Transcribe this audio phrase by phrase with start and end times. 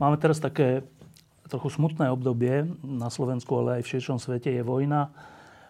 [0.00, 0.80] Máme teraz také
[1.52, 5.12] trochu smutné obdobie na Slovensku, ale aj v širšom svete je vojna,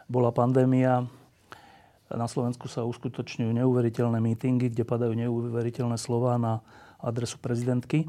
[0.06, 1.10] bola pandémia.
[2.06, 6.62] Na Slovensku sa uskutočňujú neuveriteľné mítingy, kde padajú neuveriteľné slova na
[7.02, 8.06] adresu prezidentky.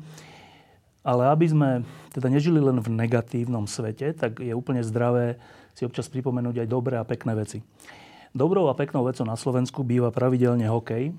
[1.02, 1.70] Ale aby sme
[2.14, 5.42] teda nežili len v negatívnom svete, tak je úplne zdravé
[5.74, 7.66] si občas pripomenúť aj dobré a pekné veci.
[8.30, 11.10] Dobrou a peknou vecou na Slovensku býva pravidelne hokej.
[11.10, 11.14] E,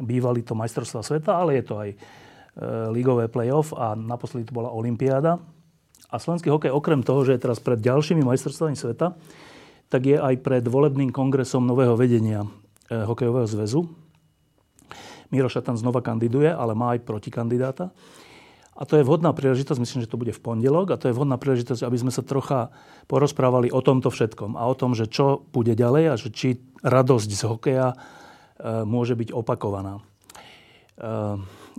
[0.00, 1.92] bývali to majstrovstvá sveta, ale je to aj
[2.92, 5.40] ligové play-off a naposledy to bola Olympiáda.
[6.12, 9.16] A slovenský hokej okrem toho, že je teraz pred ďalšími majstrovstvami sveta,
[9.88, 12.48] tak je aj pred volebným kongresom nového vedenia e,
[12.92, 13.88] hokejového zväzu.
[15.32, 17.88] Miro Šatan znova kandiduje, ale má aj protikandidáta.
[18.72, 21.36] A to je vhodná príležitosť, myslím, že to bude v pondelok, a to je vhodná
[21.36, 22.72] príležitosť, aby sme sa trocha
[23.04, 27.30] porozprávali o tomto všetkom a o tom, že čo bude ďalej a že či radosť
[27.32, 27.96] z hokeja e,
[28.84, 30.04] môže byť opakovaná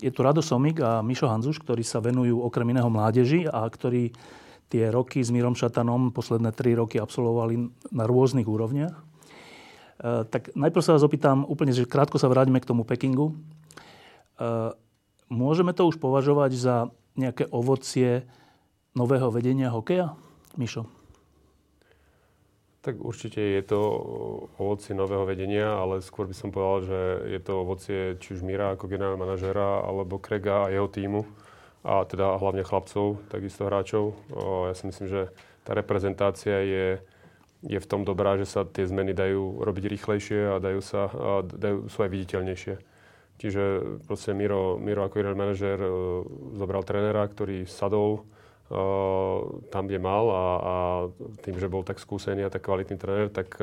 [0.01, 4.15] je tu Rado Somik a Mišo Hanzuš, ktorí sa venujú okrem iného mládeži a ktorí
[4.73, 8.95] tie roky s Mírom Šatanom, posledné tri roky absolvovali na rôznych úrovniach.
[8.97, 9.03] E,
[10.25, 13.31] tak najprv sa vás opýtam úplne, že krátko sa vráťme k tomu Pekingu.
[13.31, 13.33] E,
[15.29, 16.75] môžeme to už považovať za
[17.13, 18.25] nejaké ovocie
[18.97, 20.17] nového vedenia hokeja?
[20.57, 20.89] Mišo.
[22.83, 23.79] Tak určite je to
[24.59, 26.99] ovocie nového vedenia, ale skôr by som povedal, že
[27.31, 31.23] je to ovocie či už Mira ako generálneho manažera, alebo Krega a jeho týmu,
[31.87, 34.19] a teda hlavne chlapcov, takisto hráčov.
[34.67, 35.21] Ja si myslím, že
[35.63, 36.87] tá reprezentácia je,
[37.63, 41.39] je v tom dobrá, že sa tie zmeny dajú robiť rýchlejšie a dajú, sa, a
[41.39, 42.75] dajú, sú aj viditeľnejšie.
[43.39, 43.63] Čiže
[44.03, 45.89] proste Miro, Miro ako generálny manažer e,
[46.59, 48.27] zobral trénera, ktorý sadol,
[49.69, 50.75] tam, kde mal a, a
[51.45, 53.53] tým, že bol tak skúsený a tak kvalitný tréner, tak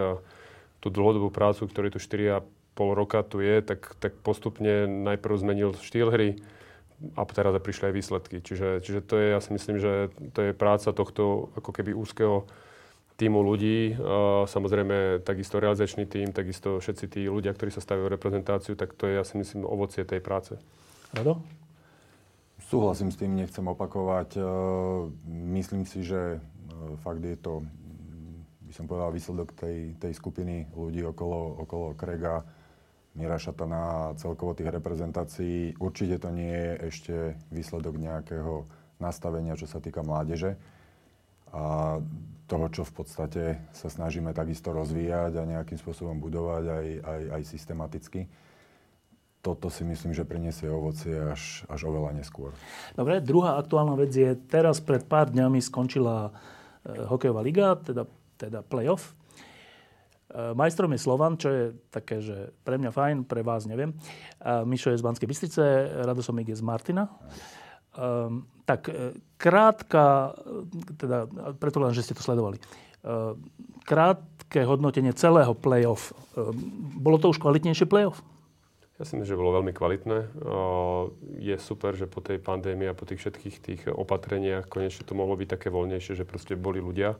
[0.80, 2.46] tú dlhodobú prácu, ktorý tu 4,5
[2.78, 6.40] roka tu je, tak, tak postupne najprv zmenil štýl hry
[7.16, 8.36] a teraz prišli aj výsledky.
[8.44, 12.44] Čiže, čiže to je, ja si myslím, že to je práca tohto ako keby úzkeho
[13.16, 13.96] týmu ľudí.
[14.48, 19.20] Samozrejme, takisto realizačný tým, takisto všetci tí ľudia, ktorí sa stavia reprezentáciu, tak to je,
[19.20, 20.56] ja si myslím, ovocie tej práce.
[21.12, 21.40] Rado?
[22.70, 24.38] Súhlasím s tým, nechcem opakovať.
[24.38, 24.42] E,
[25.58, 27.66] myslím si, že e, fakt je to,
[28.62, 32.46] by som povedal, výsledok tej, tej skupiny ľudí okolo, okolo Krega,
[33.18, 35.74] Mira Šatana a celkovo tých reprezentácií.
[35.82, 37.14] Určite to nie je ešte
[37.50, 38.62] výsledok nejakého
[39.02, 40.54] nastavenia, čo sa týka mládeže
[41.50, 41.98] a
[42.46, 43.42] toho, čo v podstate
[43.74, 48.30] sa snažíme takisto rozvíjať a nejakým spôsobom budovať aj, aj, aj systematicky
[49.40, 52.52] toto si myslím, že priniesie ovocie až, až oveľa neskôr.
[52.92, 56.30] Dobre, druhá aktuálna vec je, teraz pred pár dňami skončila e,
[57.08, 58.04] hokejová liga, teda,
[58.36, 59.16] teda playoff.
[60.28, 63.96] E, majstrom je Slovan, čo je také, že pre mňa fajn, pre vás neviem.
[63.96, 63.96] E,
[64.68, 65.64] Mišo je z Banskej Bystrice,
[66.04, 67.08] Radosomík je z Martina.
[67.08, 67.12] E,
[68.68, 70.36] tak e, krátka,
[71.00, 71.24] teda
[71.56, 72.60] preto len, že ste to sledovali.
[72.60, 72.62] E,
[73.88, 76.12] krátke hodnotenie celého playoff.
[76.36, 76.52] E,
[77.00, 78.20] bolo to už kvalitnejšie playoff?
[79.00, 80.28] Ja si myslím, že bolo veľmi kvalitné.
[81.40, 85.40] Je super, že po tej pandémii a po tých všetkých tých opatreniach konečne to mohlo
[85.40, 87.16] byť také voľnejšie, že proste boli ľudia.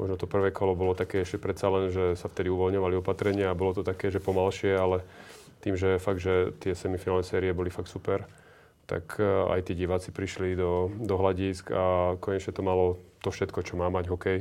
[0.00, 3.58] Možno to prvé kolo bolo také ešte predsa len, že sa vtedy uvoľňovali opatrenia a
[3.58, 5.04] bolo to také, že pomalšie, ale
[5.60, 8.24] tým, že fakt, že tie semifinálne série boli fakt super,
[8.88, 13.60] tak e, aj tí diváci prišli do, do hľadisk a konečne to malo to všetko,
[13.60, 14.40] čo má mať hokej.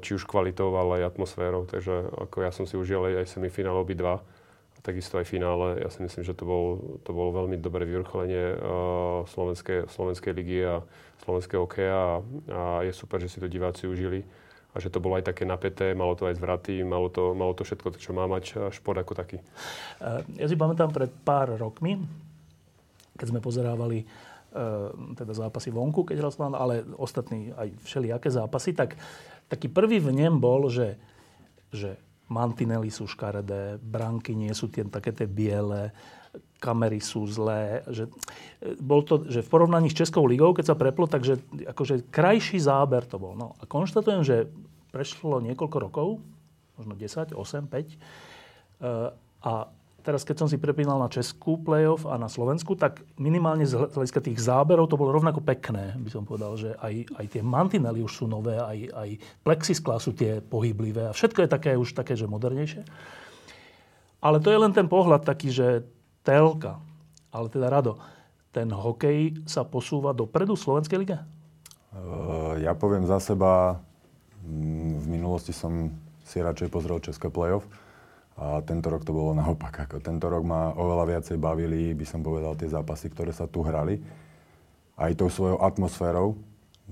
[0.00, 1.68] Či už kvalitou, ale aj atmosférou.
[1.68, 4.20] Takže ako ja som si užil aj semifinál obidva.
[4.20, 4.33] dva
[4.84, 5.80] takisto aj finále.
[5.80, 6.64] Ja si myslím, že to, bol,
[7.08, 10.84] to bolo veľmi dobré vyvrcholenie uh, slovenskej, slovenskej ligy a
[11.24, 12.14] slovenského hokeja a,
[12.52, 14.20] a je super, že si to diváci užili
[14.74, 17.64] a že to bolo aj také napäté, malo to aj zvraty, malo to, malo to
[17.64, 19.40] všetko, čo má mať šport ako taký.
[20.04, 21.96] Uh, ja si pamätám pred pár rokmi,
[23.16, 24.04] keď sme pozerávali
[25.18, 28.94] teda zápasy vonku, keď hral Slovan, ale ostatní aj všelijaké zápasy, tak
[29.50, 30.94] taký prvý vnem bol, že,
[31.74, 31.98] že
[32.28, 35.92] mantinely sú škaredé, branky nie sú tie také tie biele,
[36.58, 37.84] kamery sú zlé.
[37.84, 38.12] Že, e,
[38.80, 41.36] bol to, že v porovnaní s Českou ligou, keď sa preplo, takže
[41.68, 43.36] akože krajší záber to bol.
[43.36, 44.48] No a konštatujem, že
[44.88, 46.08] prešlo niekoľko rokov,
[46.80, 47.98] možno 10, 8, 5,
[49.44, 49.52] a
[50.04, 54.20] teraz keď som si prepínal na Českú playoff a na Slovensku, tak minimálne z hľadiska
[54.20, 58.12] tých záberov to bolo rovnako pekné, by som povedal, že aj, aj tie mantinely už
[58.12, 59.08] sú nové, aj, aj
[59.40, 62.84] plexisklá sú tie pohyblivé a všetko je také už také, že modernejšie.
[64.20, 65.88] Ale to je len ten pohľad taký, že
[66.20, 66.80] telka,
[67.32, 67.96] ale teda rado,
[68.52, 71.18] ten hokej sa posúva dopredu Slovenskej lige?
[72.60, 73.80] Ja poviem za seba,
[74.44, 75.92] v minulosti som
[76.24, 77.64] si radšej pozrel České playoff,
[78.34, 79.86] a tento rok to bolo naopak.
[79.86, 83.62] Ako tento rok ma oveľa viacej bavili, by som povedal, tie zápasy, ktoré sa tu
[83.62, 84.02] hrali.
[84.98, 86.34] Aj tou svojou atmosférou.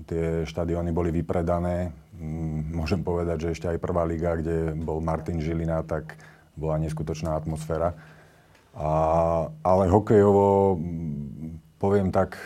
[0.07, 1.91] Tie štadióny boli vypredané.
[2.15, 6.15] Mm, môžem povedať, že ešte aj prvá liga, kde bol Martin Žilina, tak
[6.55, 7.91] bola neskutočná atmosféra.
[8.73, 8.89] A,
[9.67, 12.39] ale hokejovo, mm, poviem tak,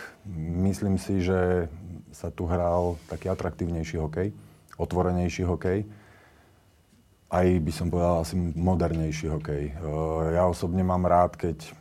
[0.66, 1.70] myslím si, že
[2.10, 4.34] sa tu hral taký atraktívnejší hokej,
[4.74, 5.86] otvorenejší hokej
[7.28, 9.64] aj by som povedal asi modernejší hokej.
[9.68, 9.72] E,
[10.32, 11.76] ja osobne mám rád, keď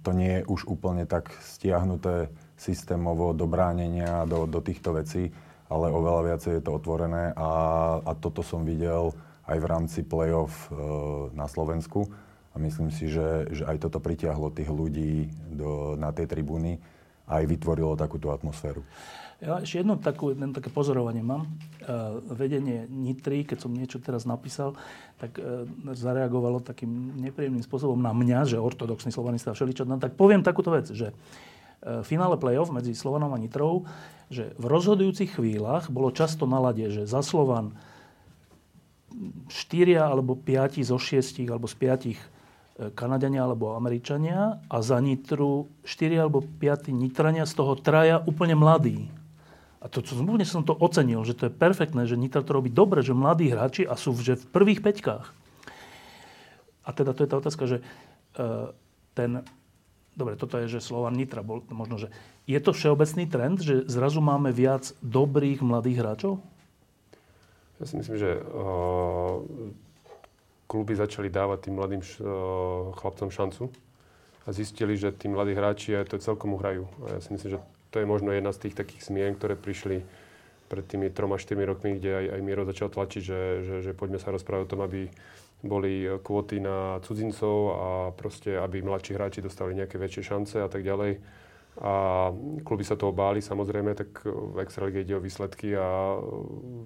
[0.00, 5.30] to nie je už úplne tak stiahnuté systémovo do bránenia, do, do týchto vecí,
[5.68, 7.50] ale oveľa viacej je to otvorené a,
[8.00, 9.12] a toto som videl
[9.44, 10.80] aj v rámci play-off e,
[11.36, 12.08] na Slovensku
[12.54, 16.80] a myslím si, že, že aj toto pritiahlo tých ľudí do, na tej tribúny
[17.28, 18.80] a aj vytvorilo takúto atmosféru.
[19.42, 21.50] Ja ešte jedno, takú, jedno také pozorovanie mám.
[21.82, 24.78] Uh, vedenie Nitry, keď som niečo teraz napísal,
[25.18, 29.84] tak uh, zareagovalo takým nepríjemným spôsobom na mňa, že ortodoxný slovanista a všeličo.
[29.84, 33.84] No, tak poviem takúto vec, že uh, finále play-off medzi Slovanom a Nitrou,
[34.30, 37.74] že v rozhodujúcich chvíľach bolo často na lade, že za Slovan
[39.50, 39.50] 4
[39.98, 46.42] alebo 5 zo 6 alebo z 5 Kanadiania alebo Američania a za Nitru 4 alebo
[46.42, 49.06] 5 Nitrania, z toho traja úplne mladí.
[49.84, 50.16] A to, čo
[50.48, 53.84] som to ocenil, že to je perfektné, že Nitra to robí dobre, že mladí hráči
[53.84, 55.26] a sú že v prvých peťkách.
[56.84, 57.76] A teda to je tá otázka, že
[58.40, 58.72] uh,
[59.12, 59.44] ten...
[60.16, 62.08] Dobre, toto je, že Slovan Nitra bol možno, že...
[62.48, 66.32] Je to všeobecný trend, že zrazu máme viac dobrých mladých hráčov?
[67.76, 69.44] Ja si myslím, že uh,
[70.64, 73.68] kluby začali dávať tým mladým š, uh, chlapcom šancu
[74.44, 76.88] a zistili, že tí mladí hráči aj to celkom uhrajú.
[77.04, 77.60] A ja si myslím, že
[77.94, 80.02] to je možno jedna z tých takých zmien, ktoré prišli
[80.66, 84.18] pred tými troma, 4 rokmi, kde aj, aj Miro začal tlačiť, že, že, že poďme
[84.18, 85.06] sa rozprávať o tom, aby
[85.62, 87.88] boli kvóty na cudzincov a
[88.18, 91.22] proste, aby mladší hráči dostali nejaké väčšie šance a tak ďalej.
[91.74, 92.30] A
[92.62, 96.18] kluby sa toho báli samozrejme, tak v Extralíge ide o výsledky a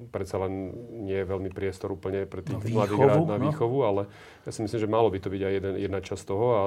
[0.09, 0.73] predsa len
[1.05, 3.45] nie je veľmi priestor úplne pre tých mladých hráčov na no.
[3.53, 4.03] výchovu, ale
[4.49, 6.63] ja si myslím, že malo by to byť aj jeden, jedna časť toho a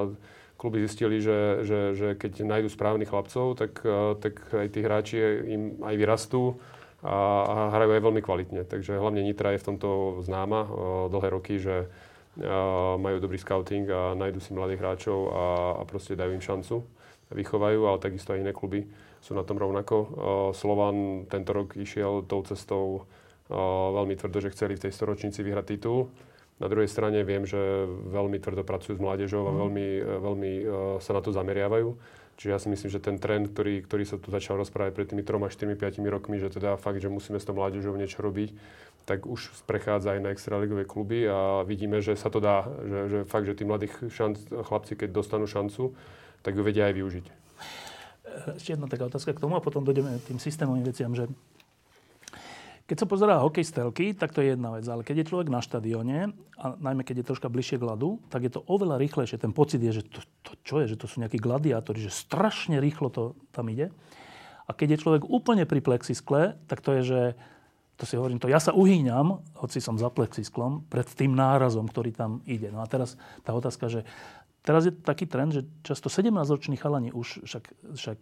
[0.62, 5.18] kluby zistili, že, že, že keď nájdu správnych chlapcov, tak, eh, tak aj tí hráči
[5.50, 6.62] im aj vyrastú
[7.02, 7.18] a,
[7.50, 8.62] a hrajú aj veľmi kvalitne.
[8.70, 10.70] Takže hlavne Nitra je v tomto známa eh,
[11.10, 12.48] dlhé roky, že eh,
[13.02, 15.44] majú dobrý scouting a nájdu si mladých hráčov a,
[15.82, 16.86] a proste dajú im šancu.
[17.34, 18.86] Vychovajú, ale takisto aj iné kluby
[19.24, 19.96] sú na tom rovnako.
[20.52, 23.08] Slovan tento rok išiel tou cestou
[23.96, 26.12] veľmi tvrdo, že chceli v tej storočnici vyhrať titul
[26.62, 27.58] na druhej strane viem, že
[27.90, 29.58] veľmi tvrdo pracujú s mládežou a mhm.
[29.58, 30.64] veľmi, e, veľmi e,
[31.02, 31.98] sa na to zameriavajú.
[32.38, 35.22] Čiže ja si myslím, že ten trend, ktorý, ktorý sa tu začal rozprávať pred tými
[35.22, 38.58] 3, 4, 5 rokmi, že teda fakt, že musíme s tou mládežou niečo robiť,
[39.06, 42.66] tak už prechádza aj na extraligové kluby a vidíme, že sa to dá.
[42.66, 45.94] Že, že fakt, že tí mladí šanc, chlapci, keď dostanú šancu,
[46.42, 47.26] tak ju vedia aj využiť.
[48.58, 51.30] Ešte jedna taká otázka k tomu a potom dojdeme tým systémovým veciam, že
[52.92, 54.84] keď sa pozerá hokej z telky, tak to je jedna vec.
[54.84, 58.44] Ale keď je človek na štadióne, a najmä keď je troška bližšie k ľadu, tak
[58.44, 59.40] je to oveľa rýchlejšie.
[59.40, 62.84] Ten pocit je, že to, to čo je, že to sú nejakí gladiátori, že strašne
[62.84, 63.24] rýchlo to
[63.56, 63.96] tam ide.
[64.68, 67.22] A keď je človek úplne pri plexiskle, tak to je, že
[67.96, 72.12] to si hovorím, to ja sa uhýňam, hoci som za plexisklom, pred tým nárazom, ktorý
[72.12, 72.76] tam ide.
[72.76, 73.16] No a teraz
[73.48, 74.04] tá otázka, že
[74.68, 78.20] teraz je taký trend, že často 17-roční chalani už, však, však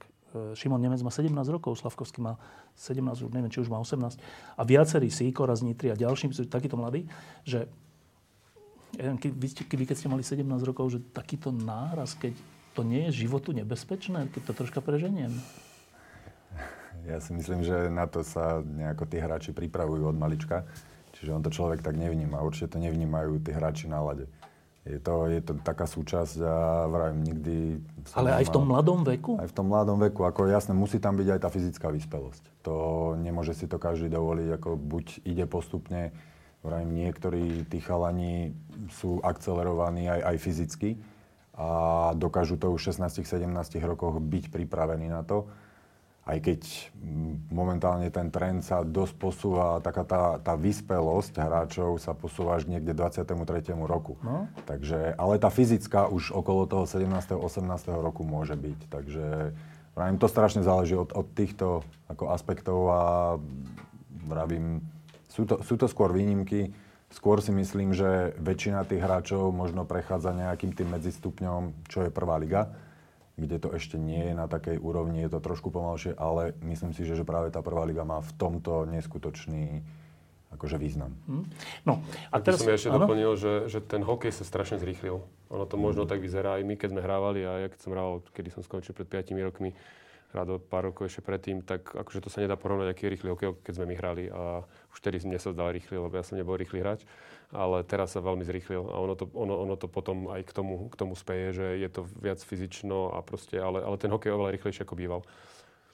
[0.54, 2.38] Šimon Nemec má 17 rokov, Slavkovský má
[2.78, 4.22] 17, už neviem, či už má 18.
[4.56, 7.10] A viacerí Sýkora z Nitry a ďalším sú takíto mladí,
[7.46, 7.66] že
[8.98, 12.34] vy, vy, keď ste mali 17 rokov, že takýto náraz, keď
[12.74, 15.34] to nie je životu nebezpečné, keď to troška preženiem.
[17.08, 20.68] Ja si myslím, že na to sa nejako tí hráči pripravujú od malička.
[21.16, 22.40] Čiže on to človek tak nevníma.
[22.40, 24.30] Určite to nevnímajú tí hráči na lade.
[24.88, 27.56] Je to, je to taká súčasť a vravím, nikdy...
[28.16, 29.36] Ale aj v tom mladom veku?
[29.36, 30.24] Aj v tom mladom veku.
[30.24, 32.44] Ako jasné, musí tam byť aj tá fyzická vyspelosť.
[32.64, 32.76] To
[33.20, 36.16] nemôže si to každý dovoliť, ako buď ide postupne,
[36.64, 38.56] vravím, niektorí tí chalani
[38.92, 40.90] sú akcelerovaní aj, aj fyzicky
[41.60, 41.70] a
[42.16, 43.52] dokážu to už v 16-17
[43.84, 45.52] rokoch byť pripravení na to.
[46.30, 46.62] Aj keď
[46.94, 52.70] mm, momentálne ten trend sa dosť posúva, taká tá, tá vyspelosť hráčov sa posúva až
[52.70, 53.34] niekde 23.
[53.90, 54.22] roku.
[54.22, 54.46] No.
[54.70, 57.34] Takže, ale tá fyzická už okolo toho 17.
[57.34, 57.66] 18.
[57.98, 58.80] roku môže byť.
[58.94, 59.26] Takže
[59.98, 63.02] vravím, to strašne záleží od, od týchto ako aspektov a
[64.30, 64.86] vravím,
[65.34, 66.70] sú to, sú to skôr výnimky.
[67.10, 72.38] Skôr si myslím, že väčšina tých hráčov možno prechádza nejakým tým medzistupňom, čo je prvá
[72.38, 72.70] liga
[73.40, 77.08] kde to ešte nie je na takej úrovni, je to trošku pomalšie, ale myslím si,
[77.08, 79.82] že, že práve tá prvá liga má v tomto neskutočný
[80.50, 81.14] akože význam.
[81.30, 81.46] Hmm.
[81.86, 82.02] No,
[82.34, 82.60] a teraz...
[82.60, 83.06] som ja ešte ano?
[83.06, 85.22] doplnil, že, že ten hokej sa strašne zrýchlil.
[85.50, 86.10] Ono to možno mm.
[86.10, 88.94] tak vyzerá aj my, keď sme hrávali a ja keď som hral, kedy som skončil
[88.98, 89.74] pred 5 rokmi,
[90.30, 93.50] Rado pár rokov ešte predtým, tak akože to sa nedá porovnať, aký je rýchly hokej,
[93.66, 94.24] keď sme my hrali.
[94.30, 94.62] A
[94.94, 97.02] už vtedy mne sa zdal rýchly, lebo ja som nebol rýchly hráč
[97.50, 100.86] ale teraz sa veľmi zrýchlil a ono to, ono, ono to potom aj k tomu,
[100.90, 104.36] k tomu speje, že je to viac fyzično a proste, ale, ale ten hokej je
[104.38, 105.22] oveľa rýchlejšie ako býval.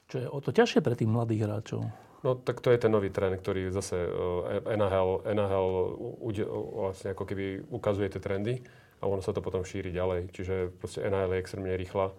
[0.06, 1.88] Čo je o to ťažšie pre tých mladých hráčov?
[2.24, 5.68] No tak to je ten nový trend, ktorý zase uh, NHL, NHL
[6.20, 8.60] uh, vlastne ako keby ukazuje tie trendy
[9.00, 10.32] a ono sa to potom šíri ďalej.
[10.32, 12.12] Čiže proste NHL je extrémne rýchla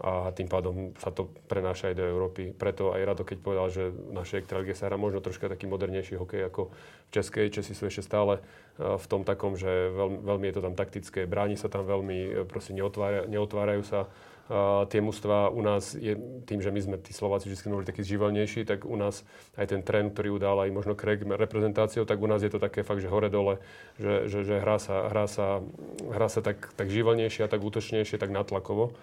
[0.00, 2.50] a tým pádom sa to prenáša aj do Európy.
[2.56, 6.16] Preto aj Rado, keď povedal, že v našej extralíge sa hrá možno troška taký modernejší
[6.16, 7.52] hokej ako v Českej.
[7.52, 11.28] Česi sú ešte stále e, v tom takom, že veľmi, veľmi je to tam taktické,
[11.28, 14.10] bráni sa tam veľmi, e, proste neotvára, neotvárajú sa
[14.50, 18.02] Uh, tie mužstva u nás, je, tým, že my sme tí Slováci vždy boli takí
[18.02, 19.22] živelnejší, tak u nás
[19.54, 22.82] aj ten trend, ktorý udal aj možno Craig reprezentáciou, tak u nás je to také
[22.82, 23.62] fakt, že hore-dole,
[24.02, 25.62] že, že, že hrá sa, hrá sa,
[26.10, 28.98] hrá sa tak, tak živelnejšie a tak útočnejšie, tak natlakovo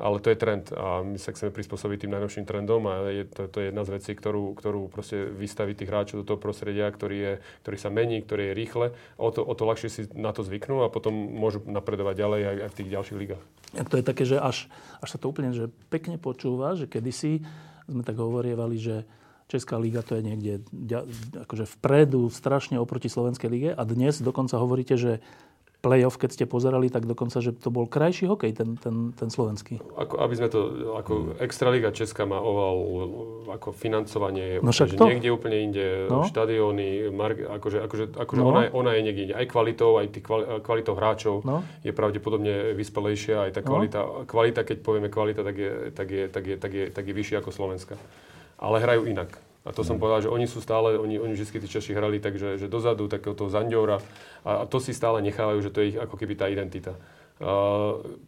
[0.00, 3.48] ale to je trend a my sa chceme prispôsobiť tým najnovším trendom a je, to,
[3.48, 7.16] to je jedna z vecí, ktorú, ktorú proste vystaví tých hráčov do toho prostredia, ktorý,
[7.18, 7.32] je,
[7.66, 8.86] ktorý sa mení, ktorý je rýchle.
[9.20, 12.56] O to, o to ľahšie si na to zvyknú a potom môžu napredovať ďalej aj,
[12.64, 13.42] aj v tých ďalších ligách.
[13.76, 14.68] A to je také, že až,
[15.00, 17.44] až sa to úplne že pekne počúva, že kedysi
[17.88, 19.04] sme tak hovorievali, že
[19.52, 20.64] Česká liga to je niekde
[21.44, 25.20] akože vpredu strašne oproti Slovenskej lige a dnes dokonca hovoríte, že
[25.82, 29.82] play-off, keď ste pozerali, tak dokonca, že to bol krajší hokej, ten, ten, ten slovenský.
[29.98, 30.60] Ako, aby sme to,
[30.94, 32.76] ako Extraliga Česká má oval,
[33.50, 35.10] ako financovanie, no že to?
[35.10, 36.22] niekde úplne inde, no?
[36.22, 37.10] štadióny,
[37.58, 38.48] akože, akože, akože no?
[38.54, 39.34] ona, je, ona je niekde inde.
[39.34, 40.06] Aj kvalitou, aj
[40.62, 41.66] kvalitou hráčov no?
[41.82, 43.68] je pravdepodobne vyspelejšia, aj tá no?
[43.74, 44.22] kvalita, no?
[44.22, 47.42] kvalita, keď povieme kvalita, tak je, tak je, tak je, tak je, tak je vyššia
[47.42, 47.98] ako Slovenska.
[48.62, 49.51] Ale hrajú inak.
[49.62, 52.58] A to som povedal, že oni sú stále, oni, oni vždy tí Češi hrali takže
[52.58, 54.02] že dozadu, takého toho Zandiora
[54.42, 56.98] a, a to si stále nechávajú, že to je ich ako keby tá identita.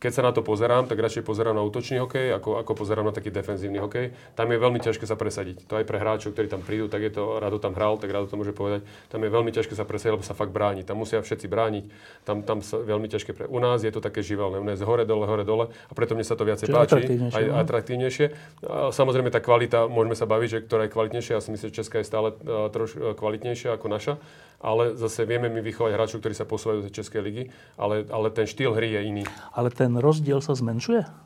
[0.02, 3.14] Keď sa na to pozerám, tak radšej pozerám na útočný hokej, ako, ako pozerám na
[3.14, 4.10] taký defenzívny hokej.
[4.34, 5.70] Tam je veľmi ťažké sa presadiť.
[5.70, 8.26] To aj pre hráčov, ktorí tam prídu, tak je to, Rado tam hral, tak Rado
[8.26, 8.82] to môže povedať.
[9.06, 10.82] Tam je veľmi ťažké sa presadiť, lebo sa fakt bráni.
[10.82, 11.84] Tam musia všetci brániť.
[12.26, 13.30] Tam, tam sa veľmi ťažké.
[13.38, 13.44] Pre...
[13.46, 14.58] U nás je to také živelné.
[14.58, 15.70] U nás je hore, dole, hore, dole.
[15.70, 16.94] A preto mne sa to viacej Čiže páči.
[16.98, 17.54] Atraktívnejšie, aj no?
[17.62, 18.26] atraktívnejšie.
[18.66, 21.38] A samozrejme tá kvalita, môžeme sa baviť, že ktorá je kvalitnejšia.
[21.38, 24.18] Ja si myslím, že Česká je stále uh, trošku kvalitnejšia ako naša
[24.64, 27.44] ale zase vieme my vychovať hráčov, ktorí sa posúvajú do Českej ligy,
[27.76, 29.24] ale, ale ten štýl hry je iný.
[29.52, 31.24] Ale ten rozdiel sa zmenšuje?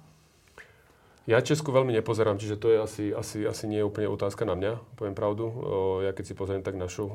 [1.29, 4.57] Ja Česku veľmi nepozerám, čiže to je asi, asi, asi nie je úplne otázka na
[4.57, 5.45] mňa, poviem pravdu.
[5.45, 7.13] O, ja keď si pozriem tak našu, o,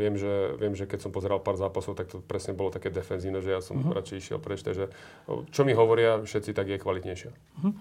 [0.00, 3.44] viem, že, viem, že keď som pozeral pár zápasov, tak to presne bolo také defenzívne,
[3.44, 4.00] že ja som uh-huh.
[4.00, 4.88] radšej išiel preč, takže
[5.28, 7.30] o, čo mi hovoria všetci, tak je kvalitnejšia.
[7.36, 7.76] Uh-huh.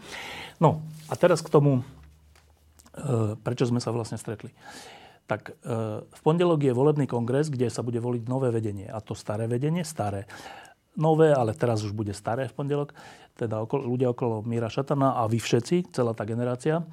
[0.59, 1.79] No a teraz k tomu,
[2.99, 4.51] e, prečo sme sa vlastne stretli
[5.23, 8.91] tak e, v pondelok je volebný kongres, kde sa bude voliť nové vedenie.
[8.91, 10.27] A to staré vedenie, staré.
[10.93, 12.93] Nové, ale teraz už bude staré v pondelok.
[13.33, 16.85] Teda okolo, ľudia okolo Míra Šatana a vy všetci, celá tá generácia, e,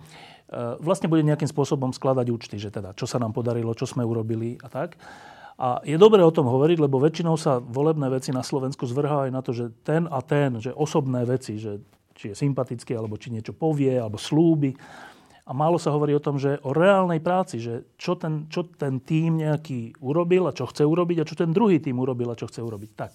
[0.81, 4.57] vlastne bude nejakým spôsobom skladať účty, že teda čo sa nám podarilo, čo sme urobili
[4.65, 4.97] a tak.
[5.61, 9.45] A je dobré o tom hovoriť, lebo väčšinou sa volebné veci na Slovensku zvrhávajú na
[9.45, 11.85] to, že ten a ten, že osobné veci, že
[12.17, 14.73] či je sympatický, alebo či niečo povie, alebo slúby
[15.51, 19.03] a málo sa hovorí o tom, že o reálnej práci, že čo ten, čo ten
[19.03, 22.47] tým nejaký urobil a čo chce urobiť a čo ten druhý tým urobil a čo
[22.47, 22.91] chce urobiť.
[22.95, 23.13] Tak.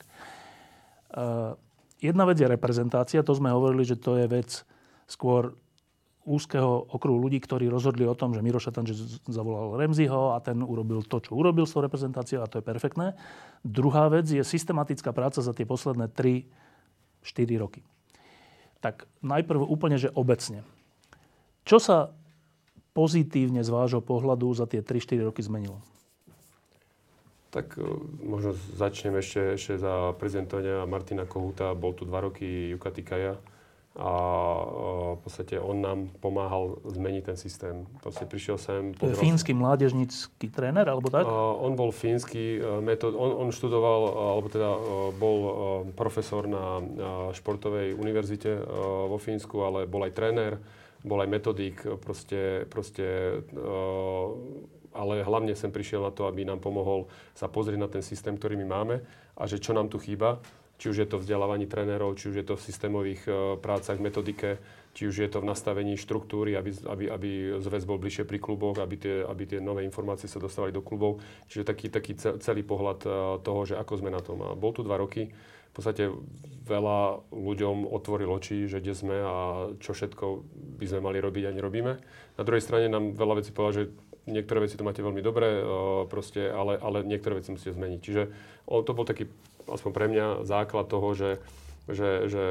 [1.15, 1.55] Uh,
[2.03, 4.49] jedna vec je reprezentácia, to sme hovorili, že to je vec
[5.07, 5.55] skôr
[6.25, 11.05] úzkeho okruhu ľudí, ktorí rozhodli o tom, že Miro Šatanže zavolal Remziho a ten urobil
[11.05, 13.13] to, čo urobil s tou reprezentáciou a to je perfektné.
[13.61, 17.85] Druhá vec je systematická práca za tie posledné 3-4 roky.
[18.81, 20.65] Tak najprv úplne, že obecne.
[21.61, 21.97] Čo sa
[22.97, 25.77] pozitívne z vášho pohľadu za tie 3-4 roky zmenilo?
[27.55, 27.87] Tak e,
[28.19, 31.71] možno začnem ešte, ešte za prezidentovania Martina Kohuta.
[31.71, 33.39] Bol tu dva roky Juka Tikaja
[33.95, 34.63] a e,
[35.15, 37.87] v podstate on nám pomáhal zmeniť ten systém.
[38.03, 38.91] Proste prišiel sem...
[38.99, 41.23] Je fínsky mládežnický tréner, alebo tak?
[41.23, 44.01] Uh, on bol fínsky metód, on, on študoval,
[44.35, 44.69] alebo teda
[45.15, 45.37] bol
[45.95, 46.83] profesor na
[47.31, 48.51] športovej univerzite
[49.07, 50.59] vo Fínsku, ale bol aj tréner
[51.05, 53.39] bol aj metodík, proste, proste
[54.95, 58.55] ale hlavne sem prišiel na to, aby nám pomohol sa pozrieť na ten systém, ktorý
[58.63, 58.95] my máme
[59.35, 60.39] a že čo nám tu chýba,
[60.75, 63.21] či už je to vzdelávaní trénerov, či už je to v systémových
[63.63, 64.59] prácach, metodike,
[64.95, 68.79] či už je to v nastavení štruktúry, aby, aby, aby zväz bol bližšie pri kluboch,
[68.79, 71.19] aby tie, aby tie nové informácie sa dostávali do klubov.
[71.51, 73.11] Čiže taký, taký celý pohľad eh,
[73.43, 74.39] toho, že ako sme na tom.
[74.43, 75.31] A bol tu dva roky.
[75.31, 76.07] V podstate
[76.63, 79.35] veľa ľuďom otvoril oči, že kde sme a
[79.83, 80.47] čo všetko
[80.79, 81.93] by sme mali robiť a nerobíme.
[82.39, 83.91] Na druhej strane nám veľa vecí povedal, že
[84.27, 85.63] niektoré veci to máte veľmi dobre, eh,
[86.09, 87.99] proste, ale, ale niektoré veci musíte zmeniť.
[88.01, 88.23] Čiže
[88.65, 89.29] to bol taký,
[89.69, 91.29] aspoň pre mňa, základ toho, že
[91.85, 92.43] že, že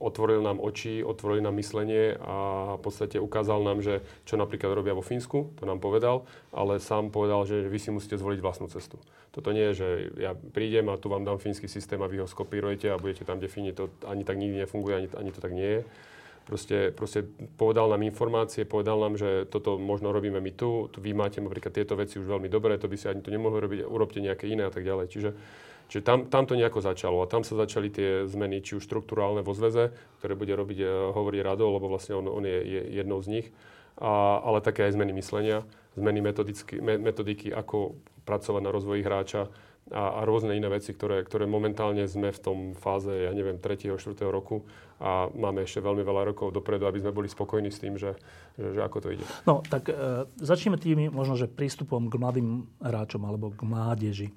[0.00, 2.36] otvoril nám oči, otvoril nám myslenie a
[2.76, 7.12] v podstate ukázal nám, že čo napríklad robia vo Fínsku, to nám povedal, ale sám
[7.12, 8.96] povedal, že vy si musíte zvoliť vlastnú cestu.
[9.36, 12.26] Toto nie je, že ja prídem a tu vám dám fínsky systém a vy ho
[12.26, 15.70] skopírujete a budete tam definiť, to ani tak nikdy nefunguje, ani, ani to tak nie
[15.78, 15.80] je.
[16.50, 17.22] Proste, proste
[17.54, 21.70] povedal nám informácie, povedal nám, že toto možno robíme my tu, tu vy máte napríklad
[21.70, 24.66] tieto veci už veľmi dobré, to by si ani to nemohli robiť, urobte nejaké iné
[24.66, 25.06] a tak ďalej.
[25.14, 25.30] Čiže
[25.90, 29.42] Čiže tam, tam to nejako začalo a tam sa začali tie zmeny, či už štruktúrálne
[29.42, 29.90] vo zväze,
[30.22, 33.46] ktoré bude robiť, e, hovorí Rado, lebo vlastne on, on je, je jednou z nich,
[33.98, 35.66] a, ale také aj zmeny myslenia,
[35.98, 36.22] zmeny
[36.78, 39.50] metodiky, ako pracovať na rozvoji hráča
[39.90, 43.98] a, a rôzne iné veci, ktoré, ktoré momentálne sme v tom fáze, ja neviem, 3.
[43.98, 44.16] 4.
[44.30, 44.64] roku
[45.02, 48.14] a máme ešte veľmi veľa rokov dopredu, aby sme boli spokojní s tým, že,
[48.56, 49.24] že, že ako to ide.
[49.44, 54.28] No, tak e, začneme tým možno, že prístupom k mladým hráčom alebo k mládeži.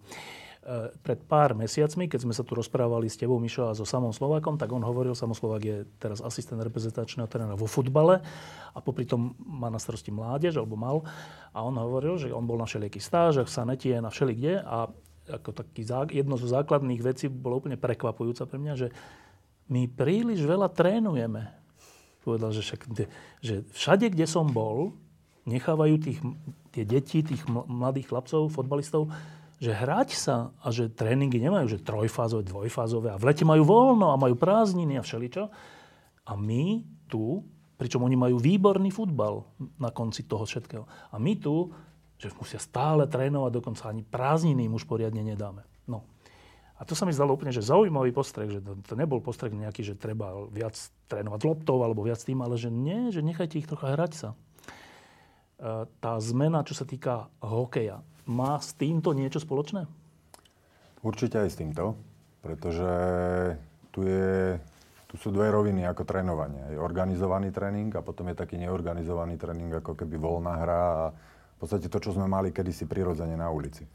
[0.63, 4.15] Eh, pred pár mesiacmi, keď sme sa tu rozprávali s tebou, Mišo, a so samom
[4.15, 8.23] Slovákom, tak on hovoril, Samo Slovák je teraz asistent reprezentačného trénera vo futbale
[8.71, 11.03] a popri tom má na starosti mládež, alebo mal.
[11.51, 14.87] A on hovoril, že on bol na všelijakých stážach, v Sanetie, na všelikde a
[15.29, 18.87] ako taký, jedno zo základných vecí bolo úplne prekvapujúca pre mňa, že
[19.71, 21.47] my príliš veľa trénujeme.
[22.23, 22.81] Povedal, že, však,
[23.43, 24.95] že všade, kde som bol,
[25.43, 26.19] nechávajú tých,
[26.71, 29.11] tie deti, tých mladých chlapcov, fotbalistov,
[29.63, 34.11] že hrať sa a že tréningy nemajú, že trojfázové, dvojfázové a v lete majú voľno
[34.11, 35.47] a majú prázdniny a všeličo.
[36.27, 37.43] A my tu,
[37.79, 39.43] pričom oni majú výborný futbal
[39.79, 40.83] na konci toho všetkého.
[40.83, 41.71] A my tu,
[42.29, 45.67] že musia stále trénovať, dokonca ani prázdniny im už poriadne nedáme.
[45.89, 46.07] No.
[46.79, 49.87] A to sa mi zdalo úplne, že zaujímavý postreh, že to, to nebol postreh nejaký,
[49.87, 50.75] že treba viac
[51.07, 54.29] trénovať loptov alebo viac tým, ale že nie, že nechajte ich trocha hrať sa.
[54.33, 54.37] E,
[55.87, 59.87] tá zmena, čo sa týka hokeja, má s týmto niečo spoločné?
[61.03, 61.95] Určite aj s týmto,
[62.43, 62.91] pretože
[63.95, 64.59] tu, je,
[65.07, 66.73] tu sú dve roviny ako trénovanie.
[66.73, 71.03] Je organizovaný tréning a potom je taký neorganizovaný tréning, ako keby voľná hra a
[71.63, 73.87] v podstate to, čo sme mali kedysi prirodzene na ulici.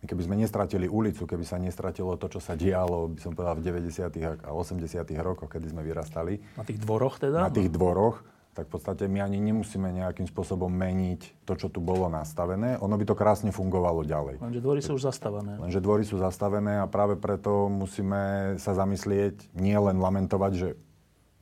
[0.00, 3.92] Keby sme nestratili ulicu, keby sa nestratilo to, čo sa dialo, by som povedal, v
[3.92, 4.40] 90.
[4.40, 5.04] a 80.
[5.20, 6.40] rokoch, kedy sme vyrastali.
[6.56, 7.44] Na tých dvoroch teda?
[7.44, 11.82] Na tých dvoroch tak v podstate my ani nemusíme nejakým spôsobom meniť to, čo tu
[11.82, 12.78] bolo nastavené.
[12.78, 14.38] Ono by to krásne fungovalo ďalej.
[14.38, 15.58] Lenže dvory sú už zastavené.
[15.58, 20.68] Lenže dvory sú zastavené a práve preto musíme sa zamyslieť, nie len lamentovať, že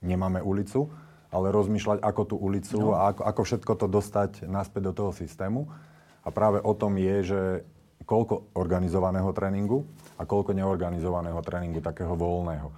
[0.00, 0.88] nemáme ulicu,
[1.32, 2.94] ale rozmýšľať, ako tú ulicu no.
[2.94, 5.64] a ako, ako všetko to dostať naspäť do toho systému.
[6.22, 7.40] A práve o tom je, že
[8.04, 9.88] koľko organizovaného tréningu
[10.20, 12.68] a koľko neorganizovaného tréningu, takého voľného.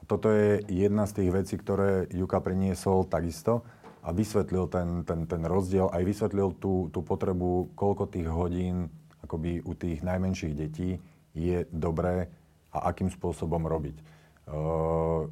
[0.00, 3.62] A toto je jedna z tých vecí, ktoré Juka priniesol takisto
[4.02, 8.90] a vysvetlil ten, ten, ten rozdiel, aj vysvetlil tú, tú potrebu, koľko tých hodín
[9.22, 10.98] akoby u tých najmenších detí
[11.36, 12.26] je dobré
[12.74, 13.94] a akým spôsobom robiť.
[13.94, 14.02] E,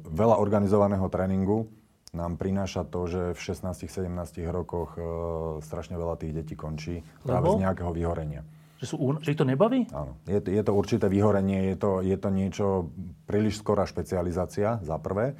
[0.07, 1.67] veľa organizovaného tréningu
[2.09, 4.09] nám prináša to, že v 16-17
[4.49, 5.01] rokoch e,
[5.61, 7.57] strašne veľa tých detí končí práve Lebo?
[7.57, 8.41] z nejakého vyhorenia.
[8.79, 9.85] Že, sú, že ich to nebaví?
[9.91, 10.15] Áno.
[10.23, 12.65] Je, je to určité vyhorenie, je to, je to niečo,
[13.27, 15.35] príliš skorá špecializácia, za prvé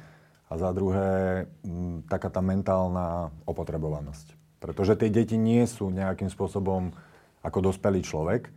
[0.46, 4.36] a za druhé m, taká tá mentálna opotrebovanosť.
[4.60, 6.92] Pretože tie deti nie sú nejakým spôsobom
[7.40, 8.52] ako dospelý človek.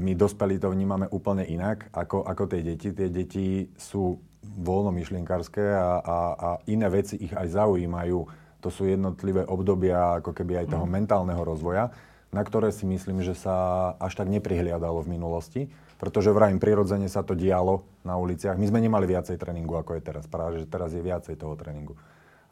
[0.00, 2.96] My dospelí to vnímame úplne inak ako, ako tie deti.
[2.96, 4.16] Tie deti sú
[4.54, 8.18] voľnomyšlienkárske a, a, a iné veci ich aj zaujímajú.
[8.62, 10.92] To sú jednotlivé obdobia ako keby aj toho mm.
[10.92, 11.92] mentálneho rozvoja,
[12.30, 15.62] na ktoré si myslím, že sa až tak neprihliadalo v minulosti.
[15.96, 18.60] Pretože vrajím, prirodzene sa to dialo na uliciach.
[18.60, 20.28] My sme nemali viacej tréningu, ako je teraz.
[20.28, 21.96] Práve, že teraz je viacej toho tréningu.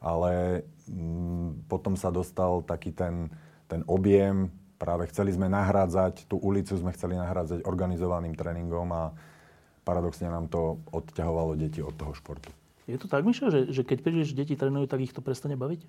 [0.01, 3.29] Ale mm, potom sa dostal taký ten,
[3.69, 4.49] ten objem,
[4.81, 9.03] práve chceli sme nahrádzať, tú ulicu sme chceli nahrádzať organizovaným tréningom a
[9.85, 12.49] paradoxne nám to odťahovalo deti od toho športu.
[12.89, 15.81] Je to tak, Mišo, že, že keď príliš deti trénujú, tak ich to prestane baviť?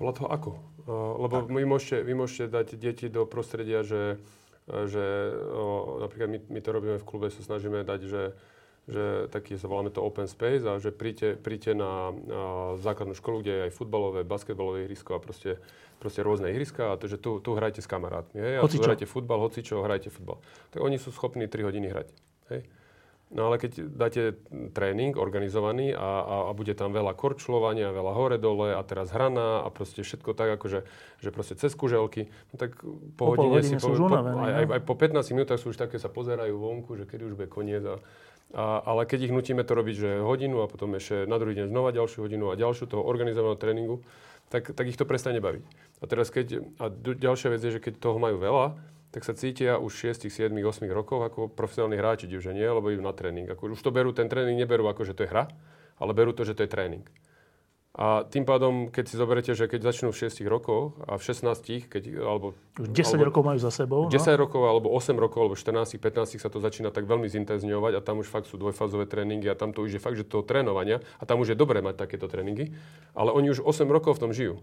[0.00, 0.50] Podľa toho ako?
[0.88, 4.16] Uh, lebo vy môžete, vy môžete dať deti do prostredia, že
[4.68, 8.22] že o, napríklad my, my to robíme v klube, sa snažíme dať, že,
[8.84, 12.42] že taký, voláme to open space a že príďte, príďte na, na
[12.76, 15.56] základnú školu, kde je aj futbalové, basketbalové ihrisko a proste,
[15.96, 18.38] proste rôzne ihriska a to, že tu, tu hrajte s kamarátmi.
[18.38, 18.54] Hej?
[18.60, 20.36] A tu hrajte futbal, hoci čo, hrajte futbal.
[20.76, 22.08] Tak oni sú schopní 3 hodiny hrať.
[22.52, 22.60] Hej?
[23.28, 24.40] No ale keď dáte
[24.72, 29.68] tréning organizovaný a, a, a bude tam veľa korčľovania, veľa hore-dole a teraz hrana a
[29.68, 30.88] proste všetko tak, akože
[31.20, 32.80] že proste cez kuželky, no tak
[33.20, 33.76] po, po hodine si...
[33.76, 37.04] Po, po, aj, aj, aj po 15 minútach sú už také, sa pozerajú vonku, že
[37.04, 38.00] kedy už bude koniec a,
[38.56, 41.68] a, ale keď ich nutíme to robiť, že hodinu a potom ešte na druhý deň
[41.68, 44.00] znova ďalšiu hodinu a ďalšiu toho organizovaného tréningu,
[44.48, 45.64] tak, tak ich to prestane baviť.
[46.00, 48.72] A teraz keď, a ďalšia vec je, že keď toho majú veľa,
[49.08, 53.00] tak sa cítia už 6, 7, 8 rokov ako profesionálni hráči, že nie, lebo idú
[53.00, 53.48] na tréning.
[53.48, 55.48] Ako, už to berú, ten tréning neberú ako, že to je hra,
[55.96, 57.04] ale berú to, že to je tréning.
[57.98, 61.90] A tým pádom, keď si zoberete, že keď začnú v 6 rokoch a v 16,
[61.90, 62.54] keď, alebo...
[62.78, 64.06] Už 10 alebo, rokov majú za sebou.
[64.06, 64.38] 10 no?
[64.38, 68.22] rokov, alebo 8 rokov, alebo 14, 15 sa to začína tak veľmi zintenzňovať a tam
[68.22, 71.26] už fakt sú dvojfázové tréningy a tam to už je fakt, že toho trénovania a
[71.26, 72.70] tam už je dobré mať takéto tréningy,
[73.18, 74.62] ale oni už 8 rokov v tom žijú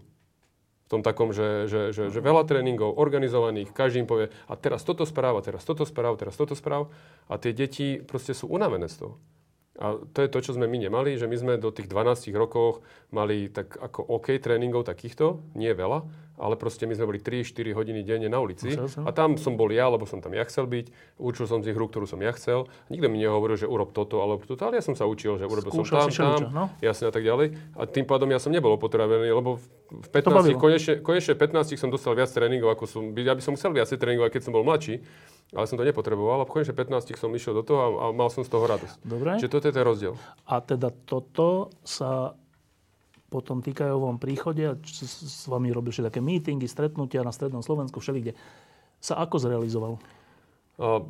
[0.86, 4.86] v tom takom, že, že, že, že veľa tréningov organizovaných, každý im povie, a teraz
[4.86, 6.94] toto správ, teraz toto správ, teraz toto správ.
[7.26, 9.18] A tie deti proste sú unavené z toho.
[9.76, 12.80] A to je to, čo sme my nemali, že my sme do tých 12 rokov
[13.12, 18.00] mali tak ako OK tréningov takýchto, nie veľa, ale proste my sme boli 3-4 hodiny
[18.04, 18.72] denne na ulici.
[18.76, 21.76] A tam som bol ja, lebo som tam ja chcel byť, učil som z nich
[21.76, 22.68] hru, ktorú som ja chcel.
[22.92, 25.72] Nikto mi nehovoril, že urob toto alebo toto, ale ja som sa učil, že urobil
[25.72, 26.64] Skúšal som tam, tam, no?
[26.84, 27.56] jasne a tak ďalej.
[27.76, 32.12] A tým pádom ja som nebol opotravený, lebo v 15, konečne, konečne 15 som dostal
[32.12, 35.02] viac tréningov, ako som, ja by som musel viac tréningov, keď som bol mladší
[35.54, 38.26] ale som to nepotreboval a v konečne 15 som išiel do toho a, a mal
[38.34, 38.96] som z toho radosť.
[39.06, 39.38] Dobre.
[39.38, 40.14] Čiže toto je ten rozdiel.
[40.50, 42.34] A teda toto sa
[43.26, 48.38] po tom týkajovom príchode, s vami robil také meetingy, stretnutia na Strednom Slovensku, všelikde,
[49.02, 49.98] sa ako zrealizoval?
[50.78, 51.02] A,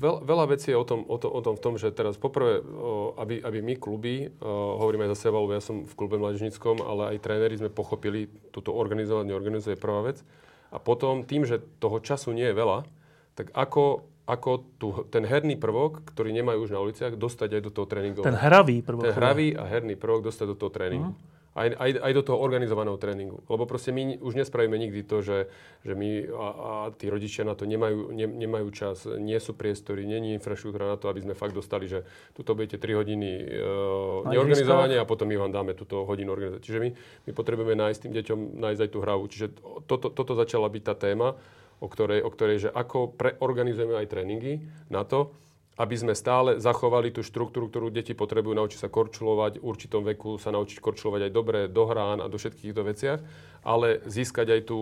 [0.00, 2.64] veľ, veľa vecí je o tom, o, to, o tom v tom, že teraz poprvé,
[2.64, 6.16] o, aby, aby my kluby, o, hovoríme aj za seba, lebo ja som v klube
[6.16, 10.24] mladežníckom, ale aj tréneri sme pochopili túto organizovanie, organizuje prvá vec.
[10.70, 12.86] A potom tým, že toho času nie je veľa,
[13.34, 17.70] tak ako, ako tu, ten herný prvok, ktorý nemajú už na uliciach, dostať aj do
[17.74, 18.22] toho tréningu.
[18.22, 19.10] Ten hravý prvok.
[19.10, 21.10] Ten hravý a herný prvok dostať do toho tréningu.
[21.10, 23.42] Uh-huh aj, aj, aj do toho organizovaného tréningu.
[23.50, 25.38] Lebo proste my už nespravíme nikdy to, že,
[25.82, 30.06] že my a, a tí rodičia na to nemajú, ne, nemajú čas, nie sú priestory,
[30.06, 32.06] není infraštruktúra na to, aby sme fakt dostali, že
[32.38, 36.66] tuto budete 3 hodiny uh, neorganizovania a potom my vám dáme túto hodinu organizovania.
[36.66, 36.90] Čiže my,
[37.26, 39.24] my potrebujeme nájsť tým deťom nájsť aj tú hravu.
[39.26, 39.46] Čiže
[39.90, 41.34] toto, toto začala byť tá téma,
[41.80, 45.32] o ktorej, o ktorej že ako preorganizujeme aj tréningy na to,
[45.80, 50.36] aby sme stále zachovali tú štruktúru, ktorú deti potrebujú naučiť sa korčulovať, v určitom veku
[50.36, 53.18] sa naučiť korčulovať aj dobre, do hrán a do všetkých týchto veciach,
[53.64, 54.80] ale získať aj tú,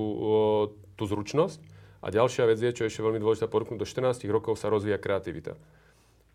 [0.98, 1.62] tú zručnosť.
[2.02, 4.98] A ďalšia vec je, čo je ešte veľmi dôležité podotknúť, do 14 rokov sa rozvíja
[4.98, 5.54] kreativita.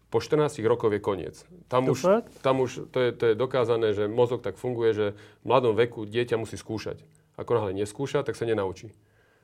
[0.07, 1.35] Po 14 rokov je koniec.
[1.67, 5.07] Tam už, tam už to, je, to je dokázané, že mozog tak funguje, že
[5.41, 7.03] v mladom veku dieťa musí skúšať.
[7.35, 8.93] Ako náhle neskúša, tak sa nenaučí.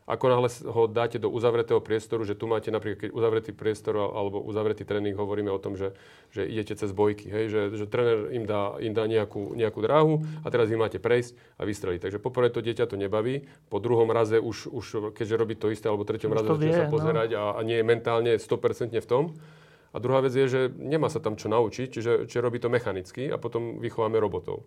[0.10, 4.42] Ako náhle ho dáte do uzavretého priestoru, že tu máte napríklad, keď uzavretý priestor alebo
[4.42, 5.94] uzavretý tréning, hovoríme o tom, že,
[6.34, 10.26] že idete cez bojky, hej, že, že tréner im dá, im dá nejakú, nejakú dráhu
[10.42, 12.10] a teraz vy máte prejsť a vystreliť.
[12.10, 15.86] Takže poprvé to dieťa to nebaví, po druhom raze už, už keďže robí to isté,
[15.86, 16.94] alebo treťom raze začne sa no.
[16.98, 17.38] pozerať no.
[17.38, 19.38] a, a nie je mentálne 100% v tom.
[19.94, 23.30] A druhá vec je, že nemá sa tam čo naučiť, čiže, čiže robí to mechanicky
[23.30, 24.66] a potom vychováme robotov.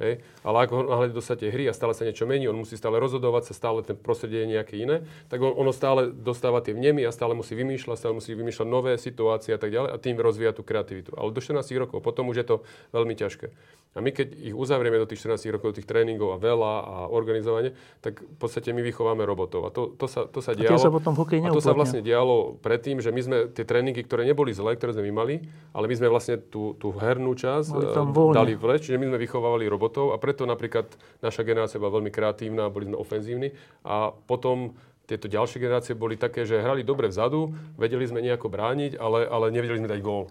[0.00, 0.24] Hej?
[0.40, 3.52] Ale ako náhle dostate hry a stále sa niečo mení, on musí stále rozhodovať sa,
[3.52, 7.36] stále ten prostredie je nejaké iné, tak on, ono stále dostáva tie vnemy a stále
[7.36, 11.12] musí vymýšľať, stále musí vymýšľať nové situácie a tak ďalej a tým rozvíja tú kreativitu.
[11.14, 12.56] Ale do 14 rokov potom už je to
[12.96, 13.52] veľmi ťažké.
[13.92, 16.96] A my keď ich uzavrieme do tých 14 rokov, do tých tréningov a veľa a
[17.12, 19.68] organizovanie, tak v podstate my vychováme robotov.
[19.68, 20.80] A to, to, sa, to sa dialo.
[20.80, 24.24] A, sa potom a to sa vlastne dialo predtým, že my sme tie tréningy, ktoré
[24.24, 25.34] neboli zlé, ktoré sme my mali,
[25.76, 29.68] ale my sme vlastne tú, tú hernú časť eh, dali vleč, čiže my sme vychovávali
[29.68, 29.81] robotov
[30.12, 30.86] a preto napríklad
[31.24, 33.48] naša generácia bola veľmi kreatívna, boli sme ofenzívni
[33.82, 38.96] a potom tieto ďalšie generácie boli také, že hrali dobre vzadu, vedeli sme nejako brániť,
[38.96, 40.30] ale, ale nevedeli sme dať gól.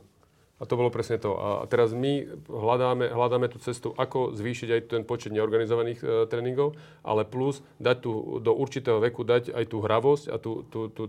[0.62, 1.34] A to bolo presne to.
[1.42, 6.78] A teraz my hľadáme, hľadáme tú cestu, ako zvýšiť aj ten počet neorganizovaných e, tréningov,
[7.02, 10.38] ale plus dať tu, do určitého veku dať aj tú hravosť a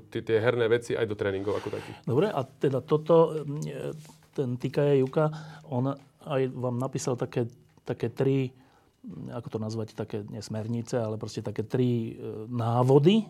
[0.08, 1.96] tie herné veci aj do tréningov ako takých.
[2.08, 3.92] Dobre, a teda toto, e,
[4.32, 5.28] ten Tikaja Juka,
[5.68, 7.44] on aj vám napísal také,
[7.82, 8.54] také tri,
[9.30, 13.26] ako to nazvať, také nesmernice, ale proste také tri e, návody,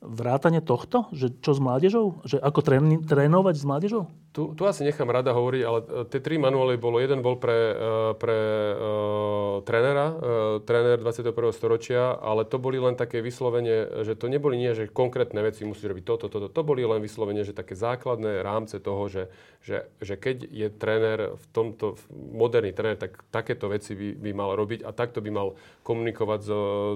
[0.00, 1.10] vrátane tohto?
[1.10, 2.06] Že čo s mládežou?
[2.22, 2.60] Že ako
[3.06, 4.04] trénovať s mládežou?
[4.36, 7.72] Tu, tu asi nechám rada hovoriť, ale e, tie tri manuály bolo, jeden bol pre,
[7.72, 8.38] e, pre
[8.76, 10.16] uh, trénera, uh,
[10.60, 11.32] tréner 21.
[11.56, 15.88] storočia, ale to boli len také vyslovene, že to neboli nie, že konkrétne veci musíš
[15.88, 19.32] robiť toto, toto, to boli len vyslovene, že také základné rámce toho, že,
[19.64, 24.52] že, že keď je tréner v tomto, moderný tréner, tak takéto veci by, by mal
[24.52, 26.50] robiť a takto by mal komunikovať s,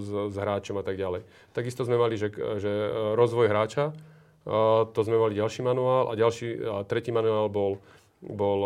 [0.04, 1.24] s, s hráčom a tak ďalej.
[1.56, 2.28] Takisto sme mali, že,
[2.60, 2.72] že
[3.16, 3.96] rozvoj hráča,
[4.90, 7.76] to sme mali ďalší manuál a, ďalší, a tretí manuál bol,
[8.24, 8.60] bol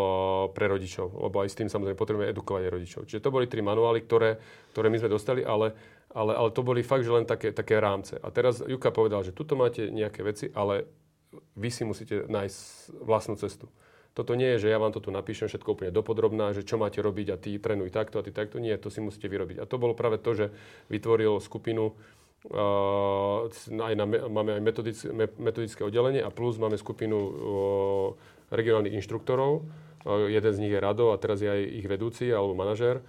[0.55, 3.01] pre rodičov, lebo aj s tým samozrejme potrebujeme edukovať rodičov.
[3.07, 4.39] Čiže to boli tri manuály, ktoré,
[4.71, 5.75] ktoré my sme dostali, ale,
[6.15, 8.15] ale, ale to boli fakt, že len také, také rámce.
[8.23, 10.87] A teraz Juka povedal, že tuto máte nejaké veci, ale
[11.59, 12.59] vy si musíte nájsť
[13.03, 13.67] vlastnú cestu.
[14.15, 17.03] Toto nie je, že ja vám to tu napíšem všetko úplne dopodrobná, že čo máte
[17.03, 18.63] robiť a ty trénuj takto a ty takto.
[18.63, 19.59] Nie, to si musíte vyrobiť.
[19.59, 20.55] A to bolo práve to, že
[20.87, 21.91] vytvoril skupinu
[22.51, 24.63] aj na, máme aj
[25.37, 27.17] metodické, oddelenie a plus máme skupinu
[28.53, 29.65] regionálnych inštruktorov.
[30.05, 33.01] Jeden z nich je Rado a teraz je aj ich vedúci alebo manažér.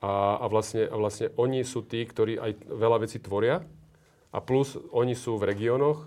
[0.00, 3.60] A, a, vlastne, a vlastne oni sú tí, ktorí aj veľa vecí tvoria.
[4.28, 6.04] A plus oni sú v regiónoch,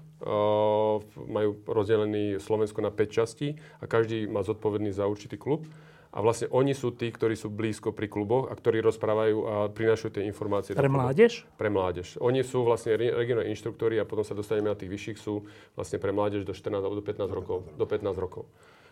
[1.17, 5.65] majú rozdelený Slovensko na 5 častí a každý má zodpovedný za určitý klub.
[6.11, 10.11] A vlastne oni sú tí, ktorí sú blízko pri kluboch a ktorí rozprávajú a prinášajú
[10.11, 10.75] tie informácie.
[10.75, 11.47] Pre mládež?
[11.55, 12.19] Pre mládež.
[12.19, 16.11] Oni sú vlastne regionálni inštruktori a potom sa dostaneme na tých vyšších, sú vlastne pre
[16.11, 17.57] mládež do 14 alebo do 15 rokov.
[17.79, 18.43] Do 15 rokov.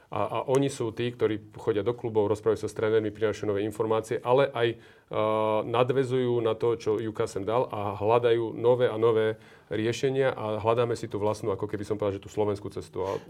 [0.09, 3.61] A, a oni sú tí, ktorí chodia do klubov, rozprávajú sa s trénermi, prinášajú nové
[3.61, 8.97] informácie, ale aj uh, nadvezujú na to, čo Juka sem dal a hľadajú nové a
[8.97, 9.37] nové
[9.69, 13.05] riešenia a hľadáme si tú vlastnú, ako keby som povedal, že tú slovenskú cestu.
[13.05, 13.21] A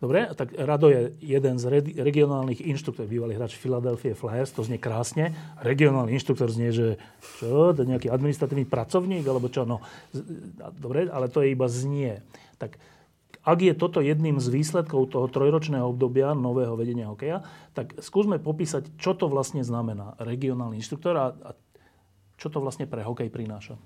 [0.00, 4.80] Dobre, tak Rado je jeden z re- regionálnych inštruktorov, bývalý hráč Philadelphia Flyers, to znie
[4.80, 5.36] krásne.
[5.60, 9.84] Regionálny inštruktor znie, že čo, to je nejaký administratívny pracovník, alebo čo, no.
[10.80, 12.24] Dobre, ale to je iba znie.
[12.56, 12.80] Tak
[13.44, 17.44] ak je toto jedným z výsledkov toho trojročného obdobia nového vedenia hokeja,
[17.76, 21.50] tak skúsme popísať, čo to vlastne znamená regionálny inštruktor a, a
[22.40, 23.76] čo to vlastne pre hokej prináša.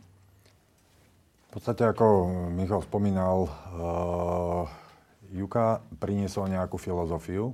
[1.50, 4.83] V podstate, ako Michal spomínal, uh
[5.34, 7.50] Juka priniesol nejakú filozofiu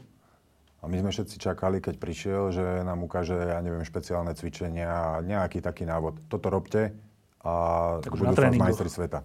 [0.80, 5.24] a my sme všetci čakali, keď prišiel, že nám ukáže, ja neviem, špeciálne cvičenia a
[5.24, 6.28] nejaký taký návod.
[6.28, 6.92] Toto robte
[7.40, 7.52] a
[8.04, 9.24] tak budú sa majstri sveta.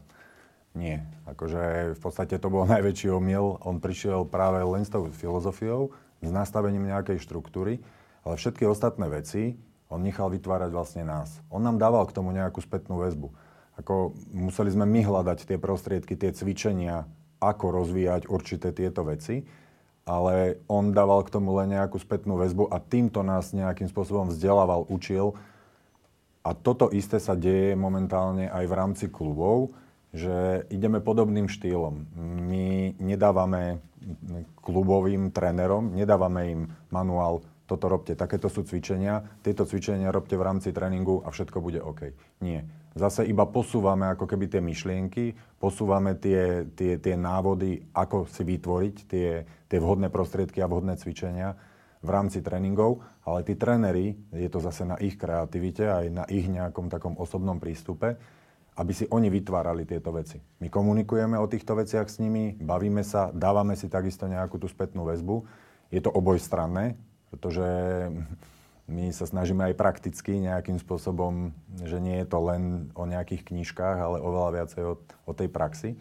[0.75, 1.07] Nie.
[1.27, 3.59] Akože v podstate to bol najväčší omyl.
[3.63, 7.83] On prišiel práve len s tou filozofiou, s nastavením nejakej štruktúry,
[8.27, 11.39] ale všetky ostatné veci on nechal vytvárať vlastne nás.
[11.47, 13.31] On nám dával k tomu nejakú spätnú väzbu.
[13.79, 17.07] Ako museli sme my hľadať tie prostriedky, tie cvičenia,
[17.49, 19.45] ako rozvíjať určité tieto veci,
[20.05, 24.85] ale on dával k tomu len nejakú spätnú väzbu a týmto nás nejakým spôsobom vzdelával,
[24.89, 25.33] učil.
[26.45, 29.73] A toto isté sa deje momentálne aj v rámci klubov,
[30.13, 32.05] že ideme podobným štýlom.
[32.45, 33.81] My nedávame
[34.61, 36.61] klubovým trénerom, nedávame im
[36.93, 41.81] manuál, toto robte, takéto sú cvičenia, tieto cvičenia robte v rámci tréningu a všetko bude
[41.81, 42.13] OK.
[42.45, 48.47] Nie zase iba posúvame ako keby tie myšlienky, posúvame tie, tie, tie návody, ako si
[48.47, 49.29] vytvoriť tie,
[49.67, 51.59] tie vhodné prostriedky a vhodné cvičenia
[51.99, 56.47] v rámci tréningov, ale tí tréneri, je to zase na ich kreativite aj na ich
[56.47, 58.15] nejakom takom osobnom prístupe,
[58.75, 60.39] aby si oni vytvárali tieto veci.
[60.63, 65.07] My komunikujeme o týchto veciach s nimi, bavíme sa, dávame si takisto nejakú tú spätnú
[65.07, 65.43] väzbu.
[65.89, 66.95] Je to obojstranné,
[67.33, 67.67] pretože
[68.85, 73.97] my sa snažíme aj prakticky nejakým spôsobom, že nie je to len o nejakých knižkách,
[73.97, 75.97] ale oveľa viacej o, o tej praxi.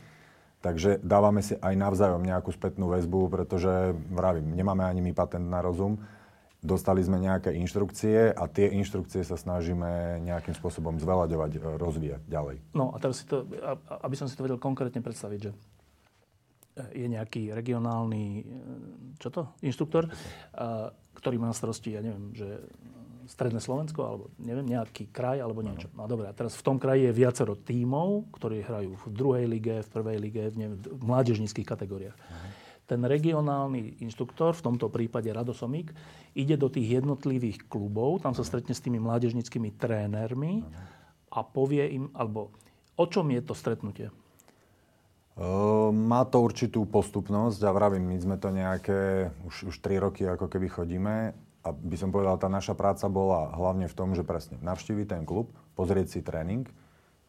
[0.60, 5.60] Takže dávame si aj navzájom nejakú spätnú väzbu, pretože, vravím, nemáme ani my patent na
[5.60, 6.00] rozum.
[6.64, 12.64] Dostali sme nejaké inštrukcie a tie inštrukcie sa snažíme nejakým spôsobom zveľaďovať, rozvíjať ďalej.
[12.72, 13.44] No a teraz si to,
[14.00, 15.52] aby som si to vedel konkrétne predstaviť, že
[16.96, 18.48] je nejaký regionálny,
[19.20, 20.08] čo to, inštruktor,
[21.24, 22.60] ktorý má na starosti, ja neviem, že
[23.24, 25.88] Stredné Slovensko, alebo neviem, nejaký kraj, alebo niečo.
[25.96, 29.80] No dobre, a teraz v tom kraji je viacero tímov, ktorí hrajú v druhej lige,
[29.80, 32.12] v prvej lige, v, neviem, v mládežníckých kategóriách.
[32.12, 32.50] Uh-huh.
[32.84, 35.96] Ten regionálny inštruktor, v tomto prípade Radosomík,
[36.36, 41.32] ide do tých jednotlivých klubov, tam sa stretne s tými mládežníckými trénermi uh-huh.
[41.32, 42.52] a povie im, alebo
[43.00, 44.12] o čom je to stretnutie?
[45.90, 50.46] Má to určitú postupnosť a vravím, my sme to nejaké, už, už 3 roky ako
[50.46, 54.62] keby chodíme a by som povedal, tá naša práca bola hlavne v tom, že presne
[54.62, 56.70] navštíviť ten klub, pozrieť si tréning,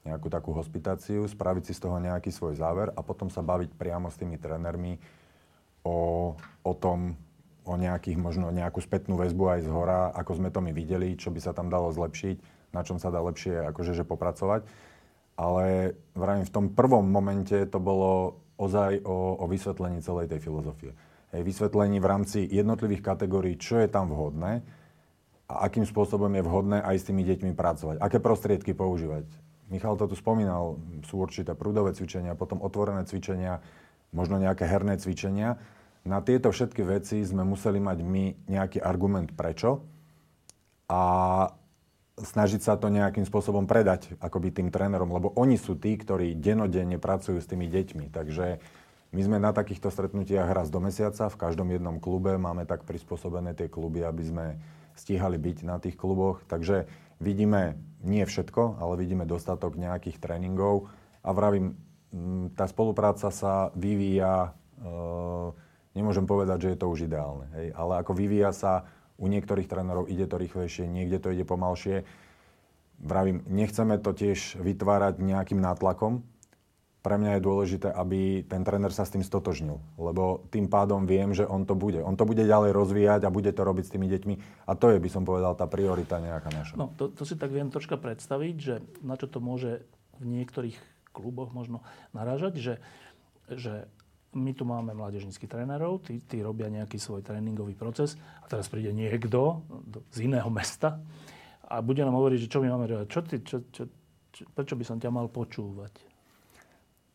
[0.05, 4.13] nejakú takú hospitáciu, spraviť si z toho nejaký svoj záver a potom sa baviť priamo
[4.13, 5.01] s tými trénermi
[5.81, 7.17] o, o tom,
[7.65, 11.33] o nejakých, možno nejakú spätnú väzbu aj z hora, ako sme to my videli, čo
[11.33, 14.69] by sa tam dalo zlepšiť, na čom sa dá lepšie akože, že popracovať.
[15.35, 20.91] Ale vravím, v tom prvom momente to bolo ozaj o, o vysvetlení celej tej filozofie.
[21.35, 24.63] Hej, vysvetlení v rámci jednotlivých kategórií, čo je tam vhodné
[25.45, 27.99] a akým spôsobom je vhodné aj s tými deťmi pracovať.
[27.99, 29.27] Aké prostriedky používať.
[29.67, 33.59] Michal to tu spomínal, sú určité prúdové cvičenia, potom otvorené cvičenia,
[34.13, 35.57] možno nejaké herné cvičenia.
[36.05, 39.81] Na tieto všetky veci sme museli mať my nejaký argument prečo
[40.85, 41.01] a
[42.15, 46.95] snažiť sa to nejakým spôsobom predať akoby tým trénerom, lebo oni sú tí, ktorí denodenne
[46.95, 48.07] pracujú s tými deťmi.
[48.07, 48.63] Takže
[49.11, 53.51] my sme na takýchto stretnutiach raz do mesiaca, v každom jednom klube máme tak prispôsobené
[53.55, 54.45] tie kluby, aby sme
[54.95, 56.39] stíhali byť na tých kluboch.
[56.47, 56.87] Takže
[57.19, 60.87] vidíme nie všetko, ale vidíme dostatok nejakých tréningov
[61.19, 61.75] a vravím,
[62.55, 64.89] tá spolupráca sa vyvíja, e,
[65.99, 70.11] nemôžem povedať, že je to už ideálne, hej, ale ako vyvíja sa u niektorých trénerov
[70.11, 72.03] ide to rýchlejšie, niekde to ide pomalšie.
[72.99, 76.23] Vravím, nechceme to tiež vytvárať nejakým nátlakom.
[77.05, 81.37] Pre mňa je dôležité, aby ten tréner sa s tým stotožnil, lebo tým pádom viem,
[81.37, 82.01] že on to bude.
[82.01, 84.35] On to bude ďalej rozvíjať a bude to robiť s tými deťmi.
[84.65, 86.73] A to je, by som povedal, tá priorita nejaká naša.
[86.73, 88.75] No, to, to si tak viem troška predstaviť, že
[89.05, 89.85] na čo to môže
[90.17, 90.81] v niektorých
[91.13, 92.75] kluboch možno narážať, že,
[93.53, 93.85] že
[94.35, 98.91] my tu máme mládežníckých trénerov, tí, tí robia nejaký svoj tréningový proces a teraz príde
[98.91, 99.63] niekto
[100.11, 100.99] z iného mesta
[101.65, 103.07] a bude nám hovoriť, že čo my máme robiť.
[103.07, 103.83] Čo ty, čo, čo,
[104.35, 105.93] čo, prečo by som ťa mal počúvať?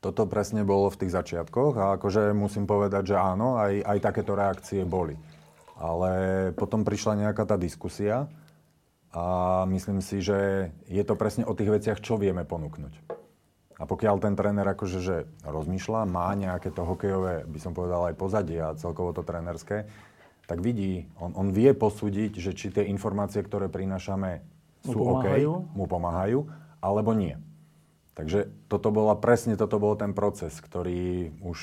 [0.00, 4.33] Toto presne bolo v tých začiatkoch a akože musím povedať, že áno, aj, aj takéto
[4.33, 5.12] reakcie boli.
[5.76, 6.12] Ale
[6.56, 8.24] potom prišla nejaká tá diskusia
[9.12, 9.24] a
[9.68, 13.19] myslím si, že je to presne o tých veciach, čo vieme ponúknuť.
[13.80, 18.14] A pokiaľ ten tréner akože že rozmýšľa, má nejaké to hokejové, by som povedal aj
[18.20, 19.88] pozadie a celkovo to trénerské,
[20.44, 24.44] tak vidí, on, on vie posúdiť, že či tie informácie, ktoré prinášame,
[24.84, 25.26] sú mu OK,
[25.72, 26.44] mu pomáhajú,
[26.84, 27.40] alebo nie.
[28.12, 31.58] Takže toto bola presne toto bol ten proces, ktorý už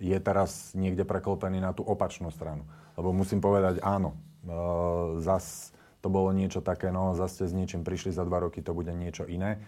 [0.00, 2.64] je teraz niekde preklopený na tú opačnú stranu.
[2.96, 4.16] Lebo musím povedať, áno, e,
[5.20, 8.72] zas to bolo niečo také, no zase ste s niečím prišli za dva roky, to
[8.72, 9.60] bude niečo iné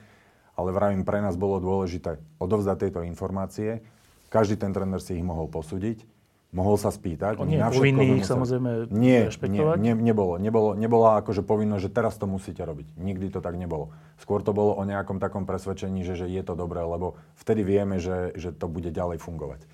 [0.60, 3.80] ale vravím, pre nás bolo dôležité odovzdať tieto informácie.
[4.28, 6.06] Každý ten tréner si ich mohol posúdiť,
[6.54, 7.40] mohol sa spýtať.
[7.40, 9.76] On nie je povinný ich samozrejme nie, rešpektovať?
[9.80, 10.38] Nie, nebolo.
[10.38, 10.78] nebolo.
[10.78, 12.94] Nebola akože povinnosť, že teraz to musíte robiť.
[12.94, 13.90] Nikdy to tak nebolo.
[14.22, 17.98] Skôr to bolo o nejakom takom presvedčení, že, že je to dobré, lebo vtedy vieme,
[17.98, 19.66] že, že to bude ďalej fungovať.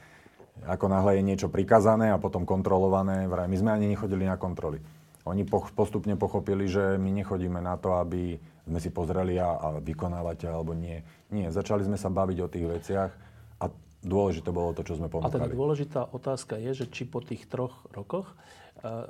[0.64, 4.80] Ako náhle je niečo prikazané a potom kontrolované, vraj, my sme ani nechodili na kontroly.
[5.26, 10.46] Oni postupne pochopili, že my nechodíme na to, aby sme si pozreli a, a vykonávate
[10.46, 11.02] alebo nie.
[11.34, 13.10] Nie, začali sme sa baviť o tých veciach
[13.58, 13.64] a
[14.06, 15.30] dôležité bolo to, čo sme ponúkali.
[15.30, 18.38] A teda dôležitá otázka je, že či po tých troch rokoch,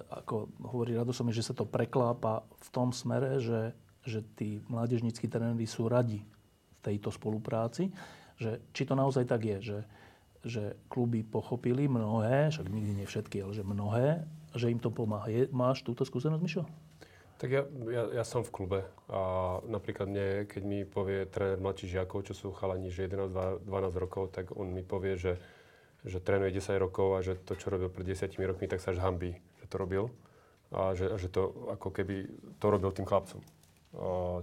[0.09, 5.69] ako hovorí Radosom, že sa to preklápa v tom smere, že, že tí mládežníckí tréneri
[5.69, 7.93] sú radi v tejto spolupráci,
[8.41, 9.79] že či to naozaj tak je, že,
[10.47, 14.25] že kluby pochopili mnohé, však nikdy nie všetky, ale že mnohé,
[14.57, 15.29] že im to pomáha.
[15.29, 16.65] Je, máš túto skúsenosť, Mišo?
[17.37, 18.81] Tak ja, ja, ja som v klube
[19.13, 19.21] a
[19.69, 23.69] napríklad mne, keď mi povie tréner mladších žiakov, čo sú chalani, že 11-12
[24.01, 25.37] rokov, tak on mi povie, že,
[26.01, 29.05] že trénuje 10 rokov a že to, čo robil pred 10 rokmi, tak sa až
[29.05, 30.09] hambí, že to robil.
[30.73, 32.25] A že, že to ako keby
[32.57, 33.45] to robil tým chlapcom.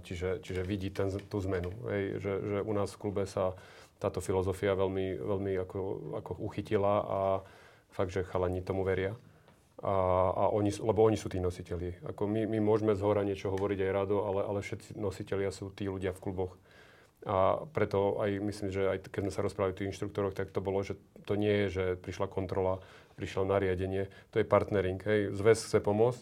[0.06, 1.74] Čiže, čiže vidí ten, tú zmenu.
[1.90, 3.58] Hej, že, že u nás v klube sa
[3.98, 5.80] táto filozofia veľmi, veľmi ako,
[6.22, 7.20] ako uchytila a
[7.90, 9.18] fakt, že chalani tomu veria
[9.84, 9.96] a,
[10.32, 12.08] a oni, lebo oni sú tí nositeľi.
[12.08, 15.68] Ako my, my môžeme z hora niečo hovoriť aj rado, ale, ale všetci nositeľia sú
[15.76, 16.56] tí ľudia v kluboch.
[17.28, 20.64] A preto aj myslím, že aj keď sme sa rozprávali o tých inštruktoroch, tak to
[20.64, 20.96] bolo, že
[21.28, 22.80] to nie je, že prišla kontrola,
[23.20, 25.00] prišlo nariadenie, to je partnering.
[25.04, 25.36] Hej.
[25.36, 26.20] Zväz chce pomôcť,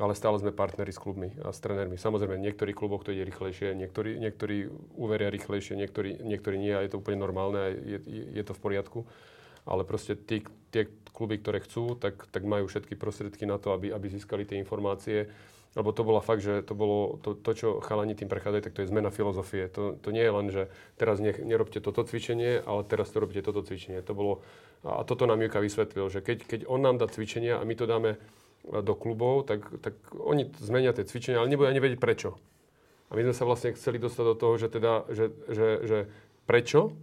[0.00, 2.00] ale stále sme partneri s klubmi a s trénermi.
[2.00, 6.82] Samozrejme, v niektorých kluboch to ide rýchlejšie, niektorí, niektorí uveria rýchlejšie, niektorí, niektorí nie a
[6.82, 8.98] je to úplne normálne a je, je, je to v poriadku.
[9.64, 13.94] Ale proste tí, tie, kluby, ktoré chcú, tak, tak majú všetky prostriedky na to, aby,
[13.94, 15.30] aby získali tie informácie.
[15.74, 18.82] Lebo to bola fakt, že to bolo to, to čo chalani tým prechádzajú, tak to
[18.82, 19.66] je zmena filozofie.
[19.74, 20.62] To, to nie je len, že
[20.98, 23.98] teraz nech, nerobte toto cvičenie, ale teraz to robíte toto cvičenie.
[24.06, 24.32] To bolo,
[24.86, 27.90] a toto nám Juka vysvetlil, že keď, keď on nám dá cvičenia a my to
[27.90, 28.18] dáme
[28.64, 32.38] do klubov, tak, tak oni zmenia tie cvičenia, ale nebudú ani vedieť prečo.
[33.10, 35.98] A my sme sa vlastne chceli dostať do toho, že teda, že, že, že
[36.46, 36.94] prečo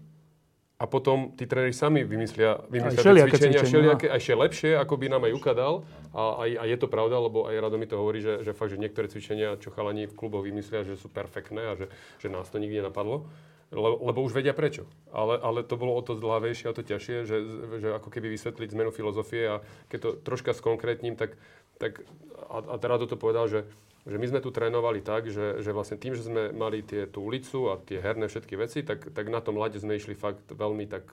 [0.82, 5.06] a potom tí tréneri sami vymyslia, vymyslia tie cvičenia, všelijaké, aj ešte lepšie, ako by
[5.13, 5.86] nám aj Juka dal.
[6.10, 8.74] A, a, a je to pravda, lebo aj Rado mi to hovorí, že, že fakt,
[8.74, 11.86] že niektoré cvičenia, čo chalani v kluboch vymyslia, že sú perfektné a že,
[12.17, 13.30] že nás to nikdy nenapadlo.
[13.70, 14.89] Lebo, lebo už vedia prečo.
[15.13, 17.38] Ale, ale to bolo o to zdláhavejšie a to ťažšie, že,
[17.78, 21.38] že ako keby vysvetliť zmenu filozofie a keď to troška skonkrétním, tak,
[21.78, 22.01] tak
[22.49, 23.70] a, a Rado to povedal, že
[24.02, 27.22] že my sme tu trénovali tak, že, že vlastne tým, že sme mali tie, tú
[27.22, 30.89] ulicu a tie herné všetky veci, tak, tak na tom ľade sme išli fakt veľmi
[30.89, 31.06] tak,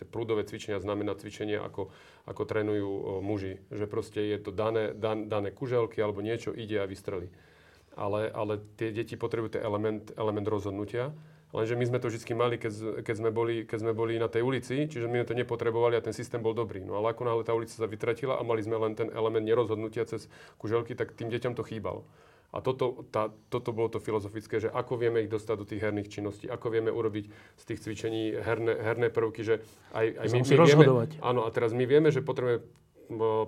[0.00, 1.92] tie prúdové cvičenia znamená cvičenie, ako,
[2.24, 3.60] ako trénujú muži.
[3.68, 7.28] Že proste je to dané, dan, dané kuželky alebo niečo ide a vystrelí.
[7.92, 11.12] Ale, ale tie deti potrebujú ten element, element rozhodnutia.
[11.50, 14.46] Lenže my sme to vždy mali, keď, keď, sme boli, keď sme boli na tej
[14.46, 16.80] ulici, čiže my to nepotrebovali a ten systém bol dobrý.
[16.86, 20.06] No ale ako náhle tá ulica sa vytratila a mali sme len ten element nerozhodnutia
[20.06, 20.30] cez
[20.62, 22.06] kuželky, tak tým deťom to chýbalo.
[22.50, 26.10] A toto, tá, toto bolo to filozofické, že ako vieme ich dostať do tých herných
[26.10, 27.24] činností, ako vieme urobiť
[27.56, 29.62] z tých cvičení herné, herné prvky, že
[29.94, 30.84] aj, aj my, my vieme,
[31.22, 32.66] áno, a teraz my vieme, že potrebujeme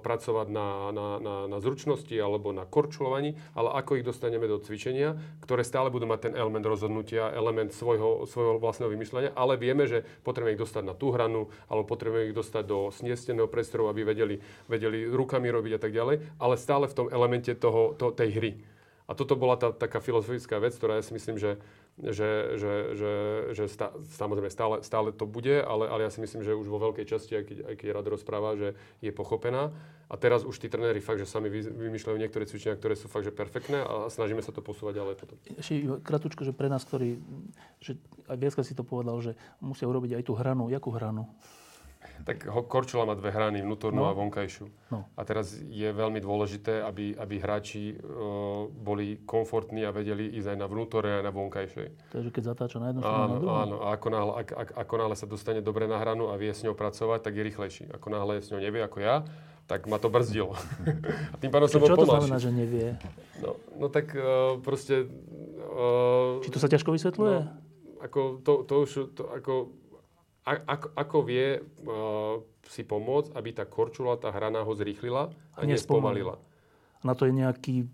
[0.03, 5.15] pracovať na, na, na, na zručnosti alebo na korčulovaní, ale ako ich dostaneme do cvičenia,
[5.47, 10.03] ktoré stále budú mať ten element rozhodnutia, element svojho, svojho vlastného vymyslenia, ale vieme, že
[10.27, 14.37] potrebujeme ich dostať na tú hranu, alebo potrebujeme ich dostať do sniesteného priestoru, aby vedeli,
[14.67, 18.53] vedeli rukami robiť a tak ďalej, ale stále v tom elemente toho, to, tej hry.
[19.11, 21.59] A toto bola tá taká filozofická vec, ktorá ja si myslím, že,
[21.99, 23.13] že, že, že,
[23.53, 26.79] že stá, samozrejme stále, stále to bude, ale, ale ja si myslím, že už vo
[26.79, 29.75] veľkej časti, aj keď, aj keď Rad rozpráva, že je pochopená.
[30.13, 33.33] A teraz už tí trenéri fakt, že sami vymýšľajú niektoré cvičenia, ktoré sú fakt, že
[33.33, 35.37] perfektné a snažíme sa to posúvať ďalej potom.
[35.57, 35.75] Ešte
[36.05, 37.17] kratučko, že pre nás, ktorí,
[37.81, 37.97] že
[38.29, 40.69] aj viacka si to povedal, že musia urobiť aj tú hranu.
[40.69, 41.27] Jakú hranu?
[42.23, 44.11] Tak Korčula má dve hrany, vnútornú no.
[44.11, 44.67] a vonkajšiu.
[44.95, 45.11] No.
[45.19, 50.59] A teraz je veľmi dôležité, aby, aby hráči uh, boli komfortní a vedeli ísť aj
[50.59, 51.89] na vnútorné, aj na vonkajšej.
[52.15, 53.51] Takže keď zatáča na jednu stranu, na druhú?
[53.51, 56.55] Áno, a ako náhle, ak, ak, ako náhle sa dostane dobre na hranu a vie
[56.55, 57.85] s ňou pracovať, tak je rýchlejší.
[57.91, 59.27] Ako náhle s ňou nevie, ako ja,
[59.67, 60.55] tak ma to brzdilo.
[61.33, 62.95] a tým pádom som bol Čo to znamená, že nevie?
[63.43, 65.11] No, no tak uh, proste...
[65.73, 67.39] Uh, Či to sa ťažko vysvetľuje?
[67.43, 67.51] No,
[68.03, 69.82] ako to, to už, to, ako
[70.47, 75.67] ako, ako vie uh, si pomôcť, aby tá korčula, tá hrana ho zrýchlila a, a
[75.67, 76.39] nespomalila.
[77.03, 77.87] Na to je nejaký,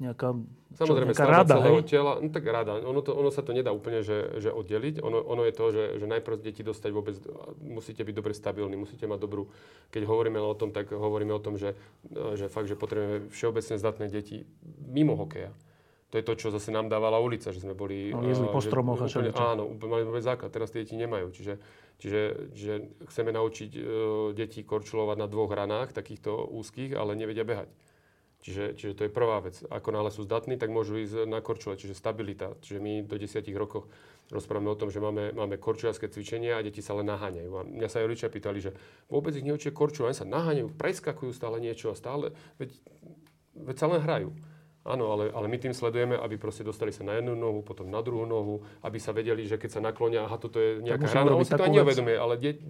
[0.00, 0.36] nejaká,
[0.74, 1.86] Samozrejme, čo, nejaká rada, celého hej?
[1.86, 2.12] tela.
[2.18, 2.72] No tak rada.
[2.82, 5.00] Ono, to, ono sa to nedá úplne že, že oddeliť.
[5.00, 7.16] Ono, ono je to, že, že najprv deti dostať vôbec,
[7.62, 9.48] musíte byť dobre stabilní, musíte mať dobrú...
[9.94, 11.78] Keď hovoríme o tom, tak hovoríme o tom, že,
[12.34, 14.44] že fakt, že potrebujeme všeobecne zdatné deti
[14.88, 15.54] mimo hokeja
[16.14, 18.14] to je to, čo zase nám dávala ulica, že sme boli...
[18.14, 20.54] No, jezli po stromoch a úplne, Áno, úplne mali základ.
[20.54, 21.34] Teraz tie deti nemajú.
[21.34, 21.58] Čiže,
[21.98, 22.20] čiže
[22.54, 22.72] že
[23.10, 23.84] chceme naučiť uh,
[24.30, 27.66] deti korčulovať na dvoch hranách, takýchto úzkých, ale nevedia behať.
[28.46, 29.58] Čiže, čiže to je prvá vec.
[29.66, 32.54] Ako náhle sú zdatní, tak môžu ísť na korčule, čiže stabilita.
[32.62, 33.90] Čiže my do desiatich rokov
[34.30, 37.50] rozprávame o tom, že máme, máme korčuliarské cvičenia a deti sa len naháňajú.
[37.58, 38.70] A mňa sa aj rodičia pýtali, že
[39.10, 42.30] vôbec ich neučia korčule, len sa naháňajú, preskakujú stále niečo a stále,
[42.62, 42.70] veď,
[43.58, 44.30] veď sa len hrajú.
[44.84, 48.04] Áno, ale, ale my tým sledujeme, aby proste dostali sa na jednu nohu, potom na
[48.04, 51.40] druhú nohu, aby sa vedeli, že keď sa naklonia, aha, toto je nejaká hrana, on
[51.40, 52.60] si to ani neuvedomuje, ale de-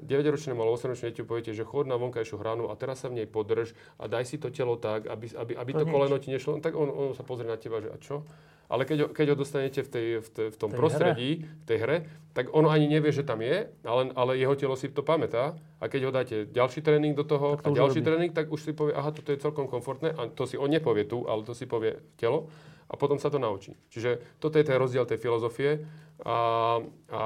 [0.00, 3.28] 9-ročnému alebo 8-ročnému dieťaťu poviete, že chod na vonkajšiu hranu a teraz sa v nej
[3.30, 6.58] podrž a daj si to telo tak, aby, aby, aby to, to koleno ti nešlo,
[6.58, 8.26] tak on, on sa pozrie na teba, že a čo?
[8.70, 11.50] Ale keď ho, keď ho dostanete v, tej, v, tej, v tom tej prostredí, hre.
[11.50, 11.96] v tej hre,
[12.30, 15.58] tak ono ani nevie, že tam je, ale, ale jeho telo si to pamätá.
[15.82, 18.06] A keď ho dáte ďalší tréning do toho a ďalší robí.
[18.06, 20.14] tréning, tak už si povie, aha, toto je celkom komfortné.
[20.14, 22.46] A to si on nepovie tu, ale to si povie telo.
[22.86, 23.74] A potom sa to naučí.
[23.90, 25.82] Čiže toto je ten rozdiel tej filozofie.
[26.22, 26.78] A,
[27.10, 27.22] a,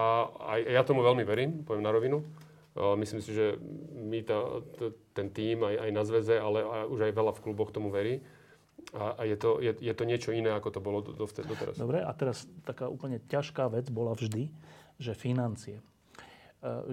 [0.48, 2.24] a ja tomu veľmi verím, poviem na rovinu.
[2.74, 3.54] Myslím si, že
[3.94, 4.60] my tá,
[5.14, 8.18] ten tým aj, aj na zväze, ale aj, už aj veľa v kluboch tomu verí.
[8.94, 11.74] A, a je, to, je, je to niečo iné, ako to bolo do, do, doteraz.
[11.74, 14.54] Dobre, a teraz taká úplne ťažká vec bola vždy,
[15.02, 15.78] že financie.
[15.78, 15.82] E,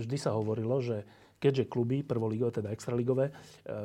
[0.01, 1.05] vždy sa hovorilo, že
[1.37, 3.33] keďže kluby prvoligové, teda extraligové, e,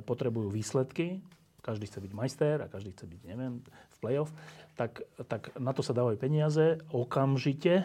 [0.00, 1.20] potrebujú výsledky,
[1.60, 4.30] každý chce byť majster a každý chce byť, neviem, v play-off,
[4.78, 7.84] tak, tak na to sa dávajú peniaze okamžite,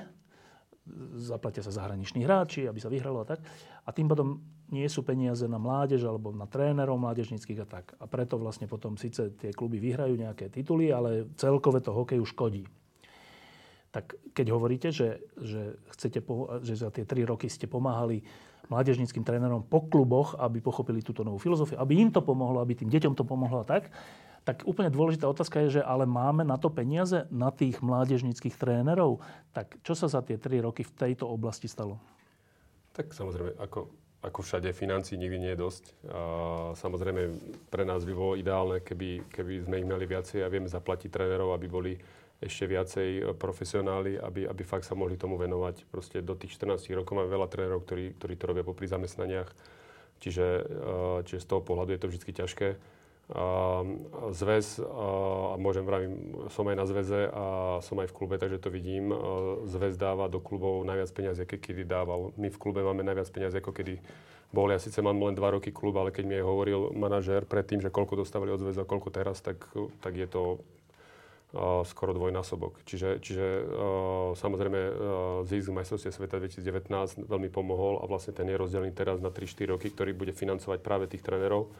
[1.17, 3.39] zaplatia sa zahraniční hráči, aby sa vyhralo a tak.
[3.85, 4.41] A tým potom
[4.71, 7.85] nie sú peniaze na mládež alebo na trénerov mládežnických a tak.
[7.99, 12.63] A preto vlastne potom síce tie kluby vyhrajú nejaké tituly, ale celkové to hokeju škodí.
[13.91, 16.23] Tak keď hovoríte, že, že, chcete,
[16.63, 18.23] že za tie tri roky ste pomáhali
[18.71, 22.87] mládežnickým trénerom po kluboch, aby pochopili túto novú filozofiu, aby im to pomohlo, aby tým
[22.87, 23.91] deťom to pomohlo a tak,
[24.41, 29.21] tak úplne dôležitá otázka je, že ale máme na to peniaze, na tých mládežnických trénerov.
[29.53, 32.01] Tak čo sa za tie tri roky v tejto oblasti stalo?
[32.95, 33.91] Tak samozrejme, ako
[34.21, 35.83] ako všade, financí nikdy nie je dosť.
[36.13, 36.19] A
[36.77, 37.21] samozrejme,
[37.73, 41.57] pre nás by bolo ideálne, keby, keby sme ich mali viacej a vieme zaplatiť trénerov,
[41.57, 41.93] aby boli
[42.41, 45.89] ešte viacej profesionáli, aby, aby fakt sa mohli tomu venovať.
[45.89, 49.49] Proste do tých 14 rokov máme veľa trénerov, ktorí, ktorí to robia popri zamestnaniach.
[50.21, 50.47] Čiže,
[51.25, 52.67] čiže z toho pohľadu je to vždy ťažké
[54.35, 58.67] zväz, a môžem vravím, som aj na zväze a som aj v klube, takže to
[58.67, 59.15] vidím.
[59.71, 62.35] Zväz dáva do klubov najviac peniazy, ako kedy dával.
[62.35, 64.03] My v klube máme najviac peniazy, ako kedy
[64.51, 64.67] bol.
[64.67, 67.87] Ja síce mám len 2 roky klub, ale keď mi aj hovoril manažér predtým, že
[67.87, 69.63] koľko dostávali od zväzu a koľko teraz, tak,
[70.03, 70.59] tak je to
[71.87, 72.79] skoro dvojnásobok.
[72.87, 73.47] Čiže, čiže
[74.39, 74.79] samozrejme
[75.47, 79.87] zisk majstrovstie sveta 2019 veľmi pomohol a vlastne ten je rozdelený teraz na 3-4 roky,
[79.91, 81.71] ktorý bude financovať práve tých trénerov.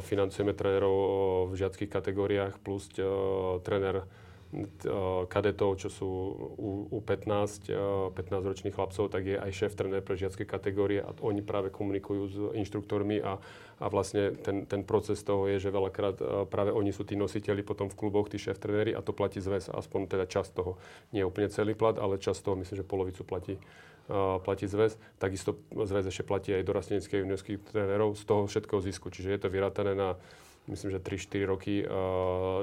[0.00, 2.88] Financujeme trénerov v žiackých kategóriách plus
[3.64, 4.08] tréner
[5.28, 6.08] kadetov, čo sú
[6.88, 7.68] u, 15,
[8.16, 12.36] 15-ročných chlapcov, tak je aj šéf trenér pre žiacké kategórie a oni práve komunikujú s
[12.56, 13.36] inštruktormi a,
[13.76, 17.92] a vlastne ten, ten proces toho je, že veľakrát práve oni sú tí nositeľi potom
[17.92, 20.80] v kluboch, tí šéf trenéri a to platí zväz, aspoň teda časť toho.
[21.12, 23.60] Nie úplne celý plat, ale časť toho myslím, že polovicu platí
[24.42, 24.96] platí zväz.
[25.20, 29.12] Takisto zväz ešte platí aj dorasteneckých juniorských trénerov z toho všetkého zisku.
[29.12, 30.16] Čiže je to vyrátané na
[30.68, 31.74] myslím, že 3-4 roky,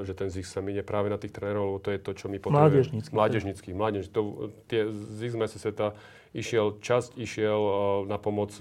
[0.06, 2.38] že ten zisk sa minie práve na tých trénerov, lebo to je to, čo my
[2.38, 2.70] potrebujeme.
[2.70, 3.12] Mládežnícky.
[3.12, 3.68] Mládežnícky.
[3.74, 4.14] Mládežnícky.
[4.14, 4.22] To,
[4.70, 5.98] tie zisk mese sveta
[6.30, 7.60] išiel, časť išiel
[8.06, 8.54] na pomoc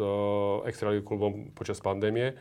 [0.66, 2.34] extraligu klubom počas pandémie,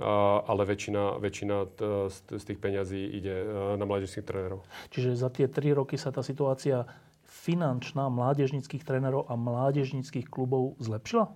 [0.00, 1.80] ale väčšina, väčšina t,
[2.12, 4.60] z, tých peňazí ide uh, na mládežníckých trénerov.
[4.92, 6.84] Čiže za tie 3 roky sa tá situácia
[7.46, 11.30] finančná mládežníckých trénerov a mládežníckých klubov zlepšila?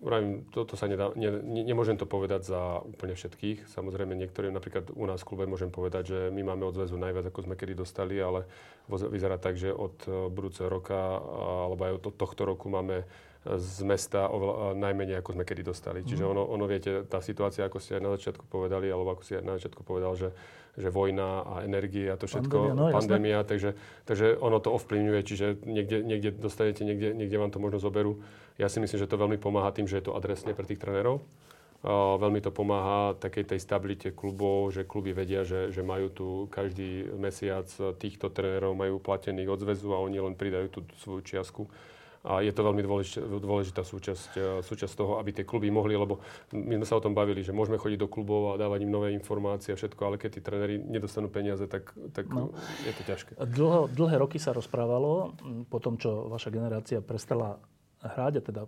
[0.00, 3.68] Vravím, toto sa nedá, ne, ne, nemôžem to povedať za úplne všetkých.
[3.68, 7.28] Samozrejme, niektorí, napríklad u nás v klube môžem povedať, že my máme od zväzu najviac,
[7.28, 8.48] ako sme kedy dostali, ale
[8.88, 11.20] vyzerá tak, že od e, budúceho roka
[11.68, 13.04] alebo aj od tohto roku máme
[13.40, 16.00] z mesta oveľa, najmenej, ako sme kedy dostali.
[16.04, 16.30] Čiže mhm.
[16.32, 19.44] ono, ono, viete, tá situácia, ako ste aj na začiatku povedali, alebo ako si aj
[19.44, 20.28] na začiatku povedal, že,
[20.80, 23.76] že vojna a energie a to všetko, pandémia, no, pandémia takže,
[24.08, 28.18] takže ono to ovplyvňuje, čiže niekde, niekde dostanete, niekde, niekde vám to možno zoberú
[28.60, 31.24] ja si myslím, že to veľmi pomáha tým, že je to adresne pre tých trénerov.
[31.80, 36.26] Uh, veľmi to pomáha takej tej stabilite klubov, že kluby vedia, že, že majú tu
[36.52, 37.64] každý mesiac
[37.96, 41.64] týchto trénerov majú platených odzvezu a oni len pridajú tú svoju čiastku.
[42.20, 42.84] A je to veľmi
[43.40, 46.20] dôležitá, súčasť, súčasť toho, aby tie kluby mohli, lebo
[46.52, 49.16] my sme sa o tom bavili, že môžeme chodiť do klubov a dávať im nové
[49.16, 52.52] informácie a všetko, ale keď tí tréneri nedostanú peniaze, tak, tak no.
[52.84, 53.40] je to ťažké.
[53.40, 55.32] Dlho, dlhé roky sa rozprávalo,
[55.72, 57.56] po tom, čo vaša generácia prestala
[58.04, 58.62] hrať a teda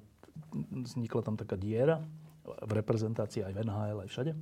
[0.88, 2.00] vznikla tam taká diera
[2.42, 4.32] v reprezentácii aj v NHL, aj všade,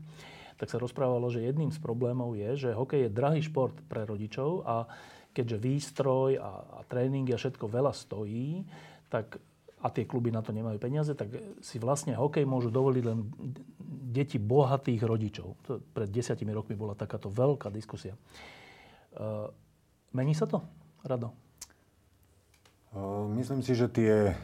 [0.55, 4.63] tak sa rozprávalo, že jedným z problémov je, že hokej je drahý šport pre rodičov
[4.63, 4.87] a
[5.31, 8.67] keďže výstroj a, a tréningy a všetko veľa stojí,
[9.11, 9.43] tak
[9.81, 11.33] a tie kluby na to nemajú peniaze, tak
[11.65, 13.27] si vlastne hokej môžu dovoliť len
[14.13, 15.57] deti bohatých rodičov.
[15.67, 18.13] To pred desiatimi rokmi bola takáto veľká diskusia.
[19.17, 19.49] Uh,
[20.13, 20.61] mení sa to,
[21.01, 21.33] Rado?
[22.93, 24.37] Uh, myslím si, že tie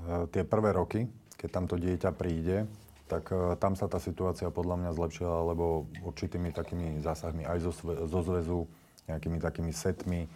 [0.00, 1.00] Eh, tie prvé roky,
[1.36, 2.64] keď tamto dieťa príde,
[3.10, 3.26] tak
[3.58, 7.72] tam sa tá situácia podľa mňa zlepšila, lebo určitými takými zásahmi aj zo,
[8.06, 8.70] zo zväzu,
[9.10, 10.30] nejakými takými setmi.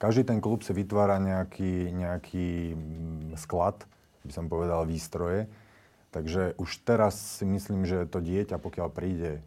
[0.00, 3.84] Každý ten klub si vytvára nejaký, nejaký mm, sklad,
[4.24, 5.44] by som povedal, výstroje.
[6.10, 9.40] Takže už teraz si myslím, že to dieťa, pokiaľ príde e,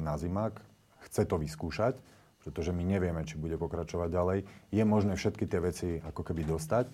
[0.00, 0.56] na zimák,
[1.04, 2.00] chce to vyskúšať,
[2.40, 4.38] pretože my nevieme, či bude pokračovať ďalej.
[4.72, 6.88] Je možné všetky tie veci ako keby dostať.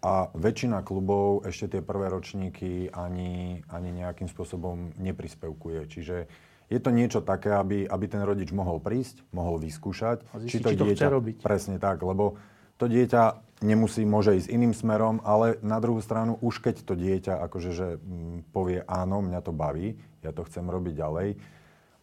[0.00, 5.80] A väčšina klubov ešte tie prvé ročníky ani, ani nejakým spôsobom neprispevkuje.
[5.92, 6.16] Čiže
[6.66, 10.70] je to niečo také, aby, aby ten rodič mohol prísť, mohol vyskúšať, zistiť, či to
[10.74, 11.06] či dieťa...
[11.06, 11.36] To robiť.
[11.46, 12.34] Presne tak, lebo
[12.76, 17.40] to dieťa nemusí, môže ísť iným smerom, ale na druhú stranu, už keď to dieťa
[17.48, 21.28] akože, že, m, mm, povie áno, mňa to baví, ja to chcem robiť ďalej,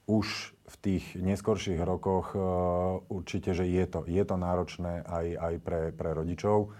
[0.08, 0.28] už
[0.64, 5.82] v tých neskorších rokoch uh, určite, že je to, je to náročné aj, aj pre,
[5.94, 6.74] pre rodičov.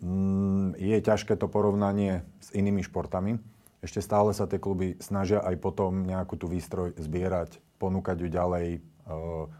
[0.00, 3.36] Mm, je ťažké to porovnanie s inými športami.
[3.82, 8.66] Ešte stále sa tie kluby snažia aj potom nejakú tú výstroj zbierať, ponúkať ju ďalej,
[8.78, 8.80] e,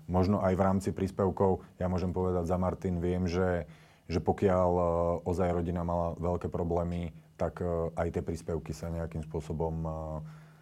[0.07, 1.67] možno aj v rámci príspevkov.
[1.83, 3.67] Ja môžem povedať za Martin, viem, že,
[4.07, 4.85] že pokiaľ e,
[5.27, 9.75] ozaj rodina mala veľké problémy, tak e, aj tie príspevky sa nejakým spôsobom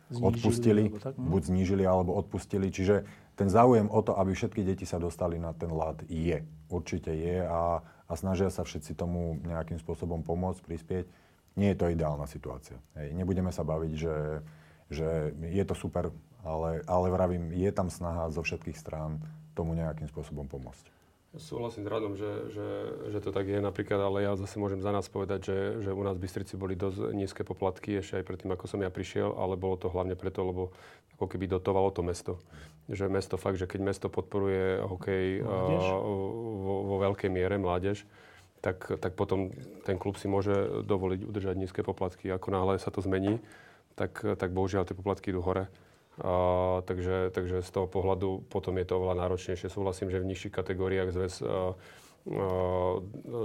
[0.08, 1.28] znížili, odpustili, tak, hm?
[1.28, 2.72] buď znížili alebo odpustili.
[2.72, 3.04] Čiže
[3.36, 6.40] ten záujem o to, aby všetky deti sa dostali na ten lad, je.
[6.72, 11.06] Určite je a a snažia sa všetci tomu nejakým spôsobom pomôcť, prispieť.
[11.58, 12.78] Nie je to ideálna situácia.
[12.94, 13.14] Hej.
[13.14, 14.16] Nebudeme sa baviť, že,
[14.90, 16.14] že je to super,
[16.46, 19.18] ale, ale vravím, je tam snaha zo všetkých strán
[19.58, 21.00] tomu nejakým spôsobom pomôcť.
[21.30, 22.68] Súhlasím s Radom, že, že,
[23.14, 26.02] že to tak je napríklad, ale ja zase môžem za nás povedať, že, že u
[26.02, 29.54] nás v Bystrici boli dosť nízke poplatky ešte aj predtým, ako som ja prišiel, ale
[29.54, 30.74] bolo to hlavne preto, lebo
[31.14, 32.42] ako keby dotovalo to mesto.
[32.90, 38.02] Že mesto fakt, že keď mesto podporuje hokej vo, vo veľkej miere, mládež,
[38.60, 39.52] tak, tak potom
[39.88, 42.28] ten klub si môže dovoliť udržať nízke poplatky.
[42.28, 43.40] Ako náhle sa to zmení,
[43.96, 45.72] tak, tak bohužiaľ tie poplatky idú hore.
[46.20, 49.72] A, takže, takže z toho pohľadu potom je to oveľa náročnejšie.
[49.72, 51.54] Súhlasím, že v nižších kategóriách zväz a, a,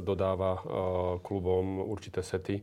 [0.03, 0.61] dodáva a,
[1.23, 2.59] klubom určité sety.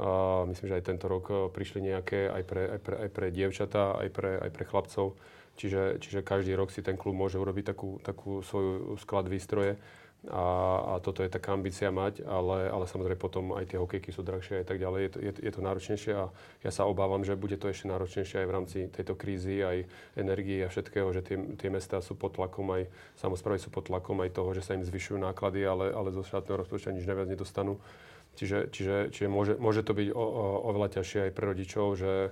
[0.00, 4.00] A myslím, že aj tento rok prišli nejaké aj pre, aj pre, aj pre dievčatá,
[4.00, 5.18] aj pre, aj pre chlapcov.
[5.60, 9.76] Čiže, čiže každý rok si ten klub môže urobiť takú, takú svoju sklad výstroje
[10.28, 10.44] a,
[10.84, 14.60] a toto je taká ambícia mať, ale, ale samozrejme potom aj tie hokejky sú drahšie
[14.60, 15.00] a tak ďalej.
[15.00, 16.28] Je to, je, je to náročnejšie a
[16.60, 19.88] ja sa obávam, že bude to ešte náročnejšie aj v rámci tejto krízy, aj
[20.20, 24.20] energii a všetkého, že tie, tie mestá sú pod tlakom, aj samozprávy sú pod tlakom
[24.20, 27.80] aj toho, že sa im zvyšujú náklady, ale, ale zo štátneho rozpočtu nič neviac nedostanú.
[28.36, 32.30] Čiže, čiže, čiže môže, môže to byť o, o, oveľa ťažšie aj pre rodičov, že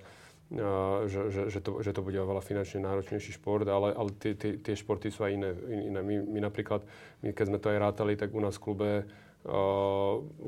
[0.49, 4.57] že, že, že, to, že to bude oveľa finančne náročnejší šport, ale, ale tie, tie,
[4.57, 5.51] tie športy sú aj iné.
[5.68, 6.01] iné.
[6.01, 6.88] My, my napríklad,
[7.20, 8.90] my keď sme to aj rátali, tak u nás v klube,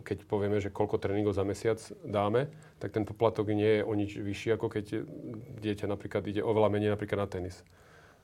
[0.04, 2.48] keď povieme, že koľko tréningov za mesiac dáme,
[2.80, 5.04] tak ten poplatok nie je o nič vyšší, ako keď
[5.60, 7.60] dieťa napríklad ide oveľa menej napríklad na tenis.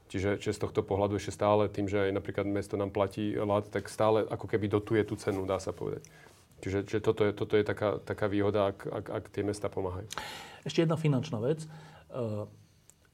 [0.06, 3.66] Čiže, čiže z tohto pohľadu ešte stále tým, že aj napríklad mesto nám platí lat,
[3.66, 6.06] tak stále ako keby dotuje tú cenu, dá sa povedať.
[6.64, 10.08] Čiže, čiže toto je, toto je taká, taká výhoda, ak, ak, ak tie mesta pomáhajú.
[10.64, 11.62] Ešte jedna finančná vec.
[11.62, 11.68] E,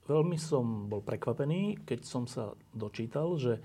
[0.07, 3.61] veľmi som bol prekvapený, keď som sa dočítal, že e,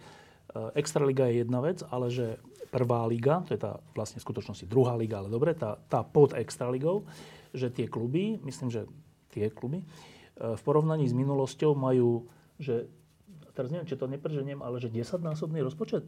[0.75, 2.41] Extraliga je jedna vec, ale že
[2.73, 6.33] prvá liga, to je tá vlastne v skutočnosti druhá liga, ale dobre, tá, tá pod
[6.33, 7.07] Extraligou,
[7.55, 8.89] že tie kluby, myslím, že
[9.29, 9.85] tie kluby, e,
[10.57, 12.25] v porovnaní s minulosťou majú,
[12.57, 12.89] že
[13.53, 16.05] teraz neviem, či to neprženiem, ale že 10-násobný rozpočet.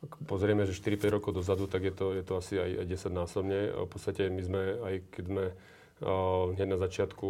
[0.00, 3.68] Ak pozrieme, že 4-5 rokov dozadu, tak je to, je to asi aj 10 násobne.
[3.68, 5.44] V podstate my sme, aj keď sme
[6.56, 7.28] hneď na začiatku,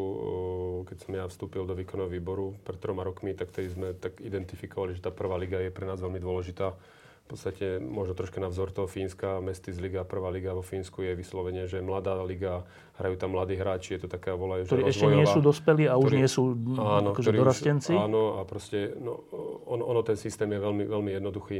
[0.87, 4.95] keď som ja vstúpil do výkonného výboru pred troma rokmi, tak tedy sme tak identifikovali,
[4.95, 6.79] že tá prvá liga je pre nás veľmi dôležitá.
[7.27, 11.14] V podstate možno troška na vzor toho Fínska, Mestis liga, prvá liga vo Fínsku je
[11.14, 12.66] vyslovene, že mladá liga,
[12.99, 16.11] hrajú tam mladí hráči, je to taká volajú, Ktorí ešte nie sú dospelí a už
[16.18, 17.95] nie sú áno, akože dorastenci?
[17.95, 19.27] Už, áno, a proste, no,
[19.66, 21.59] ono, ono, ten systém je veľmi, veľmi jednoduchý.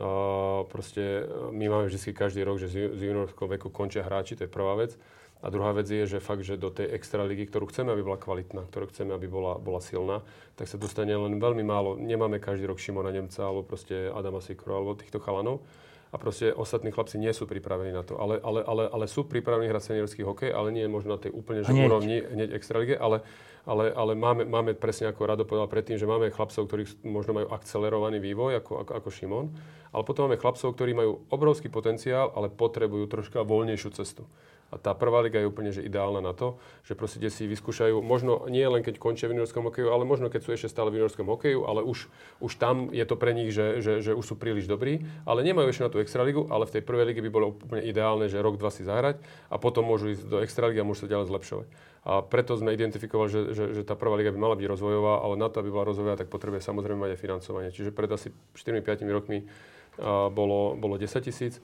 [0.00, 4.48] Uh, proste my máme vždy každý rok, že z, z juniorského veku končia hráči, to
[4.48, 4.96] je prvá vec.
[5.40, 8.20] A druhá vec je, že fakt, že do tej extra ligy, ktorú chceme, aby bola
[8.20, 10.20] kvalitná, ktorú chceme, aby bola, bola silná,
[10.56, 11.96] tak sa dostane len veľmi málo.
[11.96, 15.64] Nemáme každý rok Šimona Nemca alebo proste Adama Sikro alebo týchto chalanov.
[16.10, 18.18] A proste ostatní chlapci nie sú pripravení na to.
[18.18, 21.30] Ale, ale, ale, ale sú pripravení hrať seniorský hokej, ale nie je možno na tej
[21.30, 23.22] úplne že úrovni hneď lige, ale,
[23.68, 27.48] ale, ale máme, máme presne ako Rado povedal predtým, že máme chlapcov, ktorí možno majú
[27.52, 29.46] akcelerovaný vývoj ako, ako, ako Šimon,
[29.92, 34.24] ale potom máme chlapcov, ktorí majú obrovský potenciál, ale potrebujú troška voľnejšiu cestu.
[34.70, 38.46] A tá prvá liga je úplne že ideálna na to, že proste si vyskúšajú, možno
[38.46, 41.26] nie len keď končia v juniorskom hokeju, ale možno keď sú ešte stále v juniorskom
[41.26, 42.06] hokeju, ale už,
[42.38, 45.74] už tam je to pre nich, že, že, že už sú príliš dobrí, ale nemajú
[45.74, 48.62] ešte na tú extraligu, ale v tej prvej lige by bolo úplne ideálne, že rok,
[48.62, 49.18] dva si zahrať
[49.50, 51.68] a potom môžu ísť do extraligy a môžu sa ďalej zlepšovať.
[52.00, 55.36] A preto sme identifikovali, že, že, že tá prvá liga by mala byť rozvojová, ale
[55.36, 57.74] na to, aby bola rozvojová, tak potrebuje samozrejme mať aj financovanie.
[57.74, 61.60] Čiže pred asi 4-5 rokmi uh, bolo, bolo 10 tisíc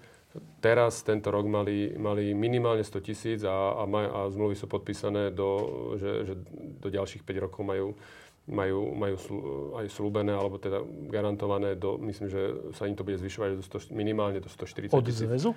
[0.61, 5.31] Teraz, tento rok mali, mali minimálne 100 tisíc a, a, maj, a zmluvy sú podpísané,
[5.31, 5.49] do,
[6.01, 6.35] že, že
[6.83, 7.87] do ďalších 5 rokov majú,
[8.51, 9.39] majú, majú slu,
[9.79, 10.83] aj slúbené, alebo teda
[11.13, 12.43] garantované, do, myslím, že
[12.75, 15.51] sa im to bude zvyšovať do 100, minimálne do 140 Od zväzu?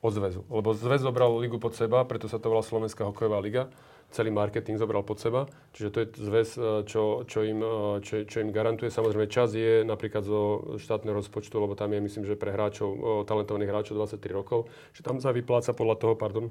[0.00, 0.40] Od zväzu.
[0.48, 3.68] Lebo zväz zobral ligu pod seba, preto sa to volá Slovenská hokejová liga
[4.10, 5.50] celý marketing zobral pod seba.
[5.76, 8.88] Čiže to je zväz, e, čo, čo, im, e, čo, čo im garantuje.
[8.88, 13.70] Samozrejme, čas je napríklad zo štátneho rozpočtu, lebo tam je, myslím, že pre hráčov, talentovaných
[13.70, 16.48] hráčov 23 rokov, že tam sa vypláca podľa toho, pardon,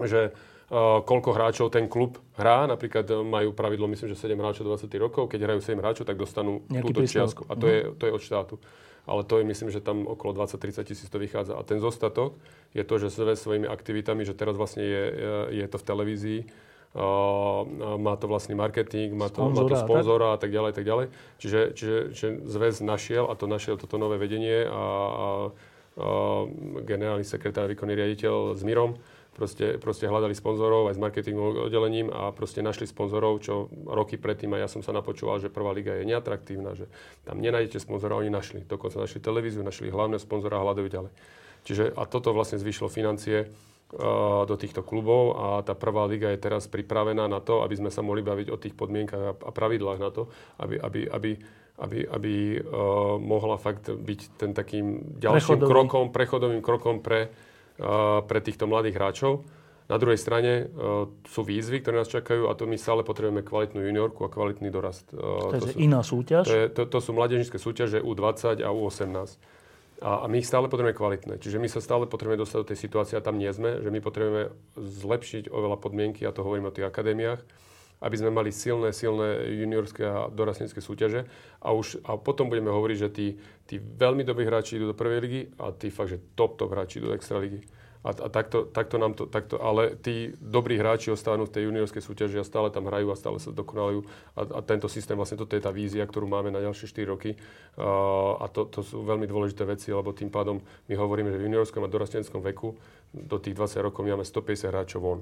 [0.00, 2.64] že uh, koľko hráčov ten klub hrá.
[2.64, 5.28] Napríklad majú pravidlo, myslím, že 7 hráčov 20 rokov.
[5.28, 7.42] Keď hrajú 7 hráčov, tak dostanú Nejaký túto čiastku.
[7.50, 7.70] A to, mm.
[7.70, 8.54] je, to je od štátu.
[9.08, 11.56] Ale to je, myslím, že tam okolo 20-30 tisíc to vychádza.
[11.56, 12.38] A ten zostatok
[12.76, 15.04] je to, že sve svojimi aktivitami, že teraz vlastne je,
[15.50, 16.40] je to v televízii,
[16.94, 21.06] má to vlastný marketing, má to, sponzora, má to sponzora a tak ďalej, tak ďalej.
[21.38, 26.08] Čiže, čiže, čiže zväz našiel, a to našiel toto nové vedenie a, a, a
[26.82, 28.98] generálny sekretár, výkonný riaditeľ s Mirom,
[29.30, 34.50] proste, proste hľadali sponzorov aj s marketingovým oddelením a proste našli sponzorov, čo roky predtým
[34.58, 36.90] aj ja som sa napočúval, že prvá liga je neatraktívna, že
[37.22, 38.66] tam nenájdete sponzora, oni našli.
[38.66, 41.12] Dokonca našli televíziu, našli hlavné sponzora a hľadajú ďalej.
[41.70, 43.46] Čiže a toto vlastne zvýšilo financie
[44.46, 48.06] do týchto klubov a tá prvá liga je teraz pripravená na to, aby sme sa
[48.06, 50.30] mohli baviť o tých podmienkach a pravidlách na to,
[50.62, 51.30] aby, aby, aby,
[51.82, 55.70] aby, aby uh, mohla fakt byť ten takým ďalším Prechodový.
[55.74, 57.34] krokom, prechodovým krokom pre,
[57.82, 59.42] uh, pre týchto mladých hráčov.
[59.90, 63.82] Na druhej strane uh, sú výzvy, ktoré nás čakajú a to my stále potrebujeme kvalitnú
[63.82, 65.10] juniorku a kvalitný dorast.
[65.10, 66.46] Uh, to, to je sú, iná súťaž?
[66.46, 69.58] To, je, to, to sú mladežnícke súťaže U20 a U18.
[70.00, 71.34] A, a my ich stále potrebujeme kvalitné.
[71.36, 74.00] Čiže my sa stále potrebujeme dostať do tej situácie a tam nie sme, že my
[74.00, 77.40] potrebujeme zlepšiť oveľa podmienky, a to hovorím o tých akadémiách,
[78.00, 81.28] aby sme mali silné, silné juniorské a dorastnícke súťaže.
[81.60, 83.26] A, už, a potom budeme hovoriť, že tí,
[83.68, 86.96] tí veľmi dobrí hráči idú do prvej ligy a tí fakt, že top, top hráči
[86.96, 87.60] idú do extra ligy.
[88.00, 92.00] A, a takto, takto nám to, takto, ale tí dobrí hráči ostávajú v tej juniorskej
[92.00, 94.08] súťaži a stále tam hrajú a stále sa dokonalujú.
[94.32, 97.36] A, a tento systém, vlastne toto je tá vízia, ktorú máme na ďalšie 4 roky.
[97.76, 101.52] Uh, a to, to sú veľmi dôležité veci, lebo tým pádom my hovoríme, že v
[101.52, 102.72] juniorskom a dorastenskom veku
[103.12, 105.20] do tých 20 rokov máme 150 hráčov von.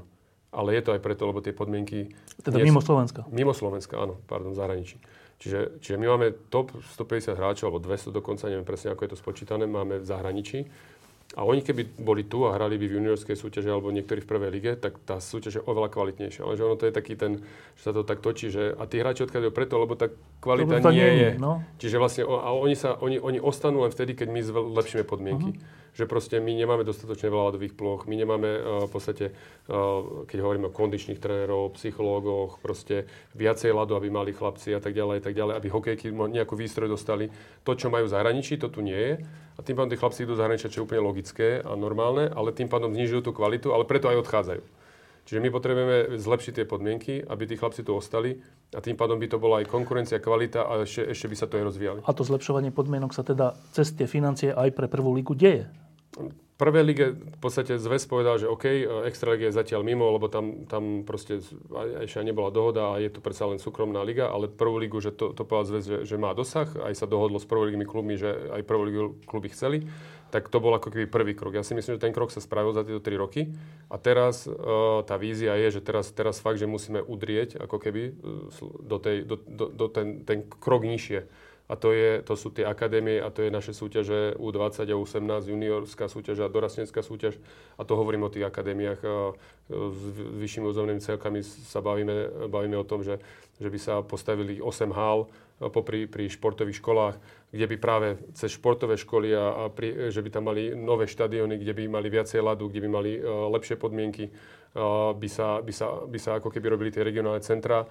[0.54, 2.14] Ale je to aj preto, lebo tie podmienky...
[2.40, 3.26] Teda mimo Slovenska.
[3.28, 4.96] Mimo Slovenska, áno, pardon, zahraničí.
[5.38, 9.18] Čiže, čiže my máme top 150 hráčov, alebo 200 dokonca, neviem presne, ako je to
[9.18, 10.66] spočítané, máme v zahraničí.
[11.36, 14.48] A oni keby boli tu a hrali by v juniorskej súťaži alebo niektorí v prvej
[14.48, 16.40] lige, tak tá súťaž je oveľa kvalitnejšia.
[16.40, 17.44] Ale že ono to je taký ten,
[17.76, 20.08] že sa to tak točí, že a tí hráči odchádzajú preto, lebo tá
[20.40, 21.30] kvalita nie, nie je.
[21.36, 21.60] No.
[21.76, 25.52] Čiže vlastne a oni, sa, oni, oni ostanú len vtedy, keď my zlepšíme podmienky.
[25.52, 30.22] Uh-huh že proste my nemáme dostatočne veľa ľadových ploch, my nemáme uh, v podstate, uh,
[30.30, 35.26] keď hovoríme o kondičných trénerov, psychológoch, proste viacej ľadu, aby mali chlapci a tak ďalej,
[35.26, 37.26] tak ďalej, aby hokejky nejakú výstroj dostali.
[37.66, 39.14] To, čo majú v zahraničí, to tu nie je.
[39.58, 42.54] A tým pádom tí chlapci idú do zahraničia, čo je úplne logické a normálne, ale
[42.54, 44.62] tým pádom znižujú tú kvalitu, ale preto aj odchádzajú.
[45.28, 48.40] Čiže my potrebujeme zlepšiť tie podmienky, aby tí chlapci tu ostali
[48.72, 51.60] a tým pádom by to bola aj konkurencia, kvalita a ešte, ešte by sa to
[51.60, 52.00] aj rozvíjali.
[52.00, 55.68] A to zlepšovanie podmienok sa teda cez tie financie aj pre prvú lígu deje?
[56.58, 58.66] Prvej lige v podstate zväz povedal, že OK,
[59.06, 61.38] Extraliga je zatiaľ mimo, lebo tam, tam proste
[62.02, 65.30] ešte nebola dohoda a je to predsa len súkromná liga, ale prvú ligu, že to,
[65.30, 68.66] to povedal zväz, že, že má dosah, aj sa dohodlo s prvoligovými klubmi, že aj
[68.66, 69.86] prvú ligu kluby chceli,
[70.28, 71.56] tak to bol ako keby prvý krok.
[71.56, 73.48] Ja si myslím, že ten krok sa spravil za tieto 3 roky
[73.88, 78.02] a teraz uh, tá vízia je, že teraz, teraz fakt, že musíme udrieť ako keby
[78.12, 78.50] uh,
[78.84, 82.64] do, tej, do, do, do ten, ten krok nižšie a to, je, to sú tie
[82.64, 87.36] akadémie a to je naše súťaže U20 a U18, juniorská súťaž a dorastenská súťaž.
[87.76, 89.04] A to hovorím o tých akadémiách.
[89.68, 93.20] S vyššími územnými celkami sa bavíme, bavíme o tom, že,
[93.60, 95.28] že by sa postavili 8 hál
[95.68, 100.30] popri, pri športových školách, kde by práve cez športové školy a, a pri, že by
[100.30, 104.30] tam mali nové štadióny, kde by mali viacej ľadu, kde by mali uh, lepšie podmienky,
[104.30, 107.82] uh, by, sa, by, sa, by sa ako keby robili tie regionálne centra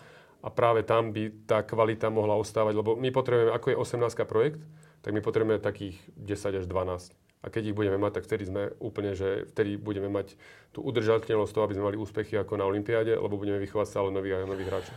[0.41, 4.61] a práve tam by tá kvalita mohla ostávať, lebo my potrebujeme, ako je 18 projekt,
[5.01, 7.13] tak my potrebujeme takých 10 až 12.
[7.45, 10.35] A keď ich budeme mať, tak vtedy sme úplne, že vtedy budeme mať
[10.73, 14.41] tú udržateľnosť toho, aby sme mali úspechy ako na Olympiáde, lebo budeme vychovať stále nových
[14.41, 14.95] a nových hráčov.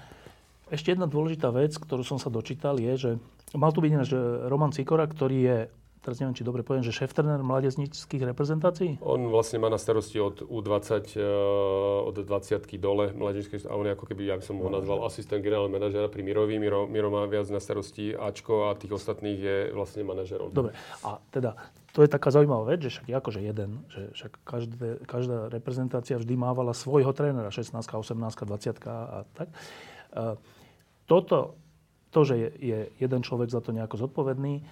[0.70, 3.10] Ešte jedna dôležitá vec, ktorú som sa dočítal, je, že
[3.54, 4.10] mal tu byť ináč
[4.46, 5.58] Roman Cikora, ktorý je
[6.00, 8.96] teraz neviem, či dobre poviem, že šéf-trenér mládežníckých reprezentácií?
[9.04, 13.92] On vlastne má na starosti od U20, uh, od 20 dole mládežníckých, a on je
[13.92, 16.56] ako keby, ja by som ho nazval asistent generálneho manažera pri Mirovi.
[16.56, 20.56] Miro, Miro má viac na starosti Ačko a tých ostatných je vlastne manažerov.
[20.56, 20.72] Dobre,
[21.04, 21.54] a teda
[21.90, 26.16] to je taká zaujímavá vec, že však je akože jeden, že však každé, každá reprezentácia
[26.16, 29.48] vždy mávala svojho trénera, 16, 18, 20 a tak.
[30.14, 30.38] Uh,
[31.10, 31.58] toto,
[32.14, 34.62] to, že je, je jeden človek za to nejako zodpovedný,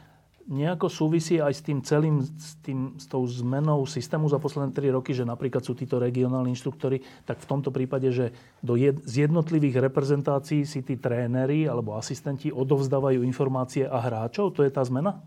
[0.49, 4.97] nejako súvisí aj s tým celým, s, tým, s tou zmenou systému za posledné 3
[4.97, 8.33] roky, že napríklad sú títo regionálni inštruktori, tak v tomto prípade, že
[8.65, 14.57] do jed, z jednotlivých reprezentácií si tí tréneri alebo asistenti odovzdávajú informácie a hráčov?
[14.57, 15.21] To je tá zmena?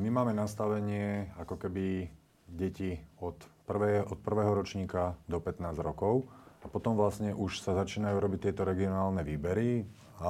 [0.00, 2.08] my máme nastavenie ako keby
[2.50, 6.26] deti od, prvé, od prvého ročníka do 15 rokov
[6.64, 9.86] a potom vlastne už sa začínajú robiť tieto regionálne výbery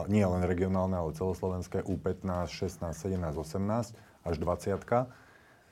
[0.07, 5.11] nie len regionálne, ale celoslovenské U15, 16, 17, 18 až 20.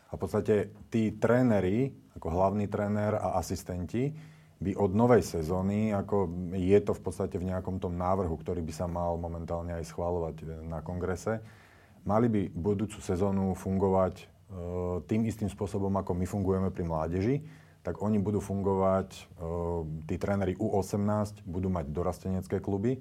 [0.09, 4.11] A v podstate tí tréneri, ako hlavný tréner a asistenti,
[4.59, 8.75] by od novej sezóny, ako je to v podstate v nejakom tom návrhu, ktorý by
[8.75, 11.39] sa mal momentálne aj schváľovať na kongrese,
[12.03, 14.25] mali by budúcu sezónu fungovať e,
[15.07, 17.37] tým istým spôsobom, ako my fungujeme pri mládeži,
[17.87, 19.21] tak oni budú fungovať, e,
[20.11, 22.99] tí tréneri U18 budú mať dorastenecké kluby,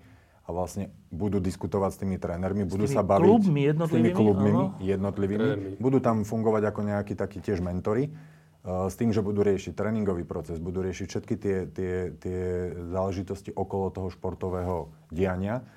[0.47, 4.51] a vlastne budú diskutovať s tými trénermi, s budú sa baviť klubmi s tými klubmi
[4.79, 5.43] jednotlivými.
[5.43, 5.69] Trénermi.
[5.75, 10.23] Budú tam fungovať ako nejakí takí tiež mentory, uh, s tým, že budú riešiť tréningový
[10.23, 12.41] proces, budú riešiť všetky tie, tie, tie
[12.87, 15.67] záležitosti okolo toho športového diania.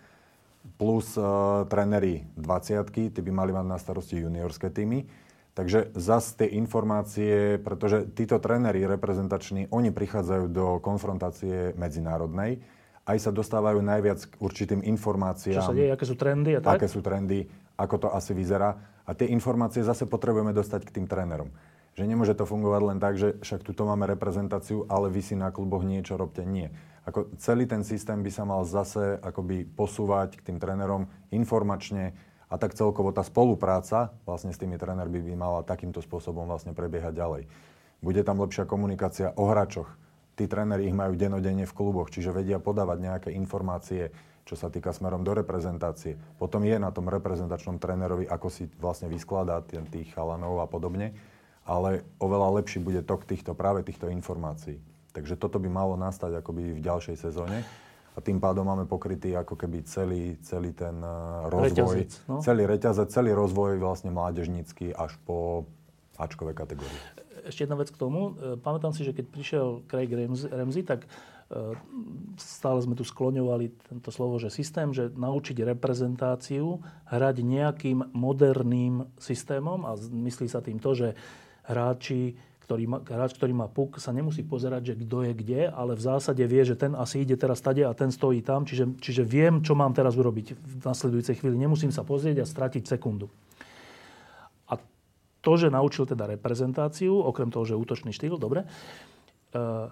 [0.79, 5.11] Plus uh, tréneri 20 tí by mali mať na starosti juniorské týmy.
[5.51, 12.63] Takže zas tie informácie, pretože títo tréneri reprezentační, oni prichádzajú do konfrontácie medzinárodnej,
[13.09, 15.65] aj sa dostávajú najviac k určitým informáciám.
[15.65, 16.81] Čo sa deje, aké sú trendy a tak?
[16.81, 17.49] Aké sú trendy,
[17.81, 18.77] ako to asi vyzerá.
[19.09, 21.51] A tie informácie zase potrebujeme dostať k tým trénerom.
[21.99, 25.51] Že nemôže to fungovať len tak, že však tuto máme reprezentáciu, ale vy si na
[25.51, 26.47] kluboch niečo robte.
[26.47, 26.71] Nie.
[27.09, 32.15] Ako celý ten systém by sa mal zase akoby posúvať k tým trénerom informačne
[32.47, 37.15] a tak celkovo tá spolupráca vlastne s tými trénermi by mala takýmto spôsobom vlastne prebiehať
[37.17, 37.43] ďalej.
[38.05, 39.91] Bude tam lepšia komunikácia o hráčoch,
[40.41, 44.09] tí tréneri ich majú denodenne v kluboch, čiže vedia podávať nejaké informácie,
[44.49, 46.17] čo sa týka smerom do reprezentácie.
[46.41, 51.13] Potom je na tom reprezentačnom trénerovi, ako si vlastne vyskladá tých chalanov a podobne.
[51.69, 54.81] ale oveľa lepší bude tok týchto, práve týchto informácií.
[55.13, 57.63] Takže toto by malo nastať akoby v ďalšej sezóne
[58.17, 62.43] a tým pádom máme pokrytý ako keby celý, celý ten uh, rozvoj, Reťazec, no.
[62.43, 65.69] celý reťazec, celý rozvoj vlastne mládežnícky až po
[66.19, 67.20] Ačkové kategórie.
[67.47, 68.35] Ešte jedna vec k tomu.
[68.37, 70.11] E, Pamätám si, že keď prišiel Craig
[70.51, 71.09] Ramsey, tak e,
[72.37, 79.87] stále sme tu skloňovali tento slovo, že systém, že naučiť reprezentáciu hrať nejakým moderným systémom
[79.87, 81.09] a myslí sa tým to, že
[81.67, 82.35] hráči,
[82.71, 86.07] ktorý má, hráč, ktorý má puk, sa nemusí pozerať, že kto je kde, ale v
[86.07, 89.59] zásade vie, že ten asi ide teraz tade a ten stojí tam, čiže, čiže viem,
[89.59, 91.59] čo mám teraz urobiť v nasledujúcej chvíli.
[91.59, 93.27] Nemusím sa pozrieť a stratiť sekundu.
[95.41, 98.69] To, že naučil teda reprezentáciu, okrem toho, že útočný štýl, dobre,
[99.53, 99.91] e,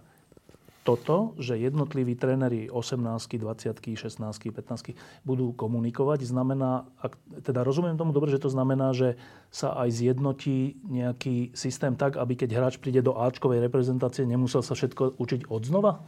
[0.88, 2.96] toto, že jednotliví tréneri 18,
[3.36, 7.12] 20, 16, 15 budú komunikovať, znamená, ak,
[7.44, 9.20] teda rozumiem tomu dobre, že to znamená, že
[9.53, 14.72] sa aj zjednotí nejaký systém tak, aby keď hráč príde do Ačkovej reprezentácie, nemusel sa
[14.72, 16.01] všetko učiť od znova?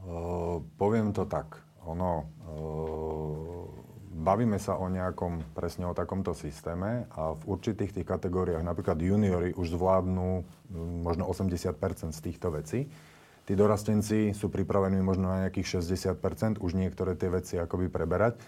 [0.00, 1.60] Uh, poviem to tak.
[1.84, 3.59] Ono, uh,
[4.20, 9.56] bavíme sa o nejakom, presne o takomto systéme a v určitých tých kategóriách, napríklad juniori
[9.56, 10.44] už zvládnu
[11.02, 12.86] možno 80% z týchto vecí
[13.50, 18.38] tí dorastenci sú pripravení možno na nejakých 60%, už niektoré tie veci akoby preberať.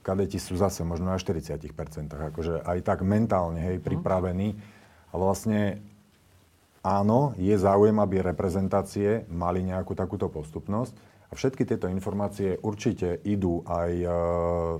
[0.00, 1.60] Kadeti sú zase možno na 40%,
[2.08, 4.56] akože aj tak mentálne, hej, pripravení.
[5.12, 5.84] A vlastne
[6.80, 10.96] áno, je záujem, aby reprezentácie mali nejakú takúto postupnosť.
[11.30, 14.08] A všetky tieto informácie určite idú aj e,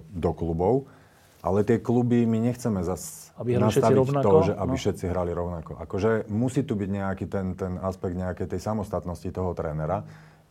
[0.03, 0.86] do klubov.
[1.47, 4.80] Ale tie kluby my nechceme zase aby nastaviť rovnako, to, že aby no.
[4.80, 5.72] všetci hrali rovnako.
[5.78, 10.03] Akože musí tu byť nejaký ten, ten aspekt nejakej tej samostatnosti toho trénera,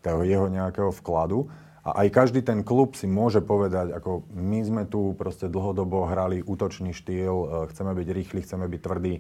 [0.06, 1.50] toho jeho nejakého vkladu.
[1.86, 6.42] A aj každý ten klub si môže povedať, ako my sme tu proste dlhodobo hrali
[6.42, 9.16] útočný štýl, e, chceme byť rýchli, chceme byť tvrdí,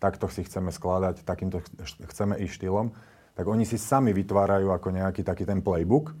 [0.00, 1.60] takto si chceme skladať, takýmto
[2.08, 2.92] chceme ísť štýlom,
[3.40, 6.12] tak oni si sami vytvárajú ako nejaký taký ten playbook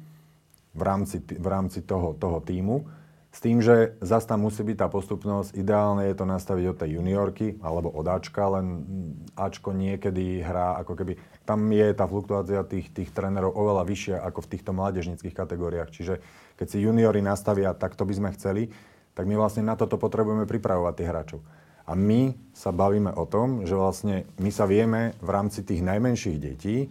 [0.72, 2.88] v rámci, v rámci toho, toho týmu
[3.28, 5.52] s tým, že zase tam musí byť tá postupnosť.
[5.52, 8.88] Ideálne je to nastaviť od tej juniorky alebo od Ačka, len
[9.36, 11.20] Ačko niekedy hrá ako keby...
[11.44, 15.92] Tam je tá fluktuácia tých, tých trénerov oveľa vyššia ako v týchto mládežnických kategóriách.
[15.92, 16.24] Čiže
[16.56, 18.72] keď si juniori nastavia, tak to by sme chceli,
[19.12, 21.40] tak my vlastne na toto potrebujeme pripravovať tých hráčov.
[21.84, 26.40] A my sa bavíme o tom, že vlastne my sa vieme v rámci tých najmenších
[26.40, 26.88] detí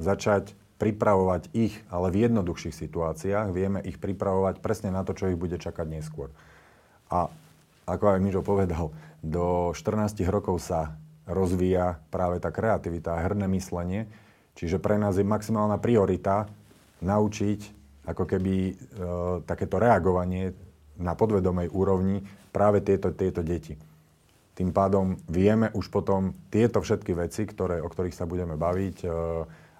[0.00, 5.36] začať pripravovať ich, ale v jednoduchších situáciách vieme ich pripravovať presne na to, čo ich
[5.36, 6.32] bude čakať neskôr.
[7.12, 7.28] A
[7.84, 8.88] ako aj Mižo povedal,
[9.20, 10.96] do 14 rokov sa
[11.28, 14.08] rozvíja práve tá kreativita herné myslenie,
[14.56, 16.48] čiže pre nás je maximálna priorita
[17.04, 17.60] naučiť
[18.08, 18.72] ako keby e,
[19.44, 20.56] takéto reagovanie
[20.96, 23.76] na podvedomej úrovni práve tieto, tieto deti.
[24.56, 29.08] Tým pádom vieme už potom tieto všetky veci, ktoré, o ktorých sa budeme baviť, e,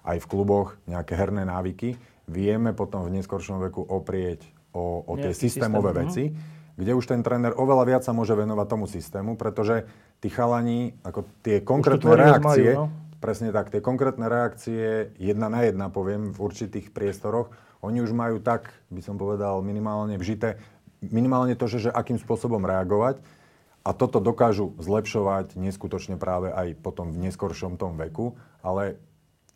[0.01, 5.35] aj v kluboch nejaké herné návyky, vieme potom v neskoršom veku oprieť o, o tie
[5.35, 6.77] systémové systém, veci, uh-huh.
[6.79, 9.85] kde už ten tréner oveľa viac sa môže venovať tomu systému, pretože
[10.23, 13.17] tí chalani, ako tie konkrétne reakcie, majú, no?
[13.21, 18.37] presne tak, tie konkrétne reakcie jedna na jedna, poviem, v určitých priestoroch, oni už majú
[18.41, 20.61] tak, by som povedal, minimálne vžité,
[21.01, 23.21] minimálne to, že, že akým spôsobom reagovať,
[23.81, 29.01] a toto dokážu zlepšovať neskutočne práve aj potom v neskoršom tom veku, ale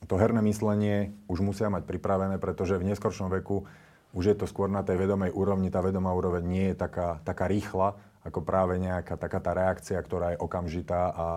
[0.06, 3.66] to herné myslenie už musia mať pripravené, pretože v neskoršom veku
[4.16, 5.68] už je to skôr na tej vedomej úrovni.
[5.68, 10.34] Tá vedomá úroveň nie je taká, taká rýchla, ako práve nejaká taká tá reakcia, ktorá
[10.34, 11.30] je okamžitá a,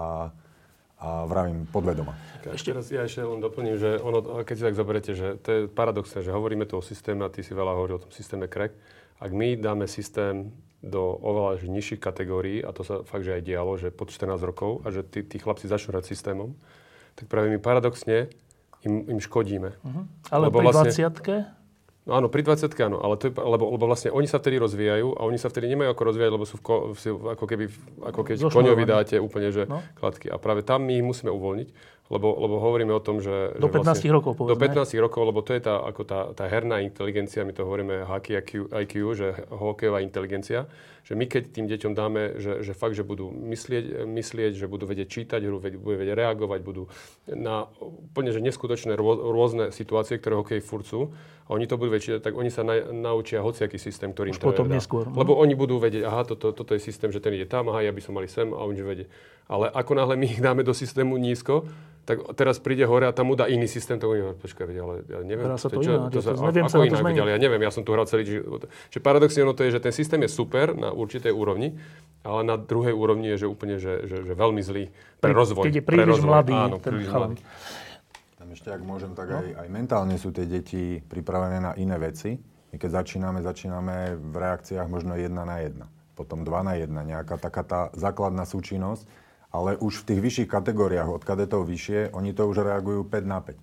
[1.02, 2.14] a vravím podvedoma.
[2.46, 5.60] Ešte raz, ja ešte len doplním, že ono, keď si tak zoberiete, že to je
[5.66, 8.72] paradoxné, že hovoríme tu o systéme a ty si veľa hovoril o tom systéme CREC.
[9.18, 13.74] Ak my dáme systém do oveľa nižších kategórií, a to sa fakt, že aj dialo,
[13.74, 16.54] že pod 14 rokov a že tí, tí chlapci začnú hrať systémom,
[17.18, 18.30] tak práve my paradoxne
[18.86, 19.74] im, im škodíme.
[19.74, 20.04] Uh-huh.
[20.30, 21.58] Ale Lebo pri vlastne, 20
[22.08, 25.12] No áno, pri 20 áno, ale to je, lebo, lebo vlastne oni sa vtedy rozvíjajú
[25.12, 27.00] a oni sa vtedy nemajú ako rozvíjať, lebo sú v, ko, v,
[27.36, 27.64] ako keby,
[28.00, 29.84] ako keď koňovi dáte úplne, že no.
[29.92, 30.32] kladky.
[30.32, 31.68] A práve tam my ich musíme uvoľniť,
[32.08, 33.52] lebo, lebo hovoríme o tom, že...
[33.60, 34.56] Do že 15 vlastne, rokov, povedzme.
[34.56, 38.08] Do 15 rokov, lebo to je tá, ako tá, tá herná inteligencia, my to hovoríme
[38.08, 40.72] hockey IQ, IQ že hokejová inteligencia,
[41.04, 44.88] že my keď tým deťom dáme, že, že fakt, že budú myslieť, myslieť, že budú
[44.88, 46.88] vedieť čítať hru, budú vedieť reagovať, budú
[47.28, 51.12] na úplne že neskutočné rôzne situácie, ktoré hokej furt sú,
[51.48, 54.52] a oni to budú vedieť, tak oni sa na, naučia hociaký systém, ktorý Už im
[54.52, 55.08] potom neskôr.
[55.08, 57.92] Lebo oni budú vedieť, aha, toto, toto je systém, že ten ide tam, aha, ja
[57.92, 59.08] by som mali sem a oni vedieť.
[59.48, 61.64] Ale ako náhle my ich dáme do systému nízko,
[62.08, 65.20] tak teraz príde hore a tam mu dá iný systém, to bude, počkaj, ale ja
[65.20, 67.02] neviem, Hrá sa to čo, ináč, to, to to, neviem ako sa na to inak,
[67.04, 67.20] zmeniť.
[67.20, 68.64] ale ja neviem, ja som tu hral celý život.
[68.88, 71.76] Že paradoxne ono to je, že ten systém je super na určitej úrovni,
[72.24, 74.88] ale na druhej úrovni je, že úplne, že, že, že veľmi zlý
[75.20, 75.68] pre rozvoj.
[75.68, 76.30] keď je pre príliš rozvoj.
[76.32, 77.36] mladý Áno, príliš mladý.
[78.40, 82.40] Tam ešte, ak môžem, tak aj, aj mentálne sú tie deti pripravené na iné veci.
[82.72, 87.36] My keď začíname, začíname v reakciách možno jedna na jedna, potom dva na jedna, nejaká
[87.36, 92.44] taká tá základná súčinnosť, ale už v tých vyšších kategóriách, od kadetov vyššie, oni to
[92.44, 93.56] už reagujú 5 na 5.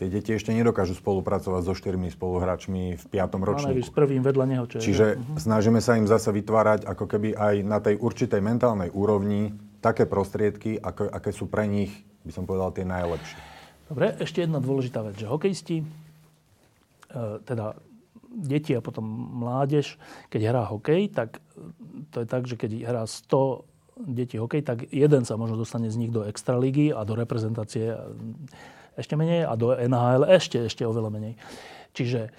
[0.00, 3.38] Tie deti ešte nedokážu spolupracovať so štyrmi spoluhráčmi v 5.
[3.38, 3.86] Máme ročníku.
[3.86, 4.82] s prvým vedľa neho, čo.
[4.82, 10.06] Čiže snažíme sa im zase vytvárať ako keby aj na tej určitej mentálnej úrovni také
[10.06, 13.38] prostriedky, ako, aké sú pre nich, by som povedal, tie najlepšie.
[13.90, 15.86] Dobre, ešte jedna dôležitá vec, že hokejisti, e,
[17.44, 17.76] teda
[18.32, 19.04] deti a potom
[19.44, 20.00] mládež,
[20.32, 21.44] keď hrá hokej, tak
[22.08, 26.00] to je tak, že keď hrá 100 detí hokej, tak jeden sa možno dostane z
[26.00, 27.98] nich do extraligy a do reprezentácie e,
[28.96, 31.34] ešte menej a do NHL ešte, ešte oveľa menej.
[31.92, 32.30] Čiže e,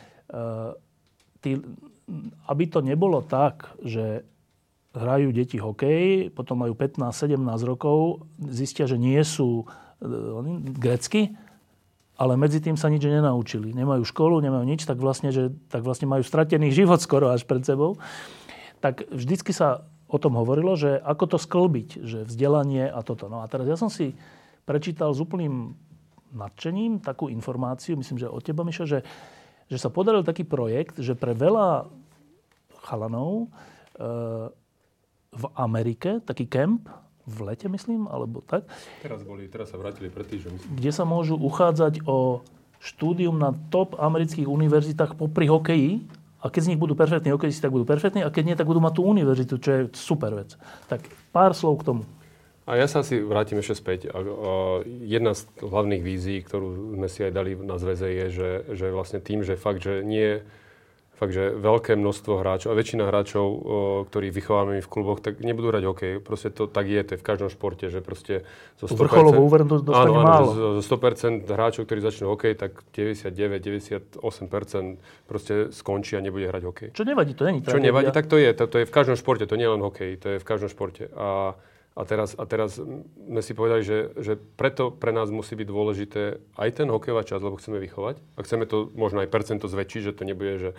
[1.42, 1.58] tí,
[2.50, 4.26] aby to nebolo tak, že
[4.94, 10.10] hrajú deti hokej, potom majú 15-17 rokov, zistia, že nie sú e,
[10.78, 11.34] grecky,
[12.14, 13.74] ale medzi tým sa nič nenaučili.
[13.74, 17.66] Nemajú školu, nemajú nič, tak vlastne, že, tak vlastne majú stratený život skoro až pred
[17.66, 17.98] sebou.
[18.82, 23.26] Tak vždycky sa o tom hovorilo, že ako to sklbiť, že vzdelanie a toto.
[23.26, 24.14] No a teraz ja som si
[24.70, 25.74] prečítal s úplným
[26.34, 29.02] nadšením takú informáciu, myslím, že od teba, Mišo, že,
[29.70, 31.90] že sa podaril taký projekt, že pre veľa
[32.86, 33.50] chalanov
[33.98, 34.08] e,
[35.34, 36.90] v Amerike, taký kemp,
[37.24, 38.68] v lete myslím, alebo tak,
[39.00, 40.76] Teraz, boli, teraz sa vrátili pred týždňom.
[40.76, 42.44] kde sa môžu uchádzať o
[42.84, 46.04] štúdium na top amerických univerzitách popri hokeji.
[46.44, 48.20] A keď z nich budú perfektní hokejisti, tak budú perfektní.
[48.20, 50.60] A keď nie, tak budú mať tú univerzitu, čo je super vec.
[50.92, 52.04] Tak pár slov k tomu.
[52.68, 54.00] A ja sa asi vrátim ešte späť.
[54.12, 54.24] A, a,
[55.04, 59.24] jedna z hlavných vízií, ktorú sme si aj dali na zväze, je, že, že vlastne
[59.24, 60.44] tým, že fakt, že nie
[61.14, 63.58] fakt, že veľké množstvo hráčov a väčšina hráčov, o,
[64.10, 66.14] ktorých vychováme my v kluboch, tak nebudú hrať hokej.
[66.20, 68.44] Proste to tak je, to je v každom športe, že proste
[68.82, 70.48] zo Tú vrcholovú úveru to dostane áno, áno, málo.
[70.52, 74.20] zo- zo 100% hráčov, ktorí začnú hokej, tak 99-98%
[75.26, 76.88] proste skončí a nebude hrať hokej.
[76.94, 78.50] Čo nevadí, to není Čo nevadí, tak to je.
[78.54, 80.70] To, to je v každom športe, to nie je len hokej, to je v každom
[80.70, 81.10] športe.
[81.14, 81.54] A,
[81.94, 86.42] a, teraz, a teraz sme si povedali, že, že preto pre nás musí byť dôležité
[86.58, 88.18] aj ten hokejová časť, lebo chceme vychovať.
[88.34, 90.70] A chceme to možno aj percento zväčšiť, že to nebude, že,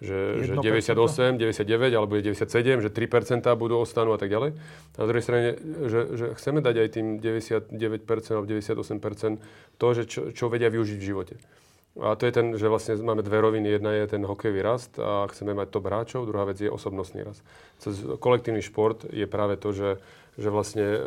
[0.00, 0.18] že,
[0.48, 0.64] že 1%.
[0.64, 4.56] 98, 99 alebo 97, že 3% budú ostanú a tak ďalej.
[4.56, 7.68] A na druhej strane, že, že chceme dať aj tým 99%
[8.32, 11.36] alebo 98% to, že čo, čo vedia využiť v živote.
[12.00, 13.76] A to je ten, že vlastne máme dve roviny.
[13.76, 17.44] Jedna je ten hokejový rast a chceme mať top hráčov, druhá vec je osobnostný rast.
[17.76, 20.00] Cez kolektívny šport je práve to, že,
[20.40, 21.02] že vlastne eh,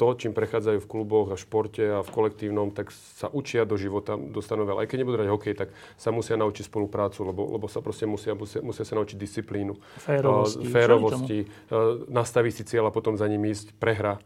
[0.00, 4.16] to, čím prechádzajú v kluboch a športe a v kolektívnom, tak sa učia do života,
[4.16, 4.84] dostanú veľa.
[4.84, 5.68] Aj keď nebudú hrať hokej, tak
[6.00, 9.76] sa musia naučiť spoluprácu, lebo, lebo sa proste musia, musia, musia sa naučiť disciplínu.
[10.00, 11.48] Férovosti, Eh, férovosti eh,
[12.08, 14.16] nastaviť si cieľ a potom za ním ísť, prehra.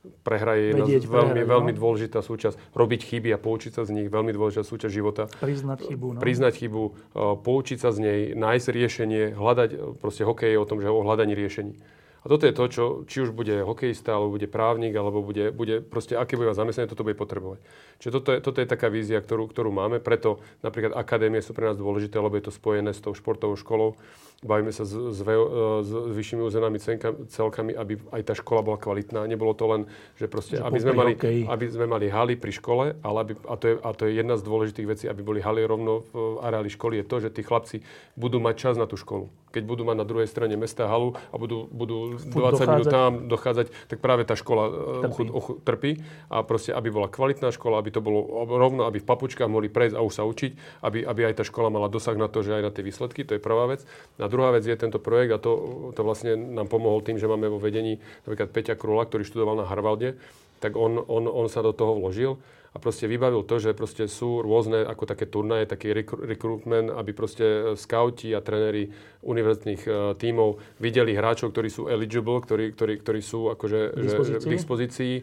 [0.00, 1.48] Prehra je jedna Vedieť z veľmi, no.
[1.60, 2.72] veľmi dôležitá súčasť.
[2.72, 6.16] Robiť chyby a poučiť sa z nich, veľmi dôležitá súčasť života Priznať chybu.
[6.16, 6.20] No.
[6.24, 6.92] priznať chybu, e,
[7.36, 11.04] poučiť sa z nej, nájsť riešenie, hľadať, e, proste hokej je o tom, že o
[11.04, 11.76] hľadaní riešení.
[12.20, 15.80] A toto je to, čo, či už bude hokejista, alebo bude právnik, alebo bude, bude
[15.80, 17.64] proste, aké bude zamestnanie, toto bude potrebovať.
[17.96, 21.72] Čiže toto je, toto je taká vízia, ktorú, ktorú máme, preto napríklad akadémie sú pre
[21.72, 23.96] nás dôležité, lebo je to spojené s tou športovou školou.
[24.40, 25.36] Bavíme sa s, s, e,
[25.84, 26.48] s vyššími
[26.80, 29.28] cenka- celkami, aby aj tá škola bola kvalitná.
[29.28, 29.84] Nebolo to len,
[30.16, 31.42] že proste, Že aby sme, mali, hokeji.
[31.44, 34.40] aby sme mali haly pri škole, ale aby, a, to je, a to je jedna
[34.40, 37.84] z dôležitých vecí, aby boli haly rovno v areáli školy, je to, že tí chlapci
[38.16, 39.28] budú mať čas na tú školu.
[39.50, 42.90] Keď budú mať na druhej strane mesta halu a budú, budú 20 minút dochádzať.
[42.90, 44.72] tam dochádzať, tak práve tá škola e,
[45.10, 45.26] Trpí.
[45.26, 45.34] trpí.
[45.34, 45.90] Ochu, trpí.
[46.30, 49.98] A proste, aby bola kvalitná škola, aby to bolo rovno, aby v papučkách mohli prejsť
[49.98, 52.62] a už sa učiť, aby, aby aj tá škola mala dosah na to, že aj
[52.62, 53.82] na tie výsledky, to je prvá vec.
[54.22, 55.52] A druhá vec je tento projekt a to,
[55.98, 59.66] to vlastne nám pomohol tým, že máme vo vedení napríklad Peťa Krula, ktorý študoval na
[59.66, 60.16] Harvalde,
[60.60, 62.36] tak on, on, on sa do toho vložil
[62.70, 67.10] a proste vybavil to, že proste sú rôzne ako také turnaje, taký recru- recruitment, aby
[67.10, 68.94] proste skauti a tréneri
[69.26, 74.48] univerzitných e, tímov videli hráčov, ktorí sú eligible, ktorí, ktorí, ktorí sú akože že, že,
[74.48, 75.14] dispozícii.
[75.18, 75.22] e,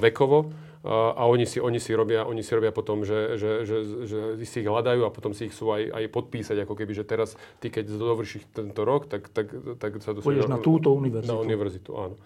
[0.00, 3.76] vekovo a, oni, si, oni, si robia, oni si robia potom, že, že, že,
[4.08, 4.18] že
[4.48, 7.36] si ich hľadajú a potom si ich chcú aj, aj podpísať, ako keby, že teraz
[7.60, 11.28] ty, keď dovršíš tento rok, tak, tak, tak sa Pôjdeš na túto univerzitu.
[11.28, 12.16] Na univerzitu, áno.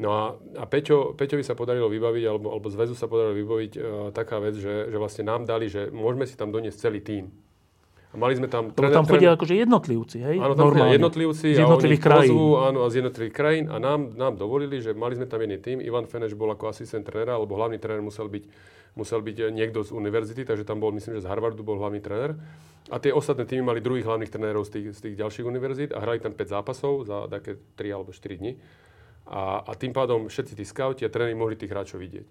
[0.00, 0.22] No a,
[0.56, 3.82] a Peťo, Peťovi sa podarilo vybaviť, alebo, alebo zväzu sa podarilo vybaviť uh,
[4.16, 7.28] taká vec, že, že vlastne nám dali, že môžeme si tam doniesť celý tím.
[8.10, 8.74] A mali sme tam...
[8.74, 10.36] Lebo tam chodia akože jednotlivci, hej?
[10.42, 12.32] Áno, tam chodia jednotlivci Z a jednotlivých ich krajín.
[12.32, 15.62] pozvú, áno, a z jednotlivých krajín a nám, nám dovolili, že mali sme tam jedný
[15.62, 15.78] tým.
[15.78, 18.44] Ivan Feneš bol ako asistent trénera, alebo hlavný tréner musel byť
[18.98, 22.34] musel byť niekto z univerzity, takže tam bol, myslím, že z Harvardu bol hlavný tréner.
[22.90, 26.02] A tie ostatné týmy mali druhých hlavných trénerov z tých, z tých ďalších univerzít a
[26.02, 28.58] hrali tam 5 zápasov za také 3 alebo 4 dní.
[29.26, 32.26] A, a tým pádom všetci tí scouti a tréneri mohli tých hráčov vidieť.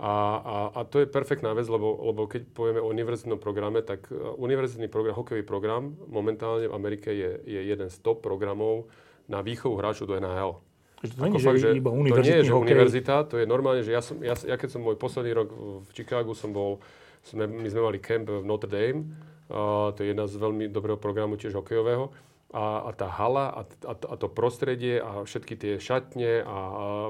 [0.00, 4.08] A, a, a to je perfektná vec, lebo, lebo keď povieme o univerzitnom programe, tak
[4.08, 8.88] e, univerzitný program, hokejový program momentálne v Amerike je, je jeden z top programov
[9.28, 10.56] na výchovu hráčov do NHL.
[11.00, 12.64] To nie, je, fakt, že iba to nie je, že hokej.
[12.64, 15.48] univerzita, to je normálne, že ja, som, ja, ja keď som môj posledný rok
[15.84, 16.80] v Chicagu som bol,
[17.24, 19.04] sme, my sme mali camp v Notre Dame,
[19.48, 22.12] uh, to je jedna z veľmi dobrého programu tiež hokejového
[22.50, 26.56] a, a tá hala a, a, a to prostredie a všetky tie šatne a, a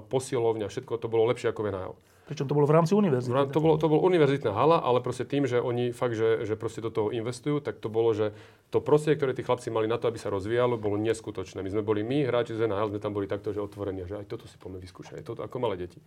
[0.04, 1.96] posilovňa, všetko to bolo lepšie ako v NHL.
[2.30, 3.34] Pričom to bolo v rámci univerzity.
[3.34, 6.78] To bolo, to bolo univerzitná hala, ale proste tým, že oni fakt, že, že proste
[6.78, 8.30] do toho investujú, tak to bolo, že
[8.70, 11.58] to prostredie, ktoré tí chlapci mali na to, aby sa rozvíjalo, bolo neskutočné.
[11.58, 14.30] My sme boli my, hráči z NHL, sme tam boli takto, že otvorení, že aj
[14.30, 15.98] toto si poďme vyskúšať, toto ako malé deti.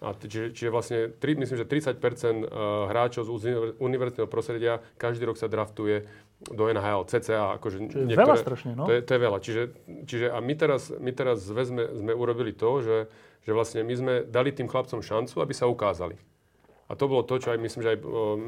[0.00, 2.48] A čiže, čiže vlastne, tri, myslím, že 30 eh,
[2.88, 6.08] hráčov z univerzitného prostredia každý rok sa draftuje
[6.48, 7.60] do NHL, CCA.
[7.60, 8.88] Akože Čiže niektoré, veľa strašne, no?
[8.88, 9.38] To je, to je veľa.
[9.44, 9.62] Čiže,
[10.08, 12.96] čiže a my teraz, my teraz sme, sme urobili to, že,
[13.44, 16.16] že vlastne my sme dali tým chlapcom šancu, aby sa ukázali.
[16.90, 17.98] A to bolo to, čo aj myslím, že aj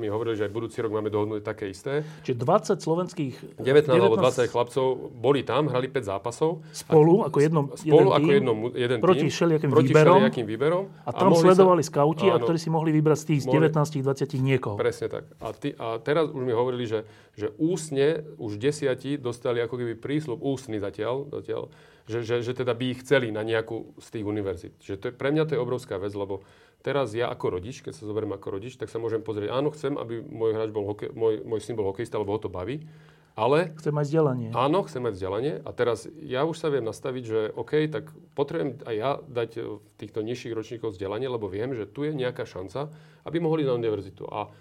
[0.02, 2.02] my hovorili, že aj budúci rok máme dohodnuté také isté.
[2.26, 3.34] Čiže 20 slovenských...
[3.62, 6.58] 19, 19 alebo 20 chlapcov boli tam, hrali 5 zápasov.
[6.74, 10.14] Spolu, ako jednom, spolu jeden ako tým, jednom, jeden proti tým, všelijakým proti výberom.
[10.18, 10.84] všelijakým výberom.
[11.06, 13.70] A tam a sledovali sa, skauti, áno, a ktorí si mohli vybrať z tých mohli,
[13.70, 14.74] 19 20 niekoho.
[14.74, 15.24] Presne tak.
[15.38, 17.06] A, ty, a teraz už mi hovorili, že,
[17.38, 21.70] že ústne už desiatí dostali ako keby prísľub ústny zatiaľ, zatiaľ
[22.02, 24.74] že, že, že teda by ich chceli na nejakú z tých univerzít.
[24.82, 26.42] Že to je, pre mňa to je obrovská vec, lebo
[26.82, 29.94] teraz ja ako rodič, keď sa zoberiem ako rodič, tak sa môžem pozrieť, áno, chcem,
[29.94, 32.84] aby môj hráč bol hokej, môj, môj syn bol hokejista, lebo ho to baví,
[33.32, 33.72] ale...
[33.80, 34.48] Chcem mať vzdelanie.
[34.52, 38.84] Áno, chcem mať vzdelanie a teraz ja už sa viem nastaviť, že OK, tak potrebujem
[38.84, 42.92] aj ja dať v týchto nižších ročníkoch vzdelanie, lebo viem, že tu je nejaká šanca,
[43.24, 44.28] aby mohli na univerzitu.
[44.28, 44.52] A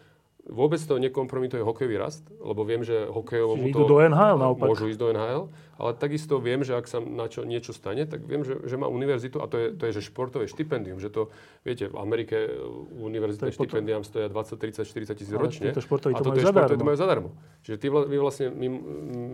[0.42, 3.86] Vôbec to nekompromituje hokejový rast, lebo viem, že hokejovom to...
[3.86, 4.74] do NHL naopak.
[4.74, 5.44] Môžu ísť do NHL,
[5.78, 8.90] ale takisto viem, že ak sa na čo, niečo stane, tak viem, že, že má
[8.90, 11.30] univerzitu a to je, to je že športové štipendium, že to,
[11.62, 12.58] viete, v Amerike
[12.90, 15.70] univerzitné štipendiám stoja 20, 30, 40 tisíc ročne.
[15.70, 16.74] Tieto športoví to, to majú zadarmo.
[16.74, 17.30] to majú zadarmo.
[17.62, 18.68] Čiže ty, my vlastne, my,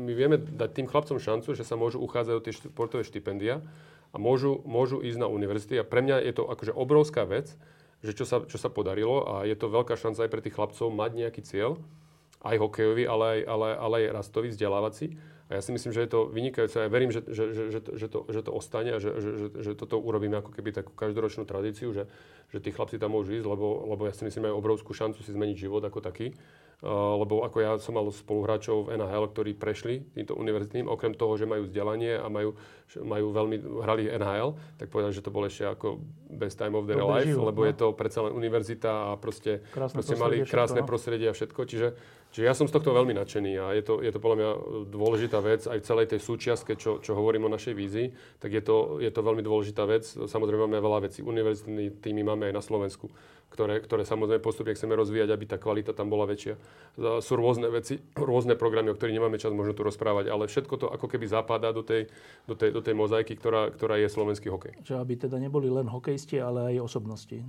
[0.07, 3.63] my vieme dať tým chlapcom šancu, že sa môžu uchádzať o tie športové štipendia
[4.11, 7.55] a môžu, môžu ísť na univerzity a pre mňa je to akože obrovská vec,
[8.01, 10.87] že čo sa, čo sa podarilo a je to veľká šanca aj pre tých chlapcov
[10.93, 11.81] mať nejaký cieľ,
[12.45, 15.17] aj hokejový, ale aj, ale, ale aj rastový, vzdelávací.
[15.47, 17.79] A ja si myslím, že je to vynikajúce a ja verím, že, že, že, že,
[17.79, 20.75] to, že, to, že to ostane a že, že, že, že toto urobíme ako keby
[20.75, 22.11] takú každoročnú tradíciu, že,
[22.51, 25.31] že tí chlapci tam môžu ísť, lebo, lebo ja si myslím, majú obrovskú šancu si
[25.31, 26.35] zmeniť život ako taký.
[26.77, 31.33] Uh, lebo ako ja som mal spoluhráčov v NHL, ktorí prešli týmto univerzitným, okrem toho,
[31.33, 32.53] že majú vzdelanie a majú,
[33.01, 35.97] majú veľmi, hrali NHL, tak povedali, že to bol ešte ako
[36.29, 37.67] best time of their Dobre life, život, lebo no.
[37.73, 40.91] je to predsa len univerzita a proste, proste mali krásne všetko, no.
[40.93, 41.61] prostredie a všetko.
[41.65, 41.87] Čiže,
[42.33, 44.49] čiže ja som z tohto veľmi nadšený a je to, je to podľa mňa
[44.91, 48.07] dôležitá vec aj v celej tej súčiastke, čo, čo hovorím o našej vízii,
[48.39, 50.03] tak je to, je to veľmi dôležitá vec.
[50.05, 51.23] Samozrejme máme veľa vecí.
[51.23, 53.11] Univerzitní týmy máme aj na Slovensku
[53.47, 56.59] ktoré, ktoré samozrejme postupne chceme rozvíjať, aby tá kvalita tam bola väčšia.
[57.23, 57.97] Sú rôzne veci,
[58.29, 61.71] rôzne programy, o ktorých nemáme čas možno tu rozprávať, ale všetko to ako keby zapadá
[61.71, 62.11] do tej,
[62.45, 64.73] do tej, do tej mozaiky, ktorá, ktorá je slovenský hokej.
[64.83, 67.39] Že aby teda neboli len hokejisti, ale aj osobnosti.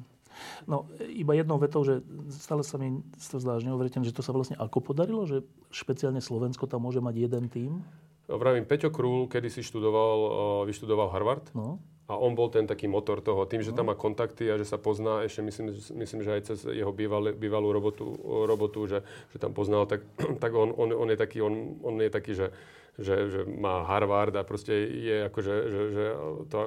[0.70, 1.98] No, iba jednou vetou, že
[2.30, 5.42] stále sa mi to zdá, že neuveriteľné, že to sa vlastne ako podarilo, že
[5.74, 7.82] špeciálne Slovensko tam môže mať jeden tým?
[8.30, 11.50] Vravím, Peťo Krúl kedy si študoval, vyštudoval Harvard.
[11.58, 13.44] No a on bol ten taký motor toho.
[13.44, 16.58] Tým, že tam má kontakty a že sa pozná, ešte myslím, myslím že aj cez
[16.64, 18.16] jeho bývalý, bývalú robotu,
[18.48, 20.00] robotu že, že tam poznal, tak,
[20.42, 22.48] tak on, on, on, je taký, on, on je taký, že,
[22.96, 26.04] že, že má Harvard a proste je ako, že, že, že
[26.48, 26.58] to,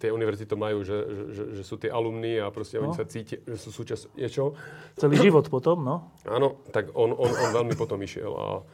[0.00, 0.96] tie univerzity to majú, že,
[1.28, 2.88] že, že sú tie alumní a proste no.
[2.88, 4.56] oni sa cítia, že sú súčasť niečo.
[4.96, 6.08] Celý život potom, no?
[6.24, 8.64] Áno, tak on, on, on veľmi potom išiel a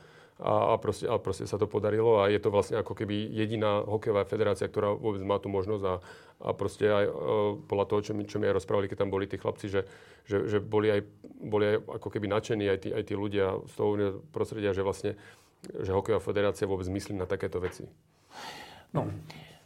[0.40, 3.84] a, a, proste, a proste sa to podarilo a je to vlastne ako keby jediná
[3.84, 5.94] hokejová federácia, ktorá vôbec má tú možnosť a,
[6.40, 7.12] a proste aj e,
[7.68, 9.84] podľa toho, čo mi, čo mi aj rozprávali, keď tam boli tí chlapci, že,
[10.24, 11.00] že, že boli, aj,
[11.44, 13.90] boli aj ako keby nadšení aj tí, aj tí ľudia z toho
[14.32, 15.12] prostredia, že vlastne
[15.60, 17.84] že hokejová federácia vôbec myslí na takéto veci.
[18.96, 19.12] No,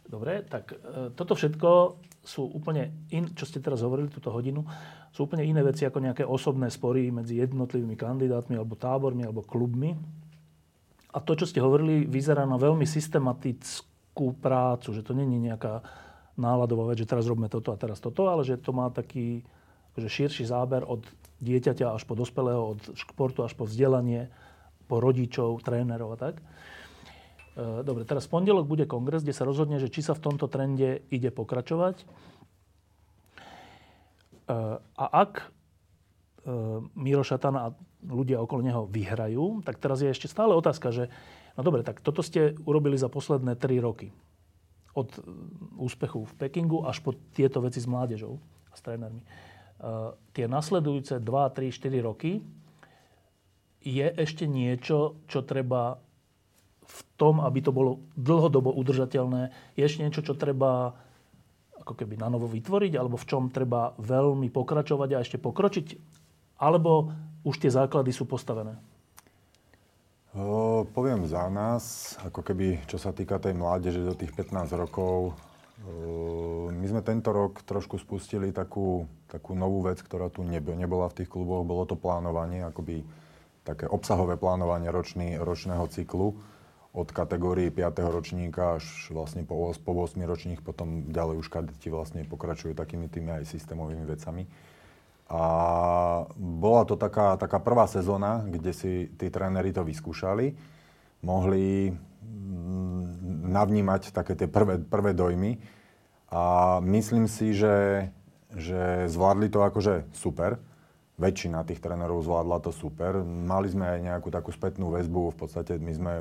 [0.03, 4.67] dobre, tak e, toto všetko sú úplne, in, čo ste teraz hovorili túto hodinu,
[5.15, 9.95] sú úplne iné veci ako nejaké osobné spory medzi jednotlivými kandidátmi alebo tábormi alebo klubmi
[11.15, 15.79] a to, čo ste hovorili, vyzerá na veľmi systematickú prácu, že to není nejaká
[16.35, 19.47] náladová vec, že teraz robíme toto a teraz toto, ale že to má taký
[19.95, 21.07] že širší záber od
[21.39, 24.27] dieťaťa až po dospelého, od športu až po vzdelanie,
[24.91, 26.35] po rodičov, trénerov a tak.
[27.55, 30.51] E, dobre, teraz v pondelok bude kongres, kde sa rozhodne, že či sa v tomto
[30.51, 32.03] trende ide pokračovať.
[32.03, 32.05] E,
[34.83, 35.55] a ak
[36.93, 37.73] Miro Šatan a
[38.07, 41.09] ľudia okolo neho vyhrajú, tak teraz je ešte stále otázka, že
[41.57, 44.13] no dobre, tak toto ste urobili za posledné 3 roky.
[44.95, 45.19] Od e,
[45.81, 48.39] úspechu v Pekingu až po tieto veci s mládežou
[48.71, 49.23] a s trénermi.
[49.75, 52.39] Uh, tie nasledujúce 2, 3, 4 roky
[53.83, 55.99] je ešte niečo, čo treba
[56.85, 60.95] v tom, aby to bolo dlhodobo udržateľné, je ešte niečo, čo treba
[61.85, 65.87] ako keby na novo vytvoriť, alebo v čom treba veľmi pokračovať a ešte pokročiť?
[66.57, 67.13] Alebo
[67.45, 68.73] už tie základy sú postavené?
[70.91, 75.31] Poviem za nás, ako keby, čo sa týka tej mládeže do tých 15 rokov,
[76.75, 81.31] my sme tento rok trošku spustili takú, takú novú vec, ktorá tu nebola v tých
[81.31, 81.63] kluboch.
[81.63, 83.07] Bolo to plánovanie, akoby
[83.63, 86.35] také obsahové plánovanie ročný, ročného cyklu
[86.95, 88.07] od kategórii 5.
[88.07, 93.35] ročníka až vlastne po, po 8 ročník, potom ďalej už kadeti vlastne pokračujú takými tými
[93.39, 94.47] aj systémovými vecami.
[95.25, 95.41] A
[96.37, 100.53] bola to taká, taká prvá sezóna, kde si tí tréneri to vyskúšali.
[101.25, 105.57] Mohli mm, navnímať také tie prvé, prvé dojmy.
[106.29, 108.09] A myslím si, že,
[108.53, 110.61] že zvládli to akože super.
[111.15, 113.23] Väčšina tých trénerov zvládla to super.
[113.25, 115.33] Mali sme aj nejakú takú spätnú väzbu.
[115.33, 116.13] V podstate my sme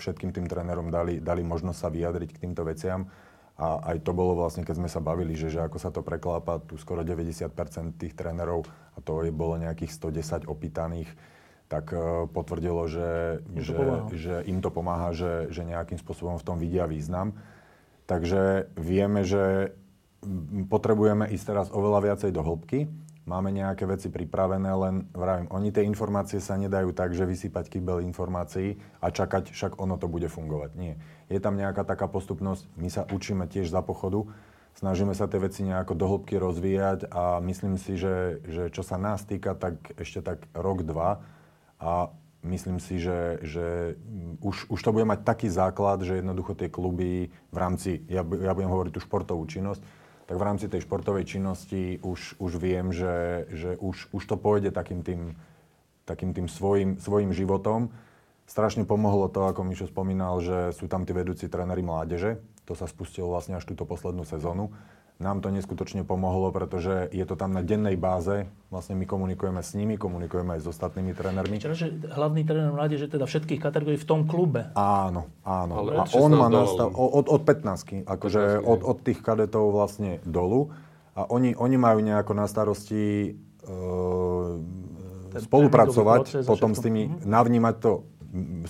[0.00, 3.10] všetkým tým trénerom dali, dali možnosť sa vyjadriť k týmto veciam.
[3.60, 6.64] A aj to bolo vlastne, keď sme sa bavili, že, že ako sa to preklápa,
[6.64, 7.52] tu skoro 90%
[8.00, 8.64] tých trénerov,
[8.96, 11.12] a to je bolo nejakých 110 opýtaných,
[11.68, 13.76] tak uh, potvrdilo, že, im že,
[14.16, 17.36] že im to pomáha, že, že nejakým spôsobom v tom vidia význam.
[18.08, 19.76] Takže vieme, že
[20.72, 22.88] potrebujeme ísť teraz oveľa viacej do hĺbky
[23.30, 28.02] máme nejaké veci pripravené, len vravím, oni tie informácie sa nedajú tak, že vysypať kybel
[28.02, 30.74] informácií a čakať, však ono to bude fungovať.
[30.74, 30.98] Nie.
[31.30, 34.26] Je tam nejaká taká postupnosť, my sa učíme tiež za pochodu,
[34.74, 39.22] snažíme sa tie veci nejako dohlbky rozvíjať a myslím si, že, že čo sa nás
[39.22, 41.22] týka, tak ešte tak rok, dva
[41.78, 42.10] a
[42.42, 43.94] myslím si, že, že
[44.42, 48.52] už, už to bude mať taký základ, že jednoducho tie kluby v rámci, ja, ja
[48.58, 49.99] budem hovoriť tú športovú činnosť,
[50.30, 54.70] tak v rámci tej športovej činnosti už, už viem, že, že už, už to pôjde
[54.70, 55.34] takým tým,
[56.06, 57.90] takým tým svojim, svojim životom.
[58.46, 62.38] Strašne pomohlo to, ako Mišo spomínal, že sú tam tí vedúci tréneri mládeže.
[62.70, 64.70] To sa spustilo vlastne až túto poslednú sezónu
[65.20, 68.48] nám to neskutočne pomohlo, pretože je to tam na dennej báze.
[68.72, 71.60] Vlastne my komunikujeme s nimi, komunikujeme aj s ostatnými trénermi.
[71.60, 74.72] Čiže že hlavný tréner mládeže teda všetkých kategórií v tom klube.
[74.72, 75.72] Áno, áno.
[75.76, 80.24] Ale a on má nastav, od, od 15 akože 15 od, od tých kadetov vlastne
[80.24, 80.72] dolu.
[81.12, 83.70] A oni, oni majú nejako na starosti e,
[85.36, 87.28] spolupracovať potom s tými, mm-hmm.
[87.28, 87.92] navnímať to.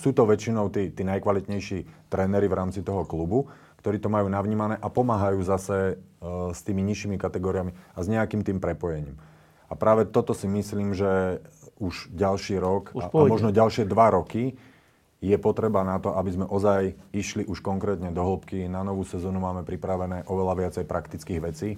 [0.01, 3.47] Sú to väčšinou tí, tí najkvalitnejší tréneri v rámci toho klubu
[3.81, 8.45] ktorí to majú navnímané a pomáhajú zase uh, s tými nižšími kategóriami a s nejakým
[8.45, 9.17] tým prepojením.
[9.71, 11.41] A práve toto si myslím, že
[11.81, 14.59] už ďalší rok už a, a možno ďalšie dva roky
[15.21, 18.69] je potreba na to, aby sme ozaj išli už konkrétne do hĺbky.
[18.69, 21.71] Na novú sezónu máme pripravené oveľa viacej praktických vecí,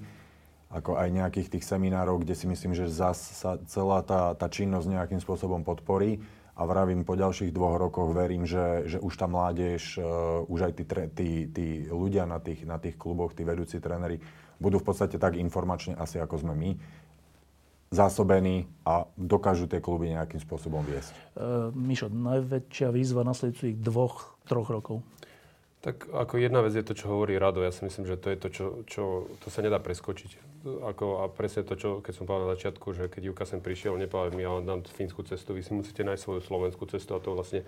[0.70, 4.86] ako aj nejakých tých seminárov, kde si myslím, že zase sa celá tá, tá činnosť
[4.90, 6.22] nejakým spôsobom podporí
[6.52, 10.72] a vravím, po ďalších dvoch rokoch verím, že, že už tá mládež, uh, už aj
[10.76, 10.84] tí,
[11.16, 14.20] tí, tí ľudia na tých, na tých kluboch, tí vedúci tréneri,
[14.60, 16.70] budú v podstate tak informačne asi ako sme my,
[17.92, 21.12] zásobení a dokážu tie kluby nejakým spôsobom viesť.
[21.36, 25.00] Uh, Mišo, najväčšia výzva nasledujúcich dvoch, troch rokov?
[25.82, 27.58] Tak ako jedna vec je to, čo hovorí Rado.
[27.58, 29.02] Ja si myslím, že to je to, čo, čo
[29.42, 30.51] to sa nedá preskočiť.
[30.62, 33.98] Ako, a presne to, čo, keď som povedal na začiatku, že keď Juka sem prišiel,
[33.98, 37.34] nepovedal mi, ja dám fínsku cestu, vy si musíte nájsť svoju slovenskú cestu a to
[37.34, 37.66] vlastne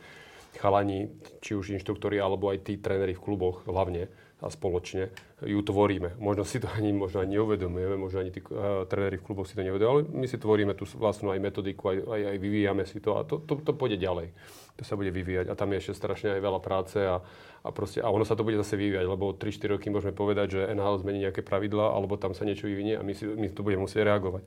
[0.55, 1.11] chalani,
[1.43, 4.07] či už inštruktori, alebo aj tí tréneri v kluboch hlavne
[4.45, 5.09] a spoločne
[5.41, 6.21] ju tvoríme.
[6.21, 9.57] Možno si to ani, možno ani neuvedomujeme, možno ani tí uh, tréneri v kluboch si
[9.57, 13.01] to neuvedomujú, ale my si tvoríme tú vlastnú aj metodiku, aj, aj, aj vyvíjame si
[13.01, 14.31] to a to, to, to pôjde ďalej.
[14.75, 17.25] To sa bude vyvíjať a tam je ešte strašne aj veľa práce a,
[17.65, 20.69] a, proste, a ono sa to bude zase vyvíjať, lebo 3-4 roky môžeme povedať, že
[20.77, 23.89] NHL zmení nejaké pravidla, alebo tam sa niečo vyvinie a my, si, my to budeme
[23.89, 24.45] musieť reagovať.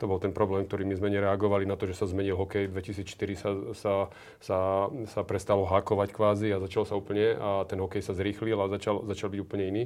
[0.00, 2.72] To bol ten problém, ktorý my sme nereagovali na to, že sa zmenil hokej.
[2.72, 3.94] V 2004 sa, sa,
[4.40, 4.58] sa,
[5.04, 9.04] sa prestalo hakovať kvázi a začal sa úplne a ten hokej sa zrýchlil a začal,
[9.04, 9.82] začal byť úplne iný.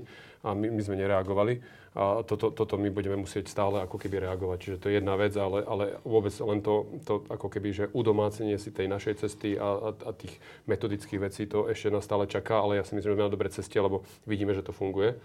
[0.47, 1.83] A my, my sme nereagovali.
[1.95, 4.59] A toto, toto my budeme musieť stále ako keby reagovať.
[4.59, 8.59] Čiže to je jedna vec, ale, ale vôbec len to, to ako keby, že udomácenie
[8.59, 12.59] si tej našej cesty a, a, a tých metodických vecí, to ešte nás stále čaká,
[12.59, 15.17] ale ja si myslím, že sme na dobrej ceste, lebo vidíme, že to funguje.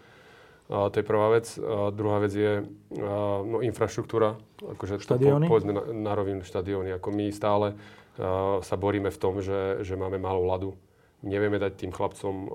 [0.69, 1.49] A to je prvá vec.
[1.57, 2.61] A druhá vec je
[2.93, 4.37] no, infraštruktúra.
[4.61, 5.49] Akože štadióny?
[5.49, 6.93] To, po, povedzme na, na rovinu štadióny.
[7.01, 10.77] Ako my stále uh, sa boríme v tom, že, že máme málo ľadu.
[11.25, 12.49] Nevieme dať tým chlapcom uh,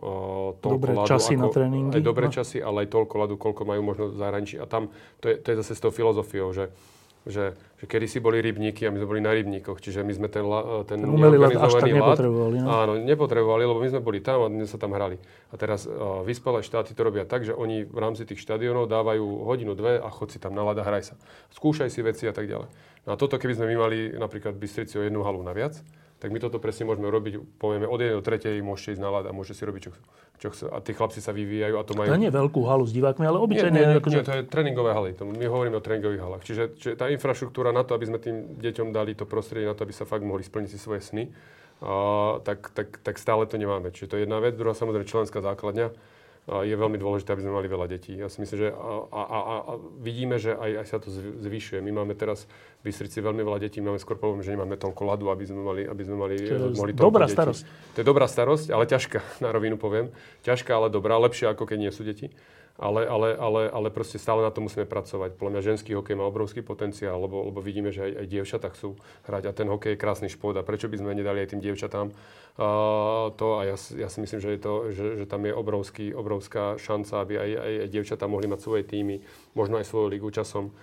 [0.62, 1.10] toľko dobré ľadu.
[1.10, 1.90] časy ako, na tréningy.
[1.90, 2.32] Aj dobré no.
[2.32, 4.56] časy, ale aj toľko ľadu, koľko majú možno v zahraničí.
[4.62, 6.70] A tam to je, to je zase s tou filozofiou, že
[7.24, 10.28] že, že kedy si boli rybníky a my sme boli na rybníkoch, čiže my sme
[10.28, 10.44] ten,
[10.84, 12.56] ten, ten umelý ľad až tak nepotrebovali.
[12.60, 12.68] No?
[12.68, 15.16] Áno, nepotrebovali, lebo my sme boli tam a my sa tam hrali.
[15.48, 19.24] A teraz uh, vyspelé štáty to robia tak, že oni v rámci tých štadionov dávajú
[19.48, 21.14] hodinu, dve a chod si tam na ľad a hraj sa.
[21.56, 22.68] Skúšaj si veci a tak ďalej.
[23.09, 25.80] No a toto, keby sme my mali napríklad Bystrici o jednu halu naviac,
[26.18, 29.32] tak my toto presne môžeme robiť, povieme, od 1 do 3 môžete ísť na a
[29.34, 29.90] môžete si robiť, čo,
[30.40, 30.64] čo chcú.
[30.72, 32.08] A tí chlapci sa vyvíjajú a to majú...
[32.08, 33.76] To nie je veľkú halu s divákmi, ale obyčajne...
[33.76, 34.16] Nie, nie, akože...
[34.16, 35.12] nie, to je tréningové haly.
[35.20, 36.42] To my hovoríme o tréningových halách.
[36.48, 39.84] Čiže, čiže tá infraštruktúra na to, aby sme tým deťom dali to prostredie na to,
[39.84, 41.28] aby sa fakt mohli splniť si svoje sny,
[41.84, 43.92] a, tak, tak, tak stále to nemáme.
[43.92, 44.56] Čiže to je jedna vec.
[44.56, 45.92] Druhá samozrejme členská základňa
[46.44, 48.20] je veľmi dôležité, aby sme mali veľa detí.
[48.20, 49.54] Ja si myslím, že a, a, a,
[49.96, 51.08] vidíme, že aj, aj sa to
[51.40, 51.80] zvyšuje.
[51.80, 52.44] My máme teraz
[52.84, 55.82] v Bystrici veľmi veľa detí, máme skôr problém, že nemáme toľko ľadu, aby sme mali,
[55.88, 57.40] aby sme mali, to mohli dobrá detí.
[57.40, 57.62] starosť.
[57.96, 60.12] To je dobrá starosť, ale ťažká, na rovinu poviem.
[60.44, 62.28] Ťažká, ale dobrá, lepšia ako keď nie sú deti
[62.74, 65.38] ale, ale, ale, ale proste stále na to musíme pracovať.
[65.38, 68.98] Podľa mňa ženský hokej má obrovský potenciál, lebo, lebo vidíme, že aj, aj dievčatá chcú
[69.30, 72.10] hrať a ten hokej je krásny šport a prečo by sme nedali aj tým dievčatám
[72.10, 76.10] uh, to a ja, ja si myslím, že, je to, že, že tam je obrovský,
[76.14, 79.22] obrovská šanca, aby aj, aj, aj dievčatá mohli mať svoje týmy,
[79.55, 80.74] možno aj svoju ligu časom.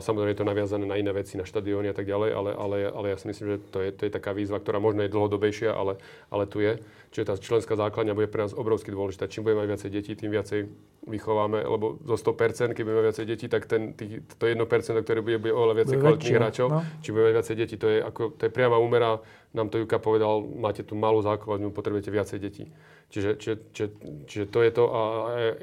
[0.00, 3.06] Samozrejme je to naviazané na iné veci, na štadióny a tak ďalej, ale, ale, ale
[3.12, 6.00] ja si myslím, že to je, to je taká výzva, ktorá možno je dlhodobejšia, ale,
[6.32, 6.80] ale tu je.
[7.12, 9.28] Čiže tá členská základňa bude pre nás obrovsky dôležitá.
[9.28, 10.60] Čím budeme mať viacej detí, tým viacej
[11.04, 14.56] vychováme, lebo zo 100%, keď budeme mať viacej detí, tak ten, tý, to 1%,
[15.04, 16.66] ktoré bude, bude oveľa viacej kvalitných hráčov.
[16.72, 16.80] No.
[17.04, 19.20] Čím budeme mať viacej detí, to je, ako, to je priama úmera.
[19.52, 22.64] Nám to Juka povedal, máte tu malú základňu, potrebujete viacej detí.
[23.12, 23.88] Čiže, čiže, čiže,
[24.24, 25.00] čiže to je to a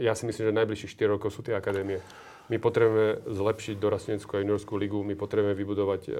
[0.03, 2.03] ja si myslím, že najbližších 4 rokov sú tie akadémie.
[2.47, 6.15] My potrebujeme zlepšiť dorasteneckú a juniorskú ligu, my potrebujeme vybudovať uh,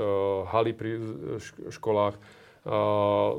[0.52, 1.00] haly pri
[1.72, 3.32] školách, uh,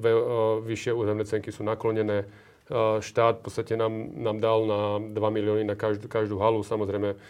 [0.00, 0.22] ve, uh,
[0.64, 2.24] vyššie územné cenky sú naklonené.
[2.72, 4.80] Uh, štát v podstate nám, nám dal na
[5.12, 6.64] 2 milióny na každú, každú halu.
[6.64, 7.20] Samozrejme,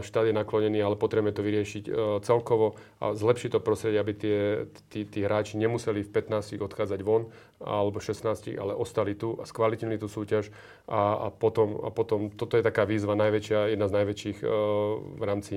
[0.00, 1.84] štát je naklonený, ale potrebujeme to vyriešiť
[2.24, 4.38] celkovo a zlepšiť to prostredie, aby tie,
[4.88, 7.28] tí, tí hráči nemuseli v 15 odchádzať von
[7.60, 10.48] alebo 16, ale ostali tu a skvalitnili tú súťaž
[10.88, 14.50] a, a, potom, a potom toto je taká výzva najväčšia, jedna z najväčších uh,
[15.20, 15.54] v rámci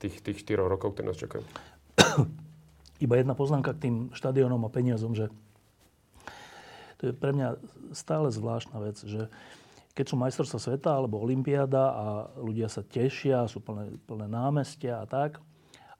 [0.00, 1.44] tých, tých 4 rokov, ktoré nás čakajú.
[3.04, 5.28] Iba jedna poznámka k tým štadiónom a peniazom, že
[6.96, 7.60] to je pre mňa
[7.92, 9.64] stále zvláštna vec, že uh,
[9.96, 12.04] keď sú majstrovstvá sveta alebo olympiáda a
[12.36, 15.40] ľudia sa tešia, sú plné, plné námestia a tak.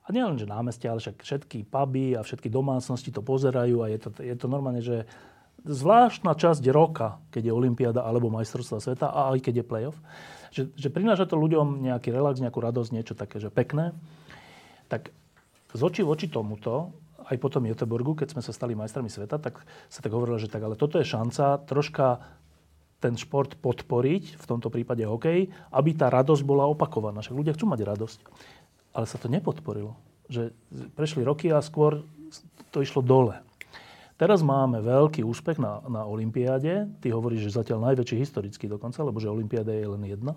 [0.05, 3.89] A nie len, že námestia, ale však všetky puby a všetky domácnosti to pozerajú a
[3.89, 5.09] je to, je to normálne, že
[5.65, 9.97] zvláštna časť roka, keď je olympiáda alebo majstrovstvá sveta a aj keď je playoff,
[10.53, 13.91] že, že prináša to ľuďom nejaký relax, nejakú radosť, niečo také, že pekné.
[14.87, 15.11] Tak
[15.73, 16.95] z očí v oči tomuto,
[17.27, 19.59] aj potom Göteborgu, keď sme sa stali majstrami sveta, tak
[19.91, 22.23] sa tak hovorilo, že tak, ale toto je šanca troška
[22.97, 27.21] ten šport podporiť, v tomto prípade hokej, aby tá radosť bola opakovaná.
[27.21, 28.19] Však ľudia chcú mať radosť.
[28.97, 29.93] Ale sa to nepodporilo.
[30.27, 30.49] Že
[30.97, 32.01] prešli roky a skôr
[32.73, 33.37] to išlo dole.
[34.17, 36.89] Teraz máme veľký úspech na, na Olympiáde.
[36.97, 40.33] Ty hovoríš, že zatiaľ najväčší historický dokonca, lebo že Olympiáda je len jedna.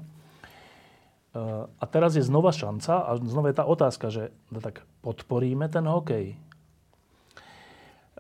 [1.81, 5.89] A teraz je znova šanca a znova je tá otázka, že no tak podporíme ten
[5.89, 6.37] hokej.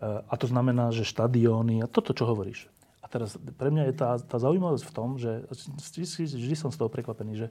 [0.00, 2.72] A to znamená, že štadióny a toto, čo hovoríš
[3.10, 7.34] teraz pre mňa je tá, tá zaujímavosť v tom, že vždy, som z toho prekvapený,
[7.34, 7.46] že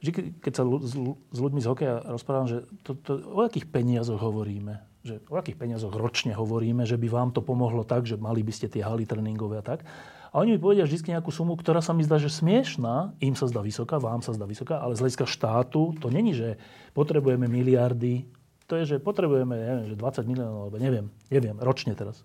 [0.00, 0.94] vždy, keď sa s,
[1.34, 5.58] s ľuďmi z hokeja rozprávam, že to, to, o akých peniazoch hovoríme, že o akých
[5.58, 9.04] peniazoch ročne hovoríme, že by vám to pomohlo tak, že mali by ste tie haly
[9.04, 9.82] tréningové a tak.
[10.28, 13.48] A oni mi povedia vždy nejakú sumu, ktorá sa mi zdá, že smiešná, im sa
[13.48, 16.60] zdá vysoká, vám sa zdá vysoká, ale z hľadiska štátu to není, že
[16.92, 18.28] potrebujeme miliardy,
[18.68, 22.20] to je, že potrebujeme, neviem, že 20 miliónov, alebo neviem, neviem, ročne teraz.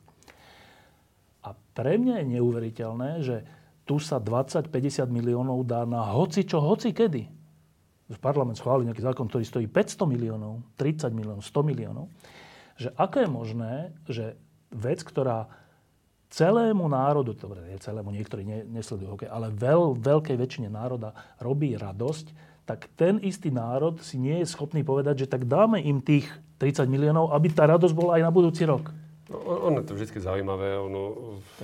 [1.44, 3.44] A pre mňa je neuveriteľné, že
[3.84, 4.72] tu sa 20-50
[5.12, 7.24] miliónov dá na hoci čo, hoci kedy.
[8.08, 12.06] V parlament schválil nejaký zákon, ktorý stojí 500 miliónov, 30 miliónov, 100 miliónov.
[12.80, 13.74] Že ako je možné,
[14.08, 14.26] že
[14.72, 15.52] vec, ktorá
[16.34, 21.78] celému národu, dobre, nie celému, niektorí ne, nesledujú hokej, ale veľ, veľkej väčšine národa robí
[21.78, 22.34] radosť,
[22.64, 26.26] tak ten istý národ si nie je schopný povedať, že tak dáme im tých
[26.58, 28.90] 30 miliónov, aby tá radosť bola aj na budúci rok.
[29.34, 30.78] No, ono je to vždy zaujímavé.
[30.78, 31.02] Ono,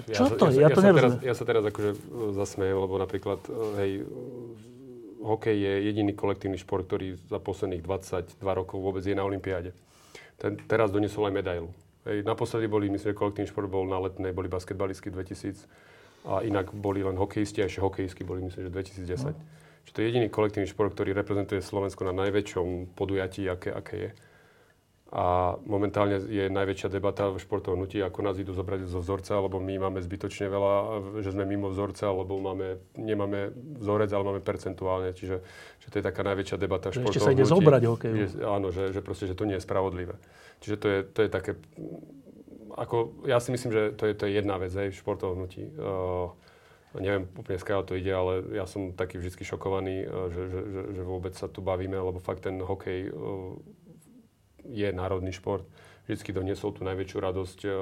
[0.10, 0.58] Čo ja, to je?
[0.58, 1.98] Ja, ja, to ja, sa teraz, ja sa teraz akože e,
[2.34, 3.92] zasmejem, lebo napríklad, e, hej,
[5.22, 9.78] hokej je jediný kolektívny šport, ktorý za posledných 22 rokov vôbec je na Olympiáde.
[10.42, 11.70] Ten, teraz doniesol aj medailu.
[12.10, 15.70] Hej, naposledy boli, myslím, že kolektívny šport bol na letnej, boli basketbalistky 2000
[16.26, 19.30] a inak boli len hokejisti a ešte hokejistky boli, myslím, že 2010.
[19.30, 19.38] No.
[19.88, 24.10] Čiže to je jediný kolektívny šport, ktorý reprezentuje Slovensko na najväčšom podujatí, aké, aké je.
[25.10, 29.58] A momentálne je najväčšia debata v športovom hnutí, ako nás idú zobrať zo vzorca, lebo
[29.58, 30.74] my máme zbytočne veľa,
[31.26, 33.50] že sme mimo vzorca, lebo máme, nemáme
[33.82, 35.10] vzorec, ale máme percentuálne.
[35.18, 35.42] Čiže
[35.82, 38.16] že to je taká najväčšia debata v športovom Ešte sa ide zobrať hokeju.
[38.22, 40.14] Je, áno, že, že, proste, že to nie je spravodlivé.
[40.62, 41.52] Čiže to je, to je také...
[42.78, 45.74] Ako, ja si myslím, že to je, to je jedna vec aj v športovom hnutí.
[45.74, 46.38] Uh,
[47.02, 51.02] neviem úplne skáľa to ide, ale ja som taký vždy šokovaný, že, že, že, že
[51.02, 53.14] vôbec sa tu bavíme, lebo fakt ten hokej
[54.68, 55.64] je národný šport.
[56.10, 57.74] Vždycky doniesol tú najväčšiu radosť uh,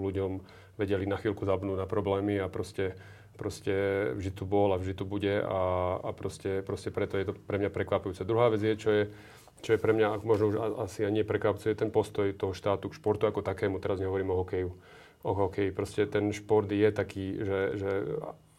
[0.00, 0.40] ľuďom,
[0.80, 2.96] vedeli na chvíľku zabnúť na problémy a proste,
[3.36, 5.60] proste vždy tu bol a vždy tu bude a,
[6.00, 8.24] a proste, proste preto je to pre mňa prekvapujúce.
[8.24, 9.02] Druhá vec je, čo je,
[9.60, 12.96] čo je pre mňa možno už asi ani prekvapujúce, je ten postoj toho štátu k
[12.96, 13.84] športu ako takému.
[13.84, 14.70] Teraz nehovorím o hokeju.
[15.22, 15.70] O hokeji.
[15.76, 17.90] Proste ten šport je taký, že, že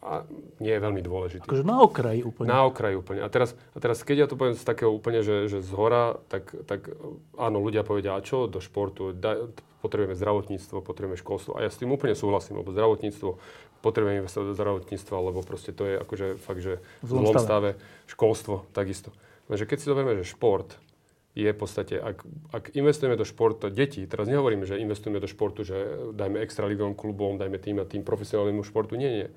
[0.04, 0.28] a
[0.60, 1.48] nie je veľmi dôležitý.
[1.48, 2.48] Akože na okraji úplne.
[2.52, 3.24] Na okraji úplne.
[3.24, 6.20] A teraz, a teraz keď ja to poviem z takého úplne, že, že z hora,
[6.28, 6.92] tak, tak
[7.40, 9.16] áno, ľudia povedia, a čo do športu?
[9.16, 9.48] Da,
[9.80, 11.56] potrebujeme zdravotníctvo, potrebujeme školstvo.
[11.56, 13.40] A ja s tým úplne súhlasím, lebo zdravotníctvo,
[13.84, 17.76] potrebujeme investovať do zdravotníctva, lebo proste to je akože fakt, že v zlom stave.
[18.08, 19.12] Školstvo takisto.
[19.48, 20.80] Lenže keď si zoberieme, že šport
[21.36, 22.24] je v podstate, ak,
[22.54, 25.76] ak investujeme do športu detí, teraz nehovoríme, že investujeme do športu, že
[26.16, 28.96] dajme extra ligovom klubom, dajme tým a tým profesionálnemu športu.
[28.96, 29.28] Nie, nie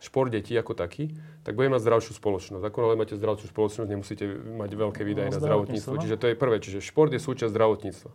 [0.00, 1.12] šport detí ako taký,
[1.44, 2.64] tak budeme mať zdravšiu spoločnosť.
[2.64, 5.92] Ako ale máte zdravšiu spoločnosť, nemusíte mať veľké výdaje no, na zdravotníctvo.
[5.94, 6.00] No.
[6.00, 6.56] Čiže to je prvé.
[6.58, 8.10] Čiže šport je súčasť zdravotníctva.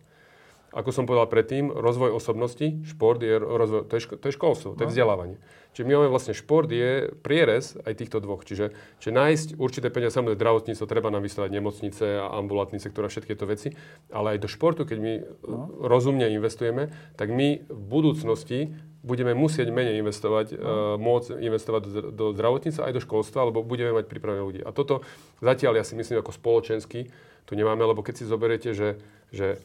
[0.76, 4.68] Ako som povedal predtým, rozvoj osobnosti, šport je, rozvoj, to je, ško, to je školstvo,
[4.76, 4.92] to je no.
[4.92, 5.38] vzdelávanie.
[5.72, 8.44] Čiže my máme vlastne šport je prierez aj týchto dvoch.
[8.44, 13.12] Čiže, čiže nájsť určité peniaze, samozrejme zdravotníctvo, treba nám vystavať nemocnice a ambulantný sektor a
[13.12, 13.72] všetky tieto veci,
[14.12, 15.12] ale aj do športu, keď my
[15.48, 15.68] no.
[15.80, 18.76] rozumne investujeme, tak my v budúcnosti
[19.06, 20.58] budeme musieť menej investovať, uh,
[20.98, 24.60] môcť investovať do, do zdravotníctva aj do školstva, lebo budeme mať pripravené ľudí.
[24.66, 25.06] A toto
[25.38, 27.06] zatiaľ ja si myslím ako spoločensky
[27.46, 28.98] tu nemáme, lebo keď si zoberiete, že,
[29.30, 29.62] že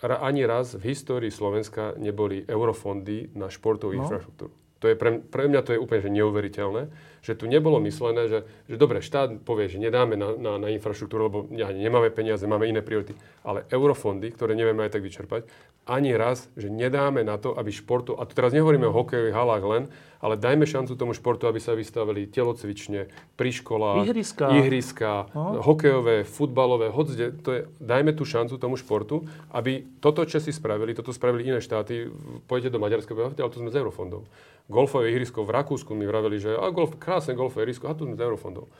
[0.00, 4.06] ani raz v histórii Slovenska neboli eurofondy na športovú no.
[4.06, 4.54] infraštruktúru.
[4.80, 6.88] To je pre, pre mňa to je úplne že neuveriteľné,
[7.20, 11.22] že tu nebolo myslené, že, že dobre, štát povie, že nedáme na, na, na infraštruktúru,
[11.28, 13.16] lebo nemáme peniaze, máme iné priority.
[13.44, 15.44] Ale eurofondy, ktoré nevieme aj tak vyčerpať,
[15.88, 19.64] ani raz, že nedáme na to, aby športu, a tu teraz nehovoríme o hokejových halách
[19.64, 19.82] len,
[20.20, 23.08] ale dajme šancu tomu športu, aby sa vystavili telocvične,
[23.40, 25.64] pri školách, ihriska, ihriska no.
[25.64, 30.92] hokejové, futbalové, hodzde, to je, dajme tú šancu tomu športu, aby toto, čo si spravili,
[30.92, 32.12] toto spravili iné štáty,
[32.44, 34.28] pôjdete do Maďarska, ale to sme z eurofondov.
[34.70, 38.22] Golfové ihrisko v Rakúsku mi vraveli, že a golf, krásne golfové ihrisko, a tu z
[38.22, 38.70] eurofondov.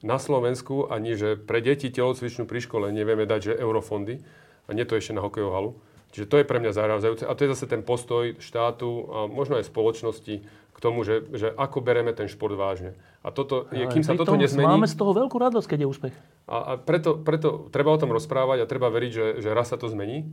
[0.00, 4.24] Na Slovensku ani, že pre deti telocvičnú pri škole nevieme dať, že eurofondy,
[4.64, 5.70] a nie to ešte na hokejovú halu.
[6.16, 7.28] Čiže to je pre mňa zarážajúce.
[7.28, 11.52] A to je zase ten postoj štátu a možno aj spoločnosti k tomu, že, že
[11.52, 12.96] ako bereme ten šport vážne.
[13.20, 14.64] A toto, je, kým sa toto nezmení...
[14.64, 16.14] Máme z toho veľkú radosť, keď je úspech.
[16.48, 19.76] A, a preto, preto treba o tom rozprávať a treba veriť, že, že raz sa
[19.76, 20.24] to zmení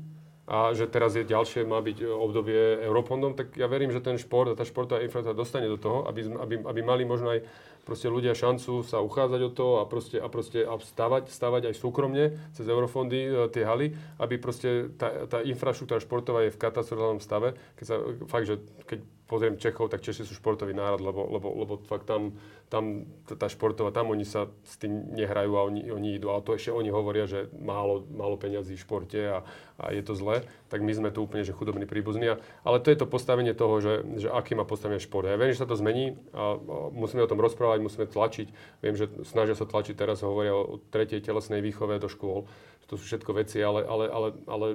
[0.43, 4.51] a že teraz je ďalšie, má byť obdobie Europondom, tak ja verím, že ten šport
[4.51, 7.47] a tá športová infraštruktúra dostane do toho, aby, aby, aby mali možno aj
[7.87, 11.75] proste ľudia šancu sa uchádzať o to a proste, a proste a stavať, stavať aj
[11.79, 17.23] súkromne cez eurofondy e, tie haly, aby proste tá, tá infraštruktúra športová je v katastrofálnom
[17.23, 17.55] stave.
[17.79, 17.95] Keď sa,
[18.27, 18.99] fakt, že keď
[19.33, 22.37] pozriem Čechov, tak Češi sú športový národ, lebo, lebo, lebo fakt tam,
[22.69, 26.29] tam tá športová, tam oni sa s tým nehrajú a oni, oni idú.
[26.29, 29.41] Ale to ešte oni hovoria, že málo, málo peňazí v športe a,
[29.81, 30.45] a je to zle.
[30.69, 32.37] Tak my sme tu úplne že chudobní príbuzní.
[32.61, 35.25] Ale to je to postavenie toho, že, že aký má postavenie šport.
[35.25, 38.47] Ja viem, že sa to zmení a, a musíme o tom rozprávať, musíme tlačiť.
[38.85, 42.45] Viem, že snažia sa tlačiť teraz, hovoria o tretej telesnej výchove do škôl
[42.87, 44.67] to sú všetko veci, ale, ale, ale, ale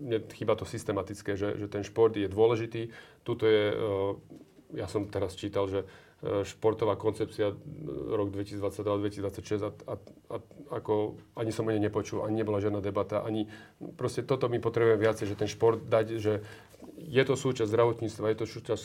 [0.00, 2.94] mne chýba to systematické, že, že ten šport je dôležitý.
[3.26, 4.12] Tuto je, eh,
[4.78, 7.56] ja som teraz čítal, že eh, športová koncepcia eh,
[8.14, 9.94] rok 2022-2026 a, a,
[10.30, 10.36] a
[10.78, 13.50] ako ani som o nej nepočul, ani nebola žiadna debata, ani
[13.98, 16.42] proste toto my potrebujeme viacej, že ten šport dať, že
[16.96, 18.82] je to súčasť zdravotníctva, je to súčasť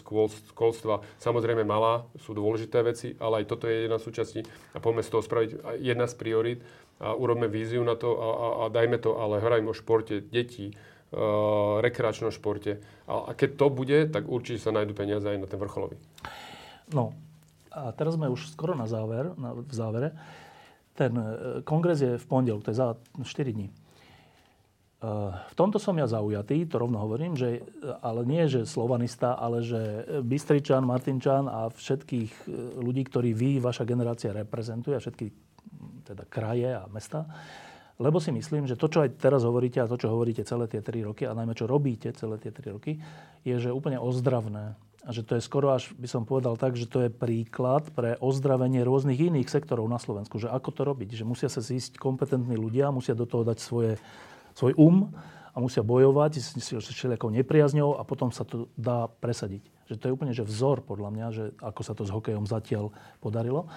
[0.51, 4.31] školstva, samozrejme malá, sú dôležité veci, ale aj toto je jedna súčasť
[4.75, 5.49] a poďme z toho spraviť
[5.79, 6.59] jedna z priorít
[7.01, 10.69] a urobme víziu na to a, a, a dajme to, ale hrajme o športe detí,
[10.69, 12.77] uh, rekreačnom športe.
[13.09, 15.97] A, a keď to bude, tak určite sa nájdú peniaze aj na ten vrcholový.
[16.93, 17.17] No,
[17.73, 20.13] a teraz sme už skoro na záver, na, v závere.
[20.91, 21.25] Ten e,
[21.63, 23.23] kongres je v pondelok, to je za 4
[23.55, 23.71] dní.
[25.49, 27.65] V tomto som ja zaujatý, to rovno hovorím, že,
[28.05, 32.47] ale nie, že slovanista, ale že Bystričan, Martinčan a všetkých e,
[32.77, 35.50] ľudí, ktorí vy, vaša generácia reprezentuje, a všetky
[36.11, 37.25] teda kraje a mesta,
[38.01, 40.81] lebo si myslím, že to, čo aj teraz hovoríte a to, čo hovoríte celé tie
[40.81, 42.97] tri roky a najmä čo robíte celé tie tri roky,
[43.45, 44.73] je, že úplne ozdravné.
[45.01, 48.21] A že to je skoro až, by som povedal tak, že to je príklad pre
[48.21, 50.37] ozdravenie rôznych iných sektorov na Slovensku.
[50.37, 51.09] Že ako to robiť?
[51.17, 53.97] Že musia sa zísť kompetentní ľudia, musia do toho dať svoje
[54.53, 55.09] svoj um
[55.51, 59.65] a musia bojovať s všelijakou nepriazňou a potom sa to dá presadiť.
[59.89, 62.93] Že to je úplne že vzor podľa mňa, že ako sa to s hokejom zatiaľ
[63.19, 63.67] podarilo.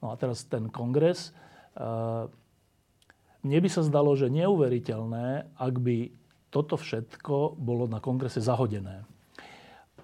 [0.00, 1.36] No a teraz ten kongres.
[3.40, 6.12] Mne by sa zdalo, že neuveriteľné, ak by
[6.50, 9.06] toto všetko bolo na kongrese zahodené.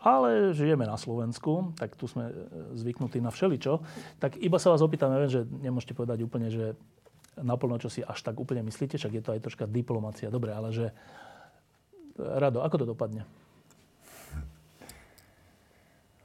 [0.06, 2.34] Ale žijeme na Slovensku, tak tu sme e,
[2.78, 3.82] zvyknutí na všeličo.
[4.22, 6.78] Tak iba sa vás opýtam, ja viem, že nemôžete povedať úplne, že
[7.34, 10.30] naplno, čo si až tak úplne myslíte, však je to aj troška diplomácia.
[10.30, 10.94] Dobre, ale že...
[12.16, 13.26] Rado, ako to dopadne?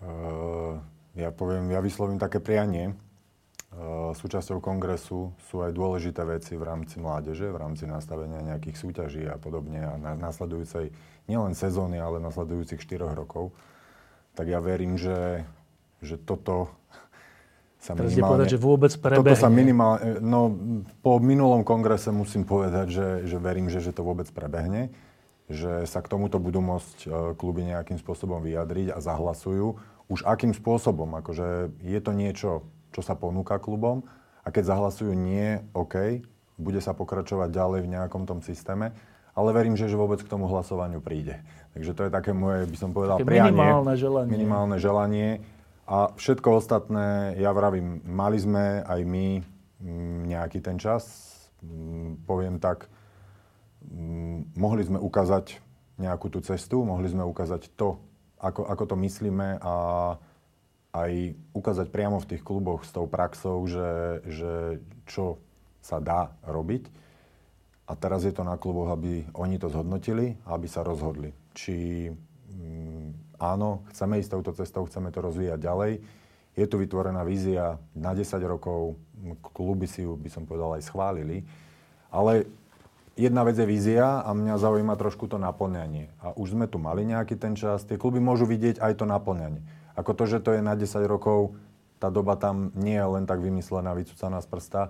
[0.05, 0.77] Uh,
[1.17, 2.93] ja poviem, ja vyslovím také prianie.
[3.71, 9.23] Uh, súčasťou kongresu sú aj dôležité veci v rámci mládeže, v rámci nastavenia nejakých súťaží
[9.31, 10.91] a podobne a na nasledujúcej
[11.31, 13.55] nielen sezóny, ale nasledujúcich 4 rokov
[14.35, 15.43] tak ja verím, že,
[15.99, 16.71] že toto
[17.81, 18.45] sa Teraz minimálne...
[18.45, 19.25] povedať, že vôbec prebehne.
[19.25, 20.21] Toto sa minimálne...
[20.21, 20.53] No,
[21.01, 24.93] po minulom kongrese musím povedať, že, že verím, že, že to vôbec prebehne.
[25.51, 29.81] Že sa k tomuto budú môcť e, kluby nejakým spôsobom vyjadriť a zahlasujú.
[30.07, 31.11] Už akým spôsobom?
[31.19, 34.03] Akože je to niečo, čo sa ponúka klubom
[34.43, 36.23] a keď zahlasujú nie, OK,
[36.61, 38.93] bude sa pokračovať ďalej v nejakom tom systéme
[39.31, 41.39] ale verím, že, že vôbec k tomu hlasovaniu príde.
[41.71, 43.55] Takže to je také moje, by som povedal, také prianie.
[43.55, 44.31] Minimálne želanie.
[44.31, 45.29] Minimálne želanie.
[45.87, 51.03] A všetko ostatné, ja vravím, mali sme aj my mm, nejaký ten čas,
[51.63, 52.91] mm, poviem tak,
[53.87, 55.59] mm, mohli sme ukázať
[55.99, 57.99] nejakú tú cestu, mohli sme ukázať to,
[58.39, 59.73] ako, ako to myslíme a
[60.91, 64.53] aj ukázať priamo v tých kluboch s tou praxou, že, že
[65.07, 65.39] čo
[65.79, 66.91] sa dá robiť.
[67.87, 71.35] A teraz je to na kluboch, aby oni to zhodnotili a aby sa rozhodli.
[71.51, 75.93] Či mm, áno, chceme ísť touto cestou, chceme to rozvíjať ďalej.
[76.55, 78.99] Je tu vytvorená vízia na 10 rokov,
[79.55, 81.47] kluby si ju, by som povedal, aj schválili.
[82.11, 82.47] Ale
[83.15, 86.11] jedna vec je vízia a mňa zaujíma trošku to naplňanie.
[86.19, 89.63] A už sme tu mali nejaký ten čas, tie kluby môžu vidieť aj to naplňanie.
[89.95, 91.55] Ako to, že to je na 10 rokov,
[92.01, 94.81] tá doba tam nie je len tak vymyslená, vycúcaná z prsta,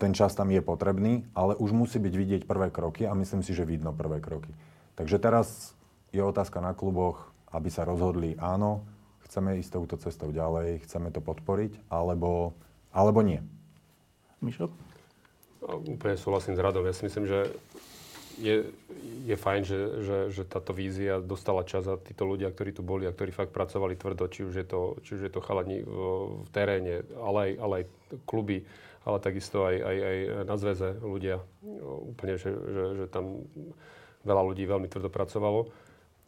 [0.00, 3.52] ten čas tam je potrebný, ale už musí byť vidieť prvé kroky a myslím si,
[3.52, 4.48] že vidno prvé kroky.
[4.96, 5.76] Takže teraz
[6.14, 8.86] je otázka na kluboch, aby sa rozhodli áno,
[9.28, 12.56] chceme ísť touto cestou ďalej, chceme to podporiť, alebo,
[12.90, 13.44] alebo nie.
[14.40, 14.72] Mišo?
[15.60, 16.88] Úplne súhlasím s Radom.
[16.88, 17.52] Ja si myslím, že
[18.40, 18.56] je,
[19.28, 23.04] je fajn, že, že, že táto vízia dostala čas a títo ľudia, ktorí tu boli
[23.04, 25.96] a ktorí fakt pracovali tvrdo, či už je to, či už je to chalani v,
[26.42, 27.84] v teréne, ale aj, ale aj
[28.24, 28.64] kluby,
[29.04, 30.18] ale takisto aj, aj, aj
[30.48, 31.36] na zväze ľudia.
[31.84, 33.44] Úplne, že, že, že tam
[34.24, 35.68] veľa ľudí veľmi tvrdo pracovalo.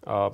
[0.05, 0.33] A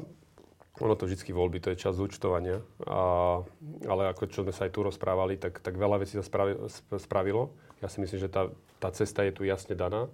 [0.78, 2.62] ono to vždy voľby, to je čas zúčtovania.
[2.86, 3.42] A,
[3.86, 7.50] ale ako čo sme sa aj tu rozprávali, tak, tak veľa vecí sa spravi, spravilo.
[7.82, 10.06] Ja si myslím, že tá, tá cesta je tu jasne daná.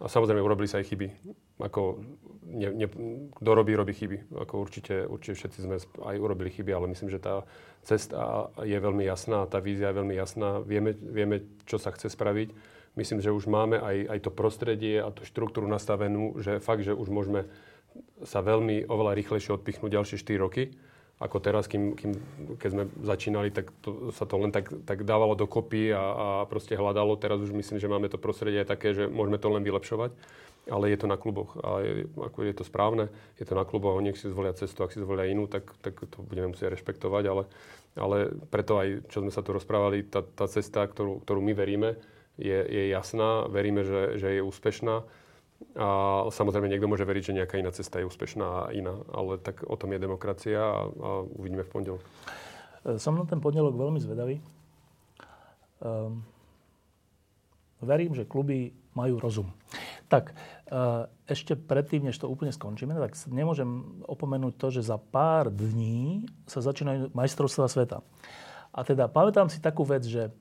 [0.00, 1.06] A samozrejme, urobili sa aj chyby.
[1.60, 2.00] Ako,
[2.48, 2.86] ne, ne,
[3.36, 4.32] kto robí, robí chyby.
[4.32, 7.44] Ako určite, určite všetci sme aj urobili chyby, ale myslím, že tá
[7.84, 10.64] cesta je veľmi jasná, tá vízia je veľmi jasná.
[10.64, 12.48] Vieme, vieme čo sa chce spraviť.
[12.96, 16.96] Myslím, že už máme aj, aj to prostredie a tú štruktúru nastavenú, že fakt, že
[16.96, 17.46] už môžeme
[18.24, 20.74] sa veľmi oveľa rýchlejšie odpichnúť ďalšie 4 roky
[21.20, 22.16] ako teraz, kým, kým,
[22.56, 26.72] keď sme začínali, tak to, sa to len tak, tak dávalo dokopy a, a proste
[26.72, 27.20] hľadalo.
[27.20, 30.16] Teraz už myslím, že máme to prostredie také, že môžeme to len vylepšovať,
[30.72, 31.60] ale je to na kluboch.
[31.60, 34.96] A je, ako je to správne, je to na kluboch, oni si zvolia cestu, ak
[34.96, 37.44] si zvolia inú, tak, tak to budeme musieť rešpektovať, ale,
[38.00, 42.00] ale preto aj, čo sme sa tu rozprávali, tá, tá cesta, ktorú, ktorú my veríme,
[42.40, 45.04] je, je jasná, veríme, že, že je úspešná
[45.76, 45.88] a
[46.32, 49.76] samozrejme niekto môže veriť, že nejaká iná cesta je úspešná a iná, ale tak o
[49.76, 52.02] tom je demokracia a, a uvidíme v pondelok.
[52.84, 54.40] E, som na ten pondelok veľmi zvedavý.
[55.80, 56.24] Um,
[57.80, 59.48] verím, že kluby majú rozum.
[60.10, 65.48] Tak, uh, ešte predtým, než to úplne skončíme, tak nemôžem opomenúť to, že za pár
[65.48, 68.02] dní sa začínajú majstrovstvá sveta.
[68.74, 70.34] A teda pamätám si takú vec, že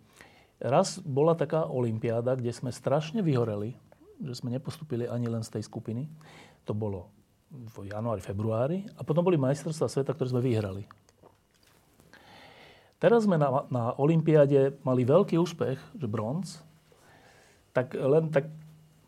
[0.58, 3.78] raz bola taká olimpiáda, kde sme strašne vyhoreli,
[4.20, 6.06] že sme nepostupili ani len z tej skupiny.
[6.68, 7.08] To bolo
[7.50, 8.86] v januári, februári.
[9.00, 10.86] A potom boli majstrovstvá sveta, ktoré sme vyhrali.
[13.00, 16.60] Teraz sme na, na Olympiáde mali veľký úspech, že bronz.
[17.72, 18.52] Tak len tak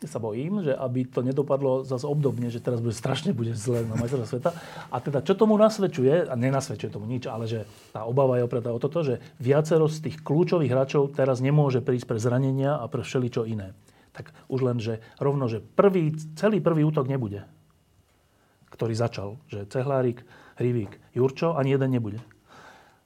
[0.02, 3.94] sa bojím, že aby to nedopadlo zase obdobne, že teraz bude strašne bude zle na
[3.94, 4.50] majstrovstvá sveta.
[4.90, 8.74] A teda čo tomu nasvedčuje, a nenasvedčuje tomu nič, ale že tá obava je opretá
[8.74, 13.06] o toto, že viacero z tých kľúčových hráčov teraz nemôže prísť pre zranenia a pre
[13.06, 13.76] všeličo iné
[14.12, 17.48] tak už len, že rovno, že prvý, celý prvý útok nebude,
[18.72, 19.40] ktorý začal.
[19.48, 20.24] Že Cehlárik,
[20.60, 22.20] Hrivík, Jurčo, ani jeden nebude.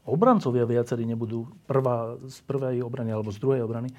[0.06, 3.90] Obrancovia viacerí nebudú prvá, z prvej obrany alebo z druhej obrany.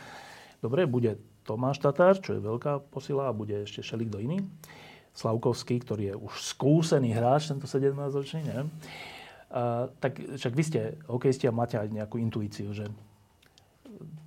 [0.64, 4.44] Dobre, bude Tomáš Tatár, čo je veľká posila a bude ešte šelik do iný.
[5.16, 8.70] Slavkovský, ktorý je už skúsený hráč, tento 17-ročný, neviem.
[9.52, 12.88] A, tak však vy ste hokejisti a máte aj nejakú intuíciu, že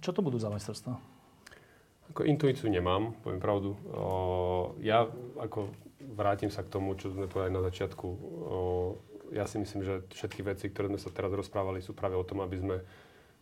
[0.00, 1.19] čo to budú za majstrovstvá?
[2.10, 3.78] Ako intuíciu nemám, poviem pravdu.
[3.94, 5.06] O, ja
[5.38, 5.70] ako
[6.14, 8.06] vrátim sa k tomu, čo sme povedali na začiatku.
[8.06, 8.58] O,
[9.30, 12.42] ja si myslím, že všetky veci, ktoré sme sa teraz rozprávali, sú práve o tom,
[12.42, 12.76] aby sme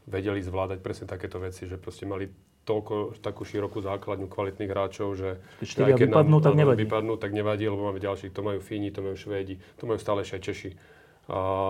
[0.08, 2.28] vedeli zvládať presne takéto veci, že proste mali
[2.68, 6.84] toľko, takú širokú základňu kvalitných hráčov, že keď, vypadnú, nám, tak nevadí.
[6.84, 8.36] vypadnú, tak nevadí, lebo máme ďalších.
[8.36, 10.76] To majú Fíni, to majú Švédi, to majú stále aj Češi.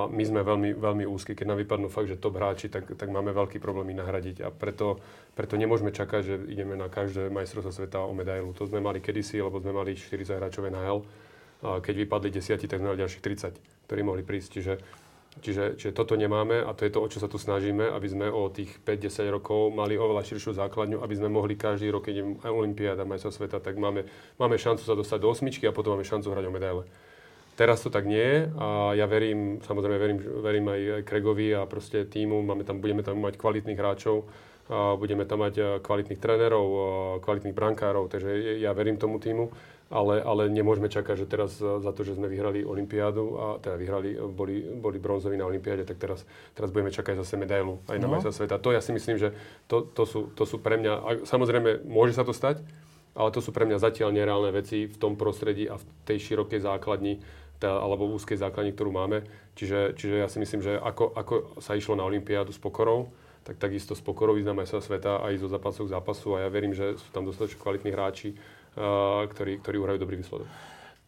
[0.09, 1.35] My sme veľmi, veľmi úzki.
[1.35, 4.47] Keď nám vypadnú fakt, že top hráči, tak, tak máme veľký problém ich nahradiť.
[4.47, 5.02] A preto,
[5.35, 8.55] preto nemôžeme čakať, že ideme na každé majstrovstvo sveta o medailu.
[8.55, 11.02] To sme mali kedysi, lebo sme mali 40 hráčov NHL.
[11.66, 14.48] A keď vypadli 10, tak sme mali ďalších 30, ktorí mohli prísť.
[14.62, 14.74] Čiže,
[15.43, 18.30] čiže, čiže toto nemáme a to je to, o čo sa tu snažíme, aby sme
[18.30, 22.24] o tých 5-10 rokov mali oveľa širšiu základňu, aby sme mohli každý rok, keď je
[22.47, 24.06] Olympiáda, majstrovstvo sveta, tak máme,
[24.39, 26.86] máme šancu sa dostať do osmičky a potom máme šancu hrať o medaile.
[27.59, 32.06] Teraz to tak nie je a ja verím, samozrejme verím, verím aj Kregovi a proste
[32.06, 34.30] týmu, máme tam, budeme tam mať kvalitných hráčov,
[34.70, 36.78] a budeme tam mať e, kvalitných trénerov, e,
[37.26, 39.51] kvalitných brankárov, takže ja verím tomu týmu,
[39.90, 44.14] ale, ale nemôžeme čakať, že teraz za to, že sme vyhrali Olympiádu a teda vyhrali,
[44.30, 46.22] boli, boli bronzoví na Olympiáde, tak teraz,
[46.55, 48.14] teraz budeme čakať zase medailu aj na no.
[48.14, 48.62] majstra sveta.
[48.62, 49.35] To ja si myslím, že
[49.66, 52.62] to, to, sú, to sú pre mňa, samozrejme môže sa to stať,
[53.18, 56.62] ale to sú pre mňa zatiaľ nereálne veci v tom prostredí a v tej širokej
[56.62, 57.18] základni,
[57.59, 59.26] tá, alebo v úzkej základni, ktorú máme.
[59.59, 63.10] Čiže, čiže ja si myslím, že ako, ako sa išlo na Olympiádu s pokorou,
[63.43, 66.72] tak takisto s pokorou na majstra sveta aj zo zápasu k zápasu a ja verím,
[66.72, 70.48] že sú tam dostatočne kvalitní hráči, uh, ktorí, ktorí uhrajú dobrý výsledok.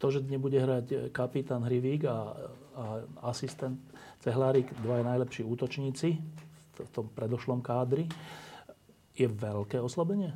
[0.01, 2.32] To, že nebude hrať kapitán Hrivík a,
[2.72, 2.85] a
[3.28, 3.77] asistent
[4.24, 6.16] Cehlárik, dvaja najlepší útočníci
[6.81, 8.09] v tom predošlom kádri,
[9.12, 10.32] je veľké oslabenie?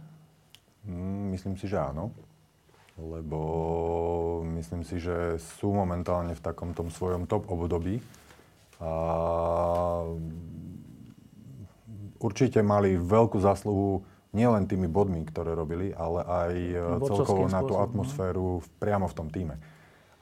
[0.84, 2.12] Mm, myslím si, že áno
[2.94, 3.40] lebo
[4.54, 7.98] myslím si, že sú momentálne v takom tom svojom top období.
[8.78, 8.92] A
[12.22, 16.74] určite mali veľkú zásluhu nielen tými bodmi, ktoré robili, ale aj e,
[17.06, 17.82] celkovo na tú no.
[17.82, 18.46] atmosféru
[18.82, 19.56] priamo v tom týme.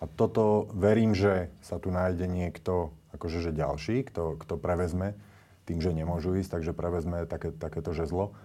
[0.02, 5.16] A toto verím, že sa tu nájde niekto, akože že ďalší, kto, kto prevezme
[5.64, 8.36] tým, že nemôžu ísť, takže prevezme také, takéto žezlo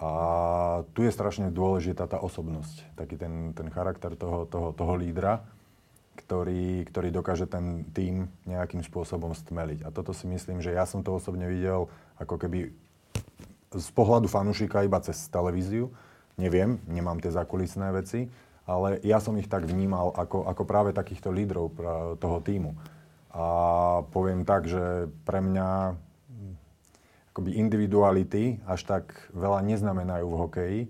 [0.00, 0.10] a
[0.96, 5.44] tu je strašne dôležitá tá osobnosť, taký ten, ten charakter toho, toho, toho lídra,
[6.16, 9.84] ktorý, ktorý dokáže ten tým nejakým spôsobom stmeliť.
[9.84, 12.72] A toto si myslím, že ja som to osobne videl ako keby
[13.76, 15.92] z pohľadu fanúšika iba cez televíziu.
[16.40, 18.32] Neviem, nemám tie zakulisné veci,
[18.64, 21.76] ale ja som ich tak vnímal ako, ako práve takýchto lídrov
[22.16, 22.72] toho týmu.
[23.30, 23.44] A
[24.10, 25.94] poviem tak, že pre mňa
[27.30, 30.80] akoby individuality až tak veľa neznamenajú v hokeji,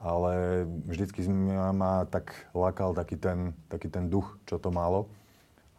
[0.00, 1.26] ale vždycky
[1.76, 5.10] ma tak lakal taký ten, taký ten duch, čo to malo.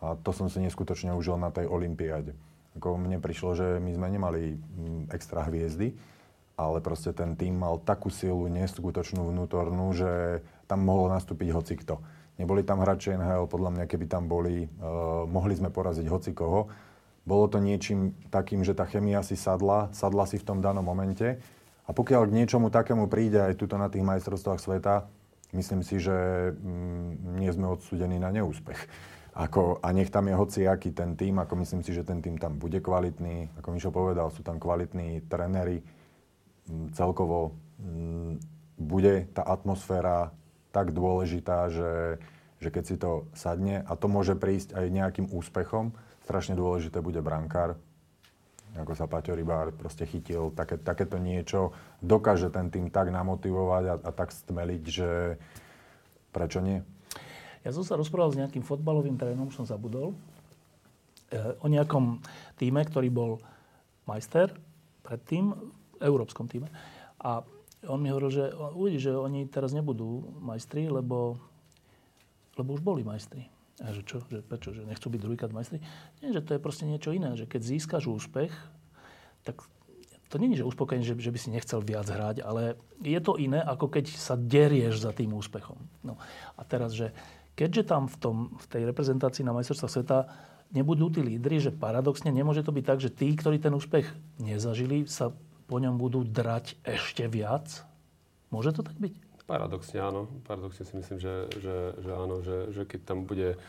[0.03, 2.35] A to som si neskutočne užil na tej olympiáde.
[2.77, 5.95] Ako mne prišlo, že my sme nemali mm, extra hviezdy,
[6.55, 11.99] ale proste ten tým mal takú silu neskutočnú vnútornú, že tam mohol nastúpiť hocikto.
[12.39, 16.71] Neboli tam hráči NHL, podľa mňa, keby tam boli, uh, mohli sme poraziť hocikoho
[17.31, 21.39] bolo to niečím takým, že tá chemia si sadla, sadla si v tom danom momente.
[21.87, 25.07] A pokiaľ k niečomu takému príde aj tuto na tých majstrovstvách sveta,
[25.55, 26.11] myslím si, že
[26.51, 28.83] mm, nie sme odsudení na neúspech.
[29.31, 32.59] Ako, a nech tam je hociaký ten tým, ako myslím si, že ten tým tam
[32.59, 33.47] bude kvalitný.
[33.63, 35.79] Ako Mišo povedal, sú tam kvalitní tréneri.
[36.67, 38.43] Mm, celkovo mm,
[38.75, 40.35] bude tá atmosféra
[40.75, 42.19] tak dôležitá, že,
[42.59, 47.19] že keď si to sadne, a to môže prísť aj nejakým úspechom, strašne dôležité bude
[47.19, 47.77] brankár,
[48.72, 53.95] ako sa Paťo Rybár proste chytil, také, takéto niečo dokáže ten tým tak namotivovať a,
[53.99, 55.10] a tak stmeliť, že
[56.31, 56.80] prečo nie?
[57.61, 60.15] Ja som sa rozprával s nejakým fotbalovým trénom, som zabudol,
[61.30, 62.23] e, o nejakom
[62.56, 63.31] týme, ktorý bol
[64.07, 64.56] majster
[65.03, 65.64] predtým, v
[66.02, 66.72] európskom týme.
[67.22, 67.45] A
[67.85, 71.38] on mi hovoril, že uvidí, že oni teraz nebudú majstri, lebo,
[72.57, 73.45] lebo už boli majstri.
[73.81, 75.81] A že čo, že prečo, že nechcú byť druhýkrát majstri?
[76.21, 78.53] Nie, že to je proste niečo iné, že keď získaš úspech,
[79.41, 79.57] tak
[80.31, 83.35] to nie je, že uspokojenie, že, že by si nechcel viac hrať, ale je to
[83.35, 85.75] iné, ako keď sa derieš za tým úspechom.
[86.07, 86.15] No.
[86.55, 87.11] A teraz, že
[87.59, 90.19] keďže tam v, tom, v tej reprezentácii na majstrovstvách sveta
[90.71, 94.07] nebudú tí lídry, že paradoxne nemôže to byť tak, že tí, ktorí ten úspech
[94.39, 95.35] nezažili, sa
[95.67, 97.83] po ňom budú drať ešte viac?
[98.55, 99.30] Môže to tak byť?
[99.52, 100.32] Paradoxne áno.
[100.48, 103.60] Paradoxne si myslím, že, že, že áno, že, že keď tam bude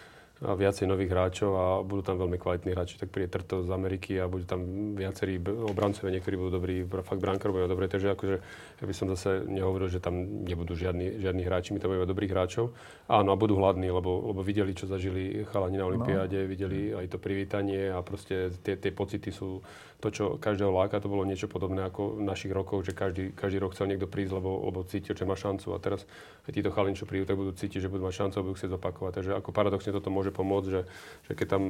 [0.43, 2.99] viacej nových hráčov a budú tam veľmi kvalitní hráči.
[2.99, 7.55] Tak príde Trto z Ameriky a budú tam viacerí obrancovia, niektorí budú dobrí, fakt brankár
[7.55, 7.87] budú dobrí.
[7.87, 8.37] Takže akože
[8.83, 12.35] ja by som zase nehovoril, že tam nebudú žiadni, žiadni hráči, my tam budeme dobrých
[12.35, 12.75] hráčov.
[13.07, 16.51] Áno, a budú hladní, lebo, lebo videli, čo zažili chalani na Olympiáde, no.
[16.51, 19.63] videli aj to privítanie a proste tie, tie pocity sú
[20.03, 23.62] to, čo každého láka, to bolo niečo podobné ako v našich rokoch, že každý, každý
[23.62, 25.70] rok chcel niekto prísť, lebo, lebo cítil, že má šancu.
[25.70, 26.03] A teraz
[26.43, 28.74] aj títo chalani, čo prídu, tak budú cítiť, že budú mať šancu a budú chcieť
[28.74, 29.12] zopakovať.
[29.23, 30.83] Takže ako paradoxne toto môže pomôcť, že,
[31.31, 31.62] že keď tam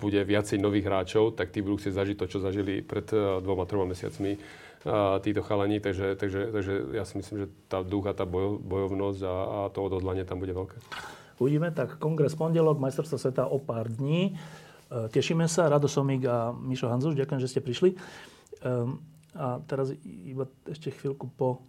[0.00, 3.68] bude viacej nových hráčov, tak tí budú chcieť zažiť to, čo zažili pred uh, dvoma,
[3.68, 5.76] troma mesiacmi uh, títo chalani.
[5.76, 9.84] Takže, takže, takže ja si myslím, že tá ducha, tá bojo, bojovnosť a, a to
[9.84, 10.80] odhodlanie tam bude veľké.
[11.36, 14.40] Uvidíme, tak kongres pondelok, majstrovstvo sveta o pár dní.
[14.86, 17.90] E, tešíme sa, Rado Somík a Mišo Hanzuš, ďakujem, že ste prišli.
[18.62, 19.02] Ehm,
[19.34, 21.66] a teraz iba ešte chvíľku po...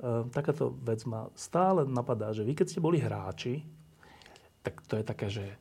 [0.00, 3.64] Ehm, takáto vec ma stále napadá, že vy keď ste boli hráči,
[4.60, 5.56] tak to je také, že e,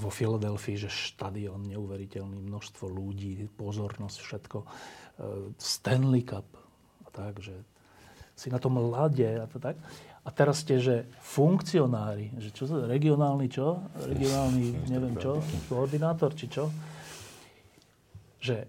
[0.00, 4.58] vo Filadelfii, že štadión neuveriteľný, množstvo ľudí, pozornosť, všetko.
[4.64, 4.66] E,
[5.60, 6.48] Stanley Cup
[7.04, 7.52] a tak, že
[8.34, 9.76] si na tom lade a to tak.
[10.24, 13.84] A teraz ste, že funkcionári, že čo sa, regionálny čo?
[14.08, 16.72] Regionálny, neviem čo, koordinátor, či čo?
[18.40, 18.64] Že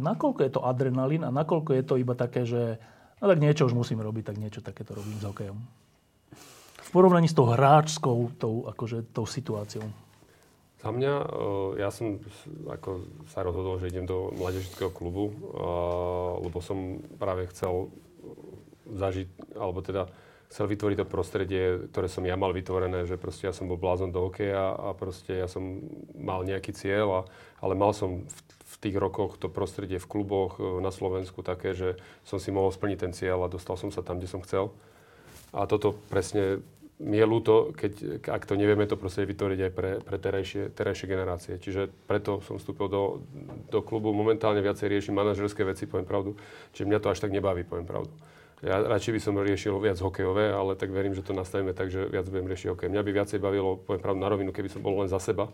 [0.00, 2.80] nakoľko je to adrenalín a nakoľko je to iba také, že
[3.20, 5.58] no tak niečo už musím robiť, tak niečo takéto robím s hokejom.
[6.82, 9.84] V porovnaní s tou hráčskou, tou, akože, tou situáciou.
[10.80, 11.26] Za mňa, e,
[11.78, 12.18] ja som
[12.72, 15.28] ako sa rozhodol, že idem do mladežického klubu,
[16.40, 17.92] lebo som práve chcel
[18.92, 20.08] zažiť, alebo teda
[20.52, 24.12] chcel vytvoriť to prostredie, ktoré som ja mal vytvorené, že proste ja som bol blázon
[24.12, 25.80] do hokeja a proste ja som
[26.12, 27.20] mal nejaký cieľ, a,
[27.64, 31.72] ale mal som v, v tých rokoch to prostredie v kluboch e, na Slovensku také,
[31.72, 31.96] že
[32.28, 34.68] som si mohol splniť ten cieľ a dostal som sa tam, kde som chcel.
[35.56, 36.60] A toto presne
[37.02, 41.06] mi je ľúto, keď, ak to nevieme to prostredie vytvoriť aj pre, pre terajšie, terajšie
[41.08, 41.54] generácie.
[41.58, 43.24] Čiže preto som vstúpil do,
[43.72, 44.14] do klubu.
[44.14, 46.38] Momentálne viacej riešim manažerské veci, poviem pravdu.
[46.76, 48.12] Čiže mňa to až tak nebaví, poviem pravdu.
[48.62, 52.06] Ja radšej by som riešil viac hokejové, ale tak verím, že to nastavíme tak, že
[52.06, 52.94] viac budem riešiť hokej.
[52.94, 55.50] Mňa by viacej bavilo, poviem pravdu na rovinu, keby som bol len za seba.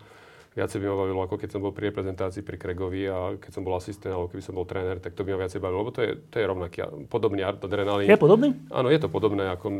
[0.52, 3.64] Viacej by ma bavilo, ako keď som bol pri reprezentácii pri Kregovi a keď som
[3.64, 6.04] bol asistent, alebo keby som bol tréner, tak to by ma viacej bavilo, lebo to
[6.04, 6.78] je, to je rovnaký,
[7.08, 8.12] podobný adrenalín.
[8.12, 8.52] Je podobný?
[8.68, 9.72] Áno, je to podobné, ako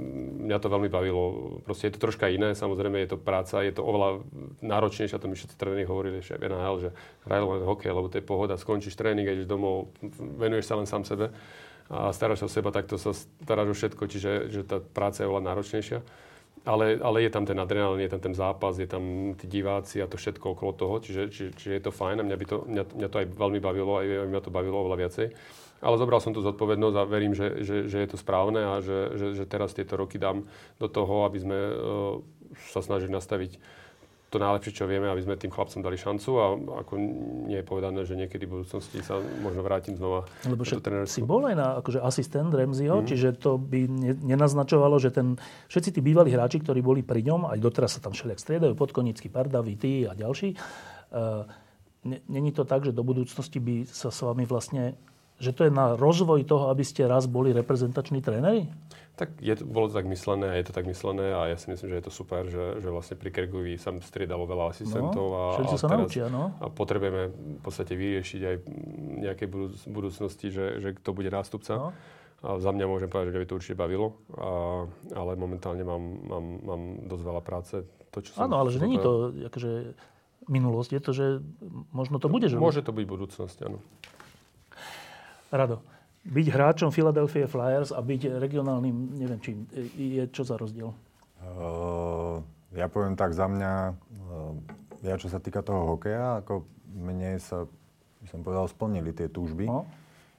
[0.49, 1.23] mňa to veľmi bavilo.
[1.69, 4.25] Proste je to troška iné, samozrejme je to práca, je to oveľa
[4.65, 6.91] náročnejšie, to mi všetci tréneri hovorili aj NHL, že
[7.29, 9.93] hraj len hokej, lebo to je pohoda, skončíš tréning, ideš domov,
[10.41, 11.29] venuješ sa len sám sebe
[11.89, 15.53] a staráš o seba, takto sa staráš o všetko, čiže že tá práca je oveľa
[15.53, 16.01] náročnejšia.
[16.69, 20.11] Ale, ale je tam ten adrenalín, je tam ten zápas, je tam tí diváci a
[20.11, 22.83] to všetko okolo toho, čiže, čiže, čiže je to fajn a mňa, by to, mňa,
[22.93, 25.27] mňa to aj veľmi bavilo, aj mňa to bavilo oveľa viacej.
[25.79, 29.15] Ale zobral som tú zodpovednosť a verím, že, že, že je to správne a že,
[29.15, 30.43] že, že teraz tieto roky dám
[30.77, 31.73] do toho, aby sme uh,
[32.69, 33.78] sa snažili nastaviť
[34.29, 36.45] to najlepšie, čo vieme, aby sme tým chlapcom dali šancu a
[36.85, 36.93] ako
[37.49, 40.29] nie je povedané, že niekedy v budúcnosti sa možno vrátim znova.
[40.45, 43.07] Lebo však si bol aj na akože asistent Remziho, mm.
[43.09, 45.41] čiže to by ne, nenaznačovalo, že ten,
[45.73, 49.33] všetci tí bývalí hráči, ktorí boli pri ňom, aj doteraz sa tam všelijak striedajú, Podkonický,
[49.33, 51.49] Pardavi, ty a ďalší, uh,
[52.07, 54.95] Není to tak, že do budúcnosti by sa s vami vlastne,
[55.43, 58.71] že to je na rozvoj toho, aby ste raz boli reprezentační tréneri?
[59.19, 61.91] Tak je, bolo to tak myslené a je to tak myslené a ja si myslím,
[61.91, 65.43] že je to super, že, že vlastne pri Kergovi sa striedalo veľa asistentov no, a,
[65.59, 66.55] a, sa teraz, naučia, no.
[66.63, 68.57] a potrebujeme v podstate vyriešiť aj
[69.27, 69.51] nejaké
[69.91, 71.75] budúcnosti, že, že to bude nástupca.
[71.75, 71.91] No.
[72.47, 76.47] A za mňa môžem povedať, že by to určite bavilo, a, ale momentálne mám, mám,
[76.63, 77.75] mám dosť veľa práce.
[78.15, 79.99] To, čo Áno, ale že není to akože,
[80.47, 81.27] minulosť, je to, že
[81.91, 82.47] možno to bude.
[82.47, 82.63] Že...
[82.63, 83.83] Môže to byť budúcnosť, áno.
[85.51, 85.83] Rado
[86.29, 89.65] byť hráčom Philadelphia Flyers a byť regionálnym, neviem čím,
[89.97, 90.93] je čo za rozdiel?
[91.41, 92.45] Uh,
[92.77, 94.53] ja poviem tak za mňa, uh,
[95.01, 97.65] ja čo sa týka toho hokeja, ako mne sa,
[98.21, 99.65] by som povedal, splnili tie túžby.
[99.65, 99.89] No.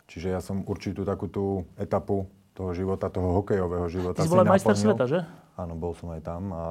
[0.09, 4.43] Čiže ja som určitú takú tú etapu toho života, toho hokejového života Ty si bol
[4.45, 5.19] aj majster sveta, že?
[5.57, 6.65] Áno, bol som aj tam a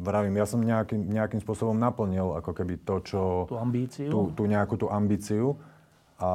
[0.00, 3.20] vravím, ja som nejakým, nejakým spôsobom naplnil ako keby to, čo...
[3.48, 4.08] Tú ambíciu?
[4.08, 5.56] Tú, tú nejakú tú ambíciu.
[6.16, 6.32] A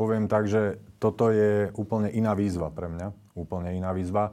[0.00, 3.36] poviem tak, že toto je úplne iná výzva pre mňa.
[3.36, 4.32] Úplne iná výzva.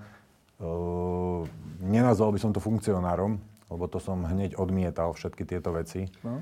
[0.64, 1.44] Uh,
[1.84, 3.35] nenazval by som to funkcionárom,
[3.68, 6.07] lebo to som hneď odmietal všetky tieto veci.
[6.23, 6.39] No.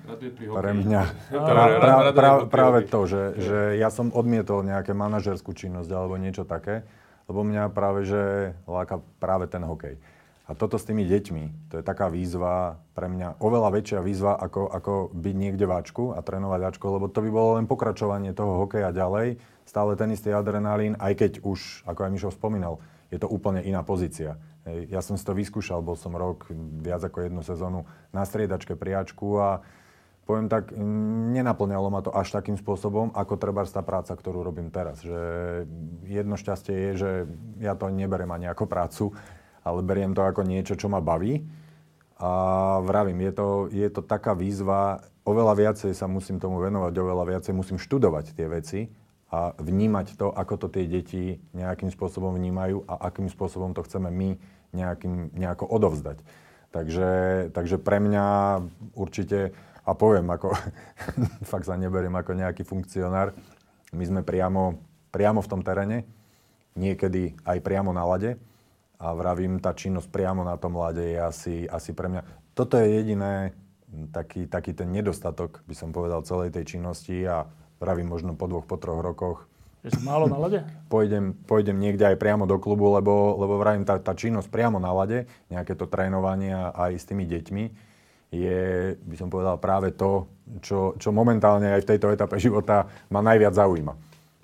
[0.62, 1.02] Pre mňa
[1.50, 6.46] pra, pra, pra, práve to, že, že ja som odmietol nejaké manažerskú činnosť alebo niečo
[6.46, 6.86] také,
[7.26, 9.98] lebo mňa práve že láka práve ten hokej.
[10.46, 14.70] A toto s tými deťmi, to je taká výzva pre mňa, oveľa väčšia výzva, ako,
[14.70, 18.94] ako byť niekde váčku a trénovať váčku, lebo to by bolo len pokračovanie toho hokeja
[18.94, 22.78] ďalej, stále ten istý adrenalín, aj keď už, ako aj Mišo spomínal,
[23.10, 24.38] je to úplne iná pozícia.
[24.66, 26.46] Ja som si to vyskúšal, bol som rok,
[26.82, 29.66] viac ako jednu sezónu na striedačke priačku a
[30.26, 30.74] poviem tak,
[31.34, 35.06] nenaplňalo ma to až takým spôsobom, ako treba tá práca, ktorú robím teraz.
[35.06, 35.22] Že
[36.06, 37.12] jedno šťastie je, že
[37.62, 39.14] ja to neberiem ani ako prácu,
[39.66, 41.42] ale beriem to ako niečo, čo ma baví.
[42.22, 42.32] A
[42.86, 47.52] vravím, je to, je to taká výzva, oveľa viacej sa musím tomu venovať, oveľa viacej
[47.58, 48.80] musím študovať tie veci
[49.34, 54.08] a vnímať to, ako to tie deti nejakým spôsobom vnímajú a akým spôsobom to chceme
[54.08, 54.38] my
[54.72, 56.22] nejakým, nejako odovzdať.
[56.72, 57.10] Takže,
[57.52, 58.26] takže pre mňa
[58.96, 59.52] určite,
[59.84, 60.56] a poviem, ako,
[61.52, 63.36] fakt sa neberiem ako nejaký funkcionár,
[63.92, 64.80] my sme priamo,
[65.12, 66.08] priamo v tom teréne,
[66.80, 68.40] niekedy aj priamo na lade
[69.00, 72.22] a vravím, tá činnosť priamo na tom lade je asi, asi pre mňa.
[72.56, 73.52] Toto je jediné,
[74.16, 77.48] taký, taký ten nedostatok, by som povedal, celej tej činnosti a
[77.80, 79.48] vravím možno po dvoch, po troch rokoch
[79.86, 80.66] že som málo na lade?
[80.94, 84.90] Pôjdem, pôjdem niekde aj priamo do klubu, lebo, lebo vravím, tá, tá činnosť priamo na
[84.90, 87.64] lade, nejaké to trénovanie aj s tými deťmi,
[88.34, 88.62] je,
[88.98, 90.26] by som povedal, práve to,
[90.66, 93.94] čo, čo momentálne aj v tejto etape života ma najviac zaujíma.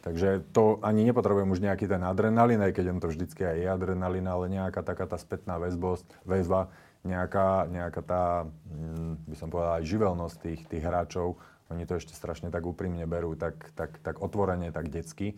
[0.02, 3.68] Takže to ani nepotrebujem už nejaký ten adrenalín, aj keď on to vždycky aj je
[3.70, 6.74] adrenalín, ale nejaká taká tá spätná väzbosť, väzba,
[7.06, 8.26] nejaká, nejaká tá,
[8.66, 11.38] mm, by som povedal, aj živelnosť tých, tých hráčov,
[11.70, 15.38] oni to ešte strašne tak úprimne berú, tak, tak, tak otvorene, tak detsky.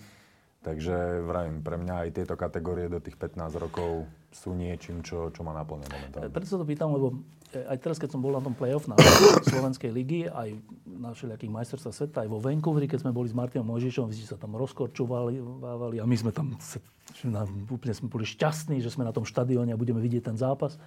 [0.64, 5.44] Takže vravím, pre mňa aj tieto kategórie do tých 15 rokov sú niečím, čo, čo
[5.44, 6.32] ma naplňa momentálne.
[6.32, 7.20] Preto sa to pýtam, lebo
[7.56, 8.98] aj teraz, keď som bol na tom play-off na
[9.46, 10.58] Slovenskej ligy, aj
[10.90, 14.40] na všelijakých majstrovstvách sveta, aj vo Vancouveri, keď sme boli s Martinom Mojžišom, ste sa
[14.40, 15.40] tam rozkorčovali
[16.02, 16.58] a my sme tam
[17.28, 20.82] na, úplne sme boli šťastní, že sme na tom štadióne a budeme vidieť ten zápas.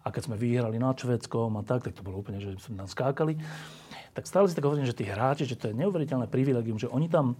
[0.00, 2.88] A keď sme vyhrali nad Švedskom a tak, tak to bolo úplne, že sme tam
[2.88, 3.36] skákali
[4.10, 7.06] tak stále si tak hovorím, že tí hráči, že to je neuveriteľné privilegium, že oni
[7.06, 7.38] tam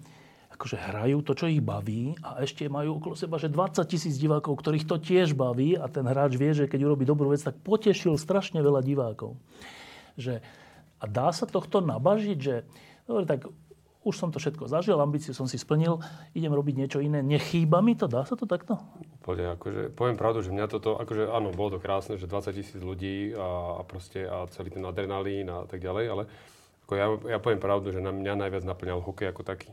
[0.61, 4.61] akože hrajú to, čo ich baví a ešte majú okolo seba, že 20 tisíc divákov,
[4.61, 8.21] ktorých to tiež baví a ten hráč vie, že keď urobí dobrú vec, tak potešil
[8.21, 9.41] strašne veľa divákov.
[10.21, 10.45] Že,
[11.01, 12.69] a dá sa tohto nabažiť, že
[13.09, 13.49] dobre, tak
[14.05, 15.97] už som to všetko zažil, ambíciu som si splnil,
[16.37, 17.25] idem robiť niečo iné.
[17.25, 18.05] Nechýba mi to?
[18.05, 18.77] Dá sa to takto?
[19.25, 22.81] Úplne, akože, poviem pravdu, že mňa toto, akože áno, bolo to krásne, že 20 tisíc
[22.85, 26.23] ľudí a, a proste a celý ten adrenalín a tak ďalej, ale
[26.85, 29.73] ako ja, ja poviem pravdu, že na mňa najviac naplňal hokej ako taký.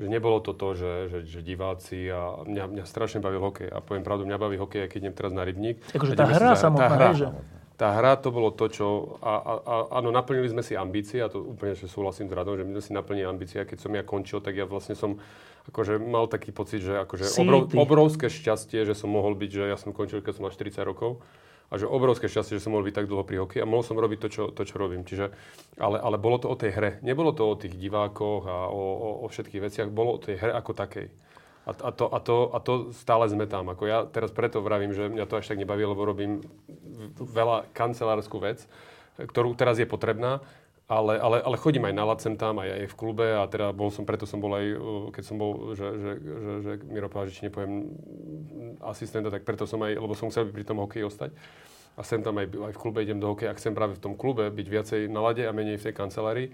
[0.00, 3.68] Že nebolo to to, že, že, že diváci a mňa, mňa strašne bavil hokej.
[3.68, 5.84] A poviem pravdu, mňa baví hokej, keď idem teraz na rybník.
[5.92, 7.26] Akože tá hra samotná, tá hra, že?
[7.76, 8.86] Tá hra to bolo to, čo...
[9.20, 12.56] A, a, a, áno, naplnili sme si ambície, a to úplne že súhlasím s Radom,
[12.56, 13.60] že my sme si naplnili ambície.
[13.60, 15.20] A keď som ja končil, tak ja vlastne som
[15.68, 19.78] akože mal taký pocit, že akože obrov, obrovské šťastie, že som mohol byť, že ja
[19.78, 21.22] som končil, keď som mal 40 rokov
[21.72, 23.96] a že obrovské šťastie, že som mohol byť tak dlho pri hokeji a mohol som
[23.96, 25.08] robiť to, čo, to, čo robím.
[25.08, 25.32] Čiže,
[25.80, 26.90] ale, ale bolo to o tej hre.
[27.00, 29.88] Nebolo to o tých divákoch a o, o, o všetkých veciach.
[29.88, 31.08] Bolo o tej hre ako takej.
[31.64, 33.72] A, a, to, a, to, a to stále sme tam.
[33.72, 36.44] Ako ja teraz preto vravím, že mňa to až tak nebaví, lebo robím
[37.16, 38.68] veľa kancelárskú vec,
[39.16, 40.44] ktorú teraz je potrebná
[40.90, 43.88] ale, ale, ale chodím aj na Lacem tam, aj, aj v klube a teda bol
[43.88, 44.66] som, preto som bol aj,
[45.14, 47.88] keď som bol, že, že, že, že Miro či nepoviem
[48.82, 51.30] asistenta, tak preto som aj, lebo som chcel pri tom hokeji ostať.
[51.92, 54.16] A sem tam aj, aj v klube idem do hokeja a chcem práve v tom
[54.16, 56.48] klube byť viacej na lade a menej v tej kancelárii.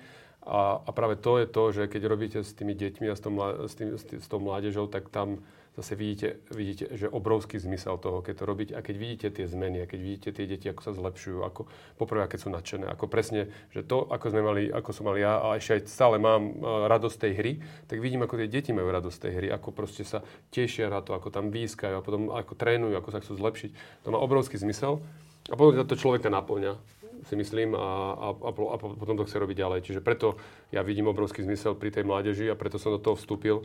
[0.44, 3.38] A, a práve to je to, že keď robíte s tými deťmi a s, tom,
[3.40, 5.42] s, tým, s, tým, s tou mládežou, tak tam
[5.78, 9.86] zase vidíte, vidíte, že obrovský zmysel toho, keď to robíte a keď vidíte tie zmeny
[9.86, 13.46] a keď vidíte tie deti, ako sa zlepšujú, ako poprvé, keď sú nadšené, ako presne,
[13.70, 16.52] že to, ako sme mali, ako som mal ja a ešte aj stále mám e,
[16.90, 17.52] radosť tej hry,
[17.86, 21.14] tak vidím, ako tie deti majú radosť tej hry, ako proste sa tešia na to,
[21.14, 23.70] ako tam výskajú a potom ako trénujú, ako sa chcú zlepšiť.
[24.02, 24.98] To má obrovský zmysel
[25.46, 29.80] a potom to človeka naplňa si myslím, a, a, a, potom to chce robiť ďalej.
[29.82, 30.38] Čiže preto
[30.68, 33.64] ja vidím obrovský zmysel pri tej mládeži a preto som do toho vstúpil.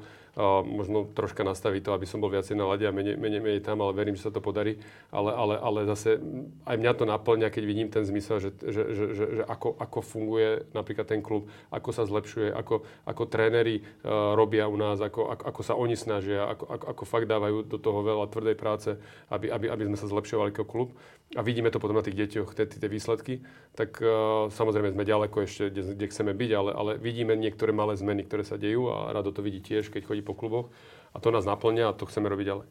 [0.66, 3.84] Možno troška nastaviť to, aby som bol viacej na lade a menej, menej, menej tam,
[3.84, 4.80] ale verím, že sa to podarí.
[5.14, 6.18] Ale, ale, ale zase
[6.64, 10.00] aj mňa to naplňa, keď vidím ten zmysel, že, že, že, že, že ako, ako
[10.00, 15.38] funguje napríklad ten klub, ako sa zlepšuje, ako, ako tréneri uh, robia u nás, ako,
[15.38, 18.90] ako, ako sa oni snažia, ako, ako, ako fakt dávajú do toho veľa tvrdej práce,
[19.30, 20.90] aby, aby, aby sme sa zlepšovali ako klub.
[21.34, 23.42] A vidíme to potom na tých deťoch, tie, tie výsledky
[23.74, 27.98] tak uh, samozrejme sme ďaleko ešte, kde, kde chceme byť, ale, ale vidíme niektoré malé
[27.98, 30.74] zmeny, ktoré sa dejú a Rado to vidí tiež, keď chodí po kluboch
[31.14, 32.68] a to nás naplňa a to chceme robiť ďalej.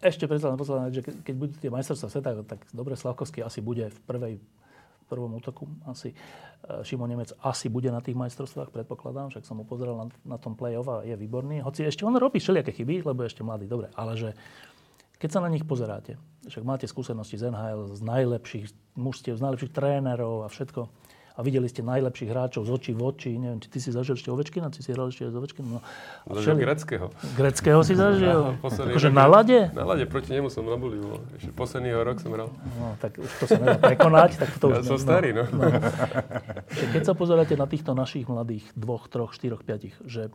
[0.00, 3.98] Ešte predsa posledná že keď budú tie majstrovstvá sveta, tak dobre Slavkovský asi bude v
[4.08, 4.34] prvej
[5.10, 6.14] prvom útoku asi.
[6.14, 10.38] E, Šimon Nemec asi bude na tých majstrovstvách, predpokladám, však som mu pozeral na, na
[10.38, 11.66] tom play-off a je výborný.
[11.66, 14.30] Hoci ešte on robí všelijaké chyby, lebo je ešte mladý, dobre, ale že
[15.20, 16.16] keď sa na nich pozeráte,
[16.48, 18.64] však máte skúsenosti z NHL, z najlepších
[18.96, 20.88] mužstiev, z najlepších trénerov a všetko,
[21.36, 23.30] a videli ste najlepších hráčov z očí v oči.
[23.38, 25.78] Neviem, či ty si zažil ešte Ovečkina, ty si hral ešte z Ovečkina.
[25.78, 25.80] No,
[26.34, 26.58] všeli...
[26.58, 27.06] greckého.
[27.38, 28.58] Greckého si zažil?
[28.90, 29.70] akože na lade?
[29.70, 30.98] Na lade, proti nemu som na boli.
[31.38, 32.50] Ešte posledný rok som hral.
[32.80, 34.40] No, tak už to sa nedá prekonať.
[34.40, 35.44] Tak to ja už som ne, starý, no.
[35.50, 35.64] no.
[35.70, 35.80] no.
[36.68, 40.32] Keď sa pozeráte na týchto našich mladých dvoch, troch, štyroch, piatich, že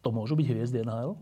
[0.00, 1.16] to môžu byť hviezdy NHL?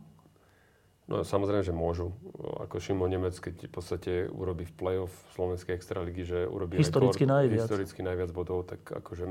[1.10, 2.14] No samozrejme, že môžu.
[2.62, 7.42] Ako Šimon Nemec, keď v podstate urobí v play-off Slovenskej extraligy, že urobí historicky rekord,
[7.42, 7.66] najviac.
[7.66, 9.26] historicky najviac bodov, tak akože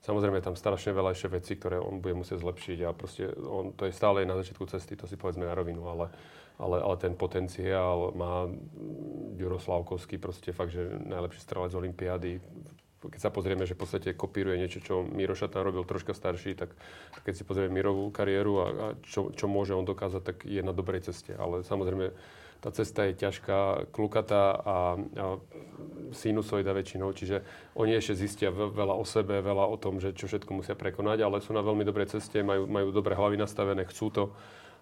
[0.00, 3.84] samozrejme tam strašne veľa ešte vecí, ktoré on bude musieť zlepšiť a proste on, to
[3.84, 6.08] je stále na začiatku cesty, to si povedzme na rovinu, ale,
[6.56, 8.48] ale, ale ten potenciál má
[9.36, 12.30] Juro Slavkovský, proste fakt, že najlepší strelec z Olympiády
[13.10, 16.74] keď sa pozrieme, že v podstate kopíruje niečo, čo Miro Šatan robil troška starší, tak
[17.22, 20.74] keď si pozrieme Mirovú kariéru a, a čo, čo môže on dokázať, tak je na
[20.74, 21.34] dobrej ceste.
[21.34, 22.12] Ale samozrejme,
[22.60, 24.76] tá cesta je ťažká, klukatá a, a
[26.10, 27.44] sinusoida väčšinou, čiže
[27.76, 31.44] oni ešte zistia veľa o sebe, veľa o tom, že čo všetko musia prekonať, ale
[31.44, 34.24] sú na veľmi dobrej ceste, majú, majú dobré hlavy nastavené, chcú to,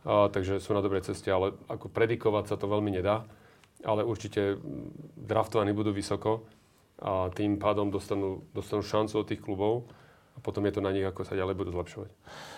[0.07, 3.27] a, takže sú na dobrej ceste, ale ako predikovať sa to veľmi nedá,
[3.85, 4.57] ale určite
[5.19, 6.47] draftovaní budú vysoko
[7.05, 9.85] a tým pádom dostanú, dostanú šancu od tých klubov
[10.35, 12.11] a potom je to na nich, ako sa ďalej budú zlepšovať.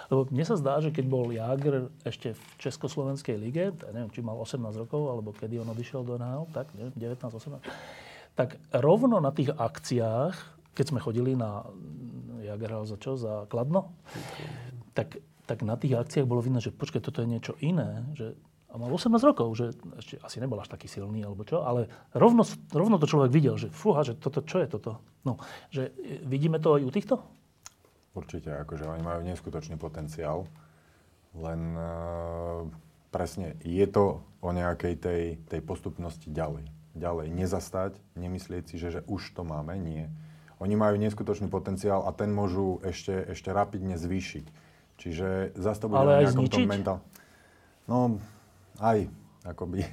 [0.09, 4.39] Lebo mne sa zdá, že keď bol Jager ešte v Československej lige, neviem, či mal
[4.39, 7.59] 18 rokov, alebo kedy on odišiel do NHL, tak neviem, 19, 18,
[8.39, 10.35] tak rovno na tých akciách,
[10.79, 11.67] keď sme chodili na
[12.47, 13.99] Jager za čo, za Kladno,
[14.95, 15.19] tak,
[15.51, 18.91] tak na tých akciách bolo vidno, že počkaj, toto je niečo iné, že a mal
[18.91, 19.67] 18 rokov, že
[19.97, 22.43] ešte asi nebol až taký silný alebo čo, ale rovno,
[22.75, 24.99] rovno to človek videl, že fúha, že toto, čo je toto?
[25.23, 25.39] No,
[25.71, 27.15] že e, vidíme to aj u týchto?
[28.17, 30.51] Určite, akože oni majú neskutočný potenciál,
[31.39, 31.83] len e,
[33.15, 36.67] presne je to o nejakej tej, tej postupnosti ďalej.
[36.97, 40.09] Ďalej, nezastať, nemyslieť si, že, že už to máme, nie.
[40.59, 44.47] Oni majú neskutočný potenciál a ten môžu ešte, ešte rapidne zvýšiť.
[44.97, 46.65] Čiže zase to bude Ale aj zničiť?
[46.65, 47.05] Mentál...
[47.85, 48.19] No,
[48.81, 49.09] aj,
[49.45, 49.85] akoby.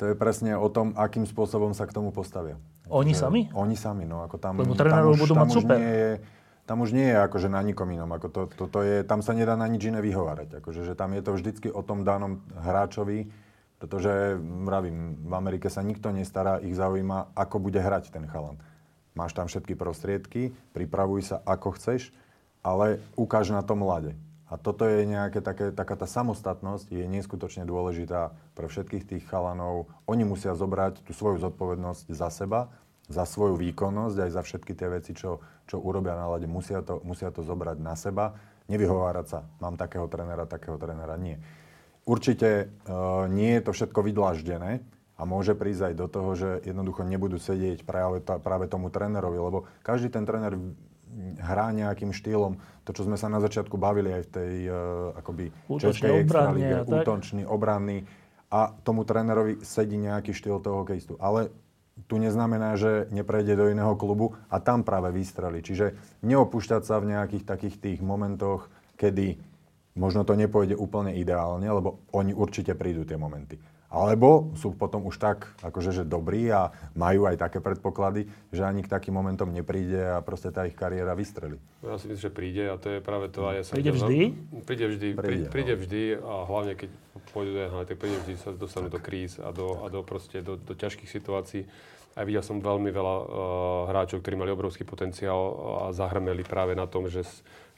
[0.00, 2.58] To je presne o tom, akým spôsobom sa k tomu postavia.
[2.90, 3.46] Oni že, sami?
[3.54, 4.26] Oni sami, no.
[4.26, 5.78] Ako tam, Lebo trénerov budú mať super.
[5.78, 6.12] Nie je,
[6.66, 8.10] tam už nie je akože na nikom inom.
[8.10, 10.58] Ako to, to, to je, tam sa nedá na nič iné vyhovárať.
[10.58, 13.30] Akože, že tam je to vždycky o tom danom hráčovi,
[13.78, 18.58] pretože, vravím, v Amerike sa nikto nestará, ich zaujíma, ako bude hrať ten chalan.
[19.14, 22.10] Máš tam všetky prostriedky, pripravuj sa ako chceš,
[22.62, 24.18] ale ukáž na to mlade.
[24.52, 29.88] A toto je nejaké také, taká tá samostatnosť je neskutočne dôležitá pre všetkých tých chalanov.
[30.04, 32.68] Oni musia zobrať tú svoju zodpovednosť za seba,
[33.08, 36.44] za svoju výkonnosť, aj za všetky tie veci, čo, čo urobia na lade.
[36.44, 38.36] Musia to, musia to zobrať na seba,
[38.68, 39.40] nevyhovárať sa.
[39.64, 41.16] Mám takého trénera, takého trénera.
[41.16, 41.40] Nie.
[42.04, 42.64] Určite e,
[43.32, 44.84] nie je to všetko vydláždené
[45.16, 49.64] a môže prísť aj do toho, že jednoducho nebudú sedieť práve, práve tomu trénerovi, lebo
[49.80, 50.60] každý ten tréner
[51.38, 54.74] hrá nejakým štýlom, to, čo sme sa na začiatku bavili aj v tej uh,
[55.20, 55.44] akoby
[55.78, 58.08] českej extralíge, útočný, obranný
[58.52, 61.16] a tomu trénerovi sedí nejaký štýl toho hokejistu.
[61.20, 61.52] Ale
[62.08, 65.60] tu neznamená, že neprejde do iného klubu a tam práve vystrelí.
[65.60, 69.36] Čiže neopúšťať sa v nejakých takých tých momentoch, kedy
[69.96, 73.60] možno to nepôjde úplne ideálne, lebo oni určite prídu tie momenty.
[73.92, 78.80] Alebo sú potom už tak, akože, že dobrí a majú aj také predpoklady, že ani
[78.80, 81.60] k takým momentom nepríde a proste tá ich kariéra vystrelí.
[81.84, 83.44] Ja si myslím, že príde a to je práve to.
[83.44, 84.32] A ja som príde vždy?
[84.64, 85.80] Príde vždy, príde, príde no.
[85.84, 86.88] vždy a hlavne keď
[87.36, 90.40] pôjdu do NHL, tak príde vždy sa dostanú do kríz a do, a do, proste,
[90.40, 91.68] do, do ťažkých situácií.
[92.12, 93.24] A videl som veľmi veľa uh,
[93.88, 95.40] hráčov, ktorí mali obrovský potenciál
[95.88, 97.24] a zahrmeli práve na tom, že,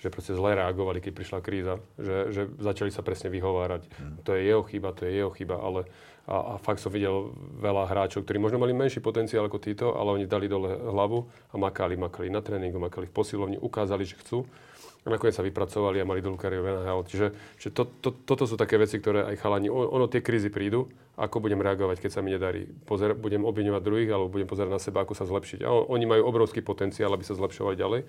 [0.04, 1.80] že proste zle reagovali, keď prišla kríza.
[1.96, 3.88] Že, že začali sa presne vyhovárať.
[3.88, 4.16] Mm.
[4.20, 5.88] To je jeho chyba, to je jeho chyba, ale
[6.28, 10.12] a, a fakt som videl veľa hráčov, ktorí možno mali menší potenciál ako títo, ale
[10.20, 14.44] oni dali dole hlavu a makali, makali na tréningu, makali v posilovni, ukázali, že chcú.
[15.04, 17.04] A nakoniec sa vypracovali a mali dlhú kariéru NHL.
[17.04, 17.26] Čiže
[17.60, 20.88] že to, to, toto sú také veci, ktoré aj chalani, ono tie krízy prídu,
[21.20, 22.64] ako budem reagovať, keď sa mi nedarí.
[22.88, 25.60] Pozer, budem obviňovať druhých, alebo budem pozerať na seba, ako sa zlepšiť.
[25.60, 28.00] A oni majú obrovský potenciál, aby sa zlepšovali ďalej.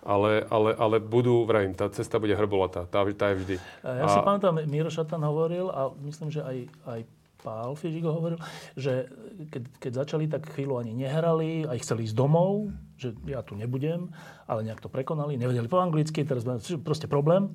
[0.00, 3.56] Ale, ale, ale budú, vrajím, tá cesta bude hrbolatá, tá, tá je vždy.
[3.84, 4.12] Ja a...
[4.12, 6.56] si pamätám, Miro Šatan hovoril a myslím, že aj,
[6.88, 7.00] aj
[7.40, 8.40] Pál Fižigo hovoril,
[8.76, 9.08] že
[9.48, 14.12] keď, keď začali, tak chvíľu ani nehrali, aj chceli ísť domov, že ja tu nebudem,
[14.44, 16.44] ale nejak to prekonali, nevedeli po anglicky, teraz
[16.84, 17.52] proste problém,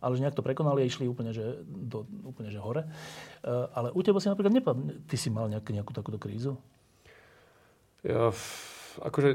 [0.00, 2.88] ale že nejak to prekonali a išli úplne, že, do, úplne, že hore.
[3.44, 6.56] Uh, ale u teba si napríklad nepadne, ty si mal nejak, nejakú takúto krízu?
[8.04, 8.32] Ja,
[9.00, 9.28] akože,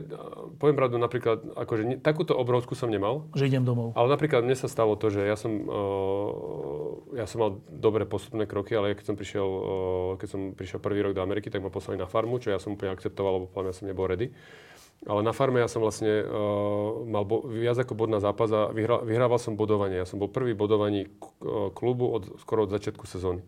[0.57, 3.29] poviem pravdu, napríklad, akože ne, takúto obrovskú som nemal.
[3.37, 3.93] Že idem domov.
[3.93, 8.49] Ale napríklad mne sa stalo to, že ja som, uh, ja som mal dobré postupné
[8.49, 11.69] kroky, ale keď som prišiel, uh, keď som prišiel prvý rok do Ameriky, tak ma
[11.69, 14.33] poslali na farmu, čo ja som úplne akceptoval, lebo podľa mňa som nebol ready.
[15.01, 18.69] Ale na farme ja som vlastne uh, mal bo, viac ako bod na zápas a
[18.69, 19.97] vyhra, vyhrával som bodovanie.
[19.97, 21.09] Ja som bol prvý bodovaní
[21.73, 23.41] klubu od, skoro od začiatku sezóny.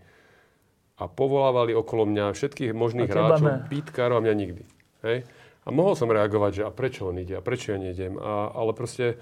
[0.98, 4.64] A povolávali okolo mňa všetkých možných hráčov, pítkárov a mňa nikdy.
[5.06, 5.18] Hej?
[5.64, 8.20] A mohol som reagovať, že a prečo on ide a prečo ja nejdem.
[8.20, 9.16] A, ale proste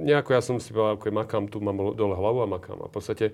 [0.00, 2.78] nejako ja som si povedal, ako makám, tu mám dole hlavu a makám.
[2.80, 3.26] A v podstate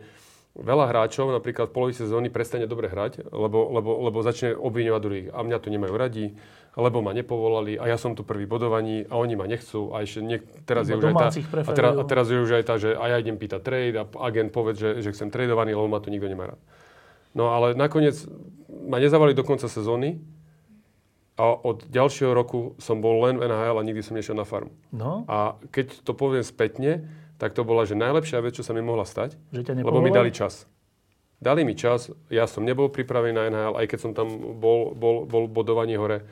[0.55, 5.28] veľa hráčov napríklad v polovici sezóny prestane dobre hrať, lebo, lebo, lebo začne obviňovať druhých.
[5.35, 6.35] A mňa tu nemajú radi,
[6.74, 9.94] lebo ma nepovolali a ja som tu prvý bodovaní a oni ma nechcú.
[9.94, 11.28] A ešte niek- teraz, je už aj tá,
[11.62, 14.05] a, teraz, a teraz je už aj tá, že a ja idem pýtať trade a
[14.27, 16.61] agent povedz, že, že chcem tradovaný, lebo ma tu nikto nemá rád.
[17.35, 18.15] No ale nakoniec
[18.70, 20.23] ma nezavali do konca sezóny
[21.35, 24.70] a od ďalšieho roku som bol len v NHL a nikdy som nešiel na farmu.
[24.94, 25.27] No.
[25.27, 27.11] A keď to poviem spätne,
[27.43, 30.31] tak to bola, že najlepšia vec, čo sa mi mohla stať, že lebo mi dali
[30.31, 30.70] čas.
[31.43, 34.31] Dali mi čas, ja som nebol pripravený na NHL, aj keď som tam
[34.62, 36.23] bol, bol, bol bodovanie hore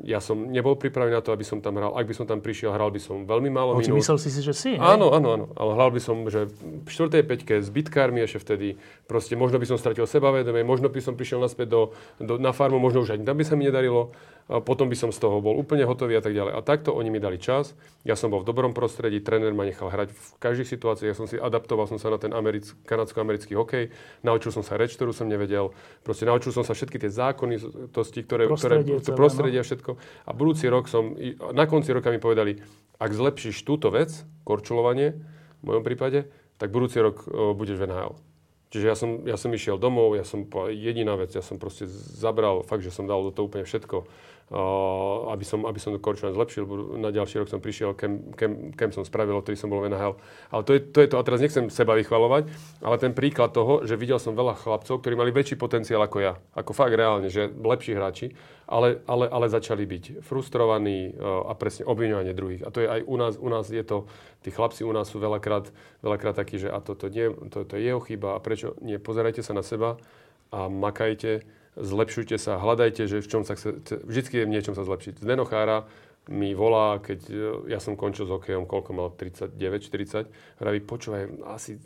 [0.00, 1.92] ja som nebol pripravený na to, aby som tam hral.
[1.92, 4.00] Ak by som tam prišiel, hral by som veľmi málo minút.
[4.00, 4.80] myslel si si, že si, hej?
[4.80, 5.46] Áno, áno, áno.
[5.52, 7.20] Ale hral by som, že v 4.
[7.20, 8.80] peťke s bitkármi ešte vtedy.
[9.04, 11.82] Proste možno by som stratil sebavedomie, možno by som prišiel naspäť do,
[12.16, 14.16] do, na farmu, možno už aj tam by sa mi nedarilo
[14.46, 16.52] potom by som z toho bol úplne hotový a tak ďalej.
[16.56, 19.92] A takto oni mi dali čas, ja som bol v dobrom prostredí, tréner ma nechal
[19.92, 23.94] hrať v každej situácii, ja som si adaptoval som sa na ten americk, kanadsko-americký hokej,
[24.24, 25.70] naučil som sa reč, ktorú som nevedel,
[26.02, 27.54] proste naučil som sa všetky tie zákony,
[27.94, 29.66] tosti, ktoré, prostredie, ktoré, no.
[29.66, 29.90] všetko.
[30.26, 31.14] A budúci rok som,
[31.52, 32.58] na konci roka mi povedali,
[32.98, 34.12] ak zlepšíš túto vec,
[34.42, 35.14] korčulovanie,
[35.60, 36.26] v mojom prípade,
[36.56, 37.24] tak budúci rok
[37.56, 38.29] budeš v NHL.
[38.70, 42.62] Čiže ja som, ja som išiel domov, ja som, jediná vec, ja som proste zabral,
[42.62, 44.06] fakt, že som dal do toho úplne všetko
[44.50, 46.66] aby som, aby som to Korčulan zlepšil.
[46.98, 50.18] Na ďalší rok som prišiel, kem, kem, kem som spravil, ktorý som bol v NHL.
[50.50, 52.50] Ale to je, to je to, a teraz nechcem seba vychvalovať,
[52.82, 56.34] ale ten príklad toho, že videl som veľa chlapcov, ktorí mali väčší potenciál ako ja.
[56.58, 58.34] Ako fakt reálne, že lepší hráči,
[58.66, 62.66] ale, ale, ale začali byť frustrovaní a presne obviňovanie druhých.
[62.66, 64.10] A to je aj u nás, u nás je to,
[64.42, 65.70] tí chlapci u nás sú veľakrát,
[66.02, 69.46] veľakrát takí, že a toto nie, to, to je jeho chyba a prečo nie, pozerajte
[69.46, 69.94] sa na seba
[70.50, 74.84] a makajte zlepšujte sa, hľadajte, že v čom sa chce, vždycky je v niečom sa
[74.84, 75.20] zlepšiť.
[75.20, 75.88] Zdeno Chára
[76.28, 77.34] mi volá, keď e,
[77.72, 80.28] ja som končil s hokejom, koľko mal, 39, 40,
[80.60, 81.80] vraví, počúvaj, asi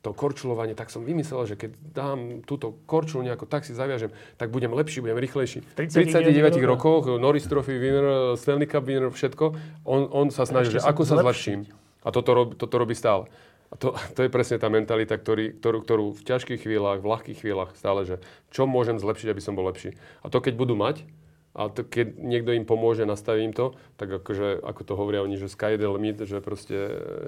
[0.00, 4.48] to korčulovanie, tak som vymyslel, že keď dám túto korčulu nejako tak si zaviažem, tak
[4.54, 5.60] budem lepší, budem rýchlejší.
[5.60, 9.44] V 39 rokoch, Norris Trophy winner, Stanley Cup winner, všetko,
[9.84, 11.68] on, on sa snaží, že ako sa zlepším.
[12.02, 13.30] A toto, toto robí stále.
[13.72, 17.40] A to, to je presne tá mentalita, ktorý, ktorú, ktorú v ťažkých chvíľach, v ľahkých
[17.40, 18.20] chvíľach stále, že
[18.52, 19.96] čo môžem zlepšiť, aby som bol lepší.
[20.20, 21.08] A to keď budú mať,
[21.52, 25.52] a to, keď niekto im pomôže, nastavím to, tak akože, ako to hovoria oni, že
[25.52, 26.76] sky the limit, že proste,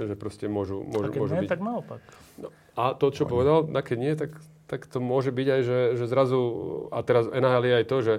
[0.08, 1.50] že proste môžu, môžu, a keď môžu nie, byť.
[1.52, 2.00] tak naopak.
[2.40, 3.30] No, a to, čo Oni.
[3.36, 4.32] povedal, na keď nie, tak,
[4.64, 6.40] tak to môže byť aj, že, že zrazu,
[6.88, 8.14] a teraz NHL je aj to, že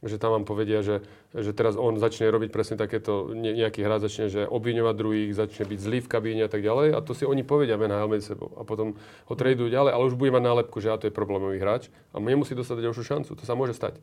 [0.00, 1.04] že tam vám povedia, že,
[1.36, 5.78] že teraz on začne robiť presne takéto, nejaký hráč začne, že obviňovať druhých, začne byť
[5.78, 6.96] zlý v kabíne a tak ďalej.
[6.96, 8.48] A to si oni povedia v NHL medzi sebou.
[8.56, 11.60] A potom ho tradujú ďalej, ale už bude mať nálepku, že a to je problémový
[11.60, 13.30] hráč a nemusí dostať ďalšiu šancu.
[13.36, 14.00] To sa môže stať.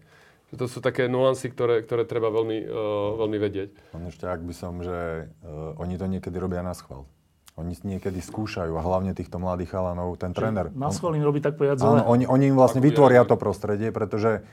[0.55, 3.69] To sú také nuancy, ktoré, ktoré treba veľmi, uh, veľmi vedieť.
[3.91, 7.03] On ešte ak by som, že uh, oni to niekedy robia na schvál.
[7.57, 10.69] Oni niekedy skúšajú a hlavne týchto mladých chalanov, ten tréner.
[10.77, 11.99] Na schvál im robí tak povedať zle.
[11.99, 14.45] Áno, oni, oni im vlastne vytvoria to prostredie, pretože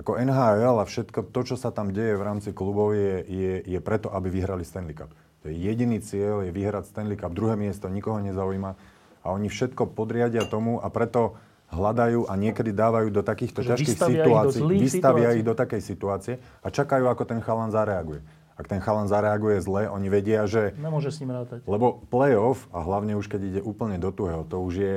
[0.00, 3.78] ako NHL a všetko to, čo sa tam deje v rámci klubov, je, je, je
[3.84, 5.12] preto, aby vyhrali Stanley Cup.
[5.44, 7.36] To je jediný cieľ, je vyhrať Stanley Cup.
[7.36, 8.72] Druhé miesto nikoho nezaujíma.
[9.20, 11.36] A oni všetko podriadia tomu a preto
[11.70, 16.68] hľadajú a niekedy dávajú do takýchto ťažkých situácií, ich vystavia ich do takej situácie a
[16.72, 18.24] čakajú, ako ten chalan zareaguje.
[18.58, 20.76] Ak ten chalan zareaguje zle, oni vedia, že...
[20.76, 21.64] Nemôže s ním rátať.
[21.64, 24.96] Lebo playoff, a hlavne už keď ide úplne do tuhého, to už je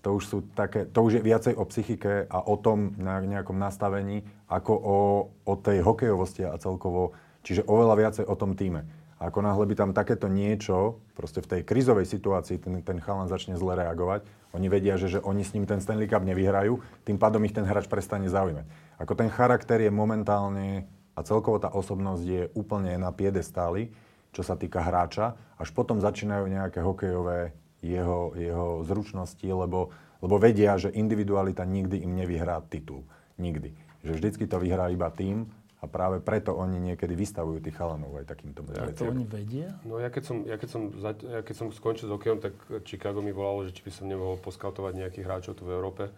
[0.00, 3.56] to už, sú také, to už je viacej o psychike a o tom na nejakom
[3.56, 4.98] nastavení, ako o,
[5.46, 7.14] o tej hokejovosti a celkovo,
[7.46, 8.82] čiže oveľa viacej o tom týme.
[9.20, 13.28] A ako náhle by tam takéto niečo, proste v tej krizovej situácii ten, ten chalan
[13.28, 14.24] začne zle reagovať,
[14.56, 17.62] oni vedia, že, že oni s ním ten Stanley Cup nevyhrajú, tým pádom ich ten
[17.62, 18.66] hráč prestane zaujímať.
[18.98, 23.92] Ako ten charakter je momentálne a celkovo tá osobnosť je úplne na piedestáli,
[24.32, 27.52] čo sa týka hráča, až potom začínajú nejaké hokejové
[27.84, 29.92] jeho, jeho zručnosti, lebo,
[30.24, 33.04] lebo vedia, že individualita nikdy im nevyhrá titul.
[33.36, 33.89] Nikdy.
[34.00, 35.48] Že vždycky to vyhrá iba tým
[35.80, 39.80] a práve preto oni niekedy vystavujú tých chalanov aj takýmto ja, to oni vedia?
[39.88, 40.82] No ja keď som, ja keď som,
[41.24, 42.52] ja keď som skončil s hokejom, tak
[42.84, 46.12] Chicago mi volalo, že či by som nemohol poskautovať nejakých hráčov tu v Európe.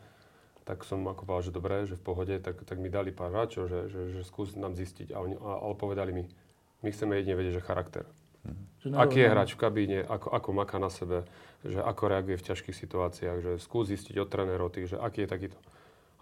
[0.63, 3.67] Tak som ako povedal, že dobre, že v pohode, tak, tak mi dali pár hráčov,
[3.67, 5.15] že, že, že skús nám zistiť.
[5.15, 6.25] A oni, a, ale povedali mi,
[6.83, 8.07] my chceme jedine vedieť, že charakter.
[8.43, 8.99] Mm.
[8.99, 11.23] Aký je hráč v kabíne, ako, ako maká na sebe,
[11.63, 15.31] že ako reaguje v ťažkých situáciách, že skús zistiť od trénerov tých, že aký je
[15.31, 15.59] takýto.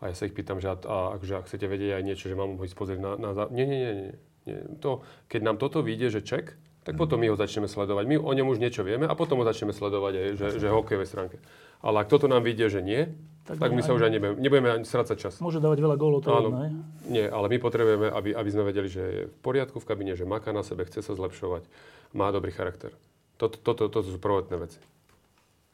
[0.01, 2.37] A ja sa ich pýtam, že a, a, akože, ak chcete vedieť aj niečo, že
[2.37, 3.31] mám ísť pozrieť na, na...
[3.53, 4.15] Nie, nie, nie, nie.
[4.49, 4.65] Nie.
[4.81, 8.09] To, keď nám toto vyjde, že ček, tak potom my ho začneme sledovať.
[8.09, 11.09] My o ňom už niečo vieme a potom ho začneme sledovať aj, že, že hokejovej
[11.09, 11.37] stránke.
[11.85, 13.05] Ale ak toto nám vyjde, že nie,
[13.45, 15.35] tak, tak my sa už ani nebudeme, nebudeme ani strácať čas.
[15.45, 16.57] Môže dávať veľa gólov, to Áno?
[17.05, 20.25] Nie, ale my potrebujeme, aby, aby sme vedeli, že je v poriadku v kabine, že
[20.25, 21.69] maká na sebe, chce sa zlepšovať,
[22.17, 22.97] má dobrý charakter.
[23.37, 24.81] Toto, toto, toto sú prvotné veci.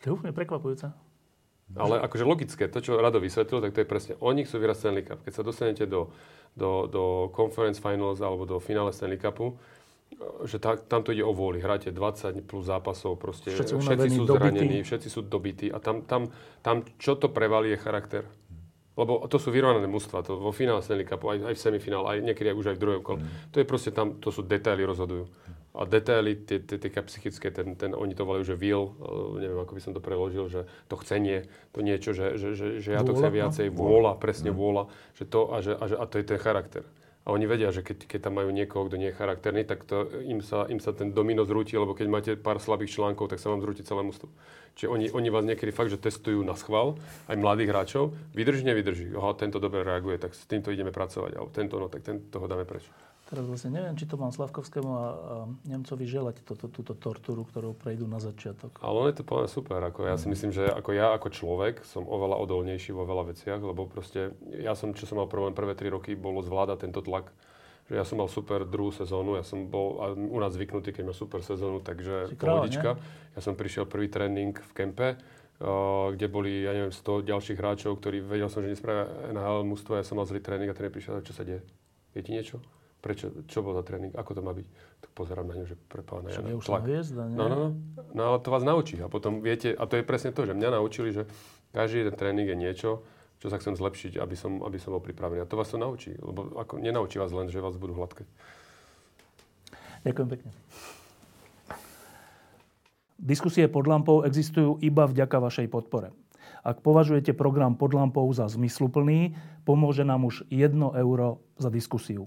[0.03, 1.06] To je úplne prekvapujúce.
[1.75, 5.03] Ale akože logické, to, čo Rado vysvetlil, tak to je presne, oni chcú vyhrať Stanley
[5.03, 5.19] Cup.
[5.27, 6.15] Keď sa dostanete do,
[6.55, 7.03] do, do
[7.35, 9.59] Conference Finals alebo do finále Stanley Cupu,
[10.47, 11.59] že tá, tam to ide o vôli.
[11.59, 16.31] Hráte 20 plus zápasov, proste všetci, všetci sú zranení, všetci sú dobití a tam, tam,
[16.63, 18.23] tam čo to prevalí je charakter.
[18.97, 22.19] Lebo to sú vyrovnané mužstva, to vo finále Stanley Cupu, aj, aj v semifinále, aj
[22.33, 23.21] niekedy aj už aj v druhom kole.
[23.21, 23.29] Mm.
[23.53, 25.29] To je proste tam, to sú detaily rozhodujú.
[25.77, 29.61] A detaily, tie, tie, tie psychické, ten, ten, oni to volajú, že will, uh, neviem,
[29.61, 31.45] ako by som to preložil, že to chcenie,
[31.77, 33.37] to niečo, že, že, že, že ja to chcem no.
[33.37, 34.57] viacej, vôľa, presne mm.
[34.57, 34.83] vôľa,
[35.21, 36.85] že to a, že, a, že, a to je ten charakter.
[37.27, 40.07] A oni vedia, že keď, keď tam majú niekoho, kto nie je charakterný, tak to,
[40.23, 43.51] im, sa, im sa ten domino zrúti, lebo keď máte pár slabých článkov, tak sa
[43.51, 44.31] vám zrúti celé mústvo.
[44.79, 46.95] Čiže oni, oni vás niekedy fakt, že testujú na schvál,
[47.27, 49.07] aj mladých hráčov, vydrží, nevydrží.
[49.19, 51.35] Aha, tento dobre reaguje, tak s týmto ideme pracovať.
[51.35, 52.87] A tento, no tak ten, toho dáme preč.
[53.27, 55.05] Teraz vlastne neviem, či to mám Slavkovskému a, a
[55.67, 58.79] Nemcovi želať toto, túto tortúru, ktorú prejdú na začiatok.
[58.79, 59.83] Ale on je to plne super.
[59.83, 63.59] Ako ja si myslím, že ako ja ako človek som oveľa odolnejší vo veľa veciach,
[63.59, 67.35] lebo proste ja som, čo som mal problém prvé tri roky, bolo zvládať tento tlak.
[67.91, 71.15] Že ja som mal super druhú sezónu, ja som bol u nás zvyknutý, keď má
[71.15, 72.95] super sezónu, takže pohodička.
[73.35, 75.19] Ja som prišiel prvý tréning v kempe,
[75.57, 79.97] Uh, kde boli, ja neviem, 100 ďalších hráčov, ktorí vedel som, že nespravia NHL mústvo,
[79.97, 81.65] ja som mal zlý tréning a tréner prišiel, čo sa deje?
[82.13, 82.61] Je ti niečo?
[83.07, 84.67] Prečo, čo bol za tréning, ako to má byť.
[85.07, 86.83] Tak pozerám na ňu, že prepána ja je už tlak.
[86.83, 87.39] hviezda, nie?
[87.39, 87.69] No, no, no,
[88.11, 88.99] no, ale to vás naučí.
[88.99, 91.31] A potom viete, a to je presne to, že mňa naučili, že
[91.71, 93.07] každý jeden tréning je niečo,
[93.39, 95.47] čo sa chcem zlepšiť, aby som, aby som bol pripravený.
[95.47, 98.27] A to vás to naučí, lebo ako, nenaučí vás len, že vás budú hladké.
[100.03, 100.51] Ďakujem pekne.
[103.17, 106.11] Diskusie pod lampou existujú iba vďaka vašej podpore.
[106.67, 112.27] Ak považujete program pod lampou za zmysluplný, pomôže nám už 1 euro za diskusiu.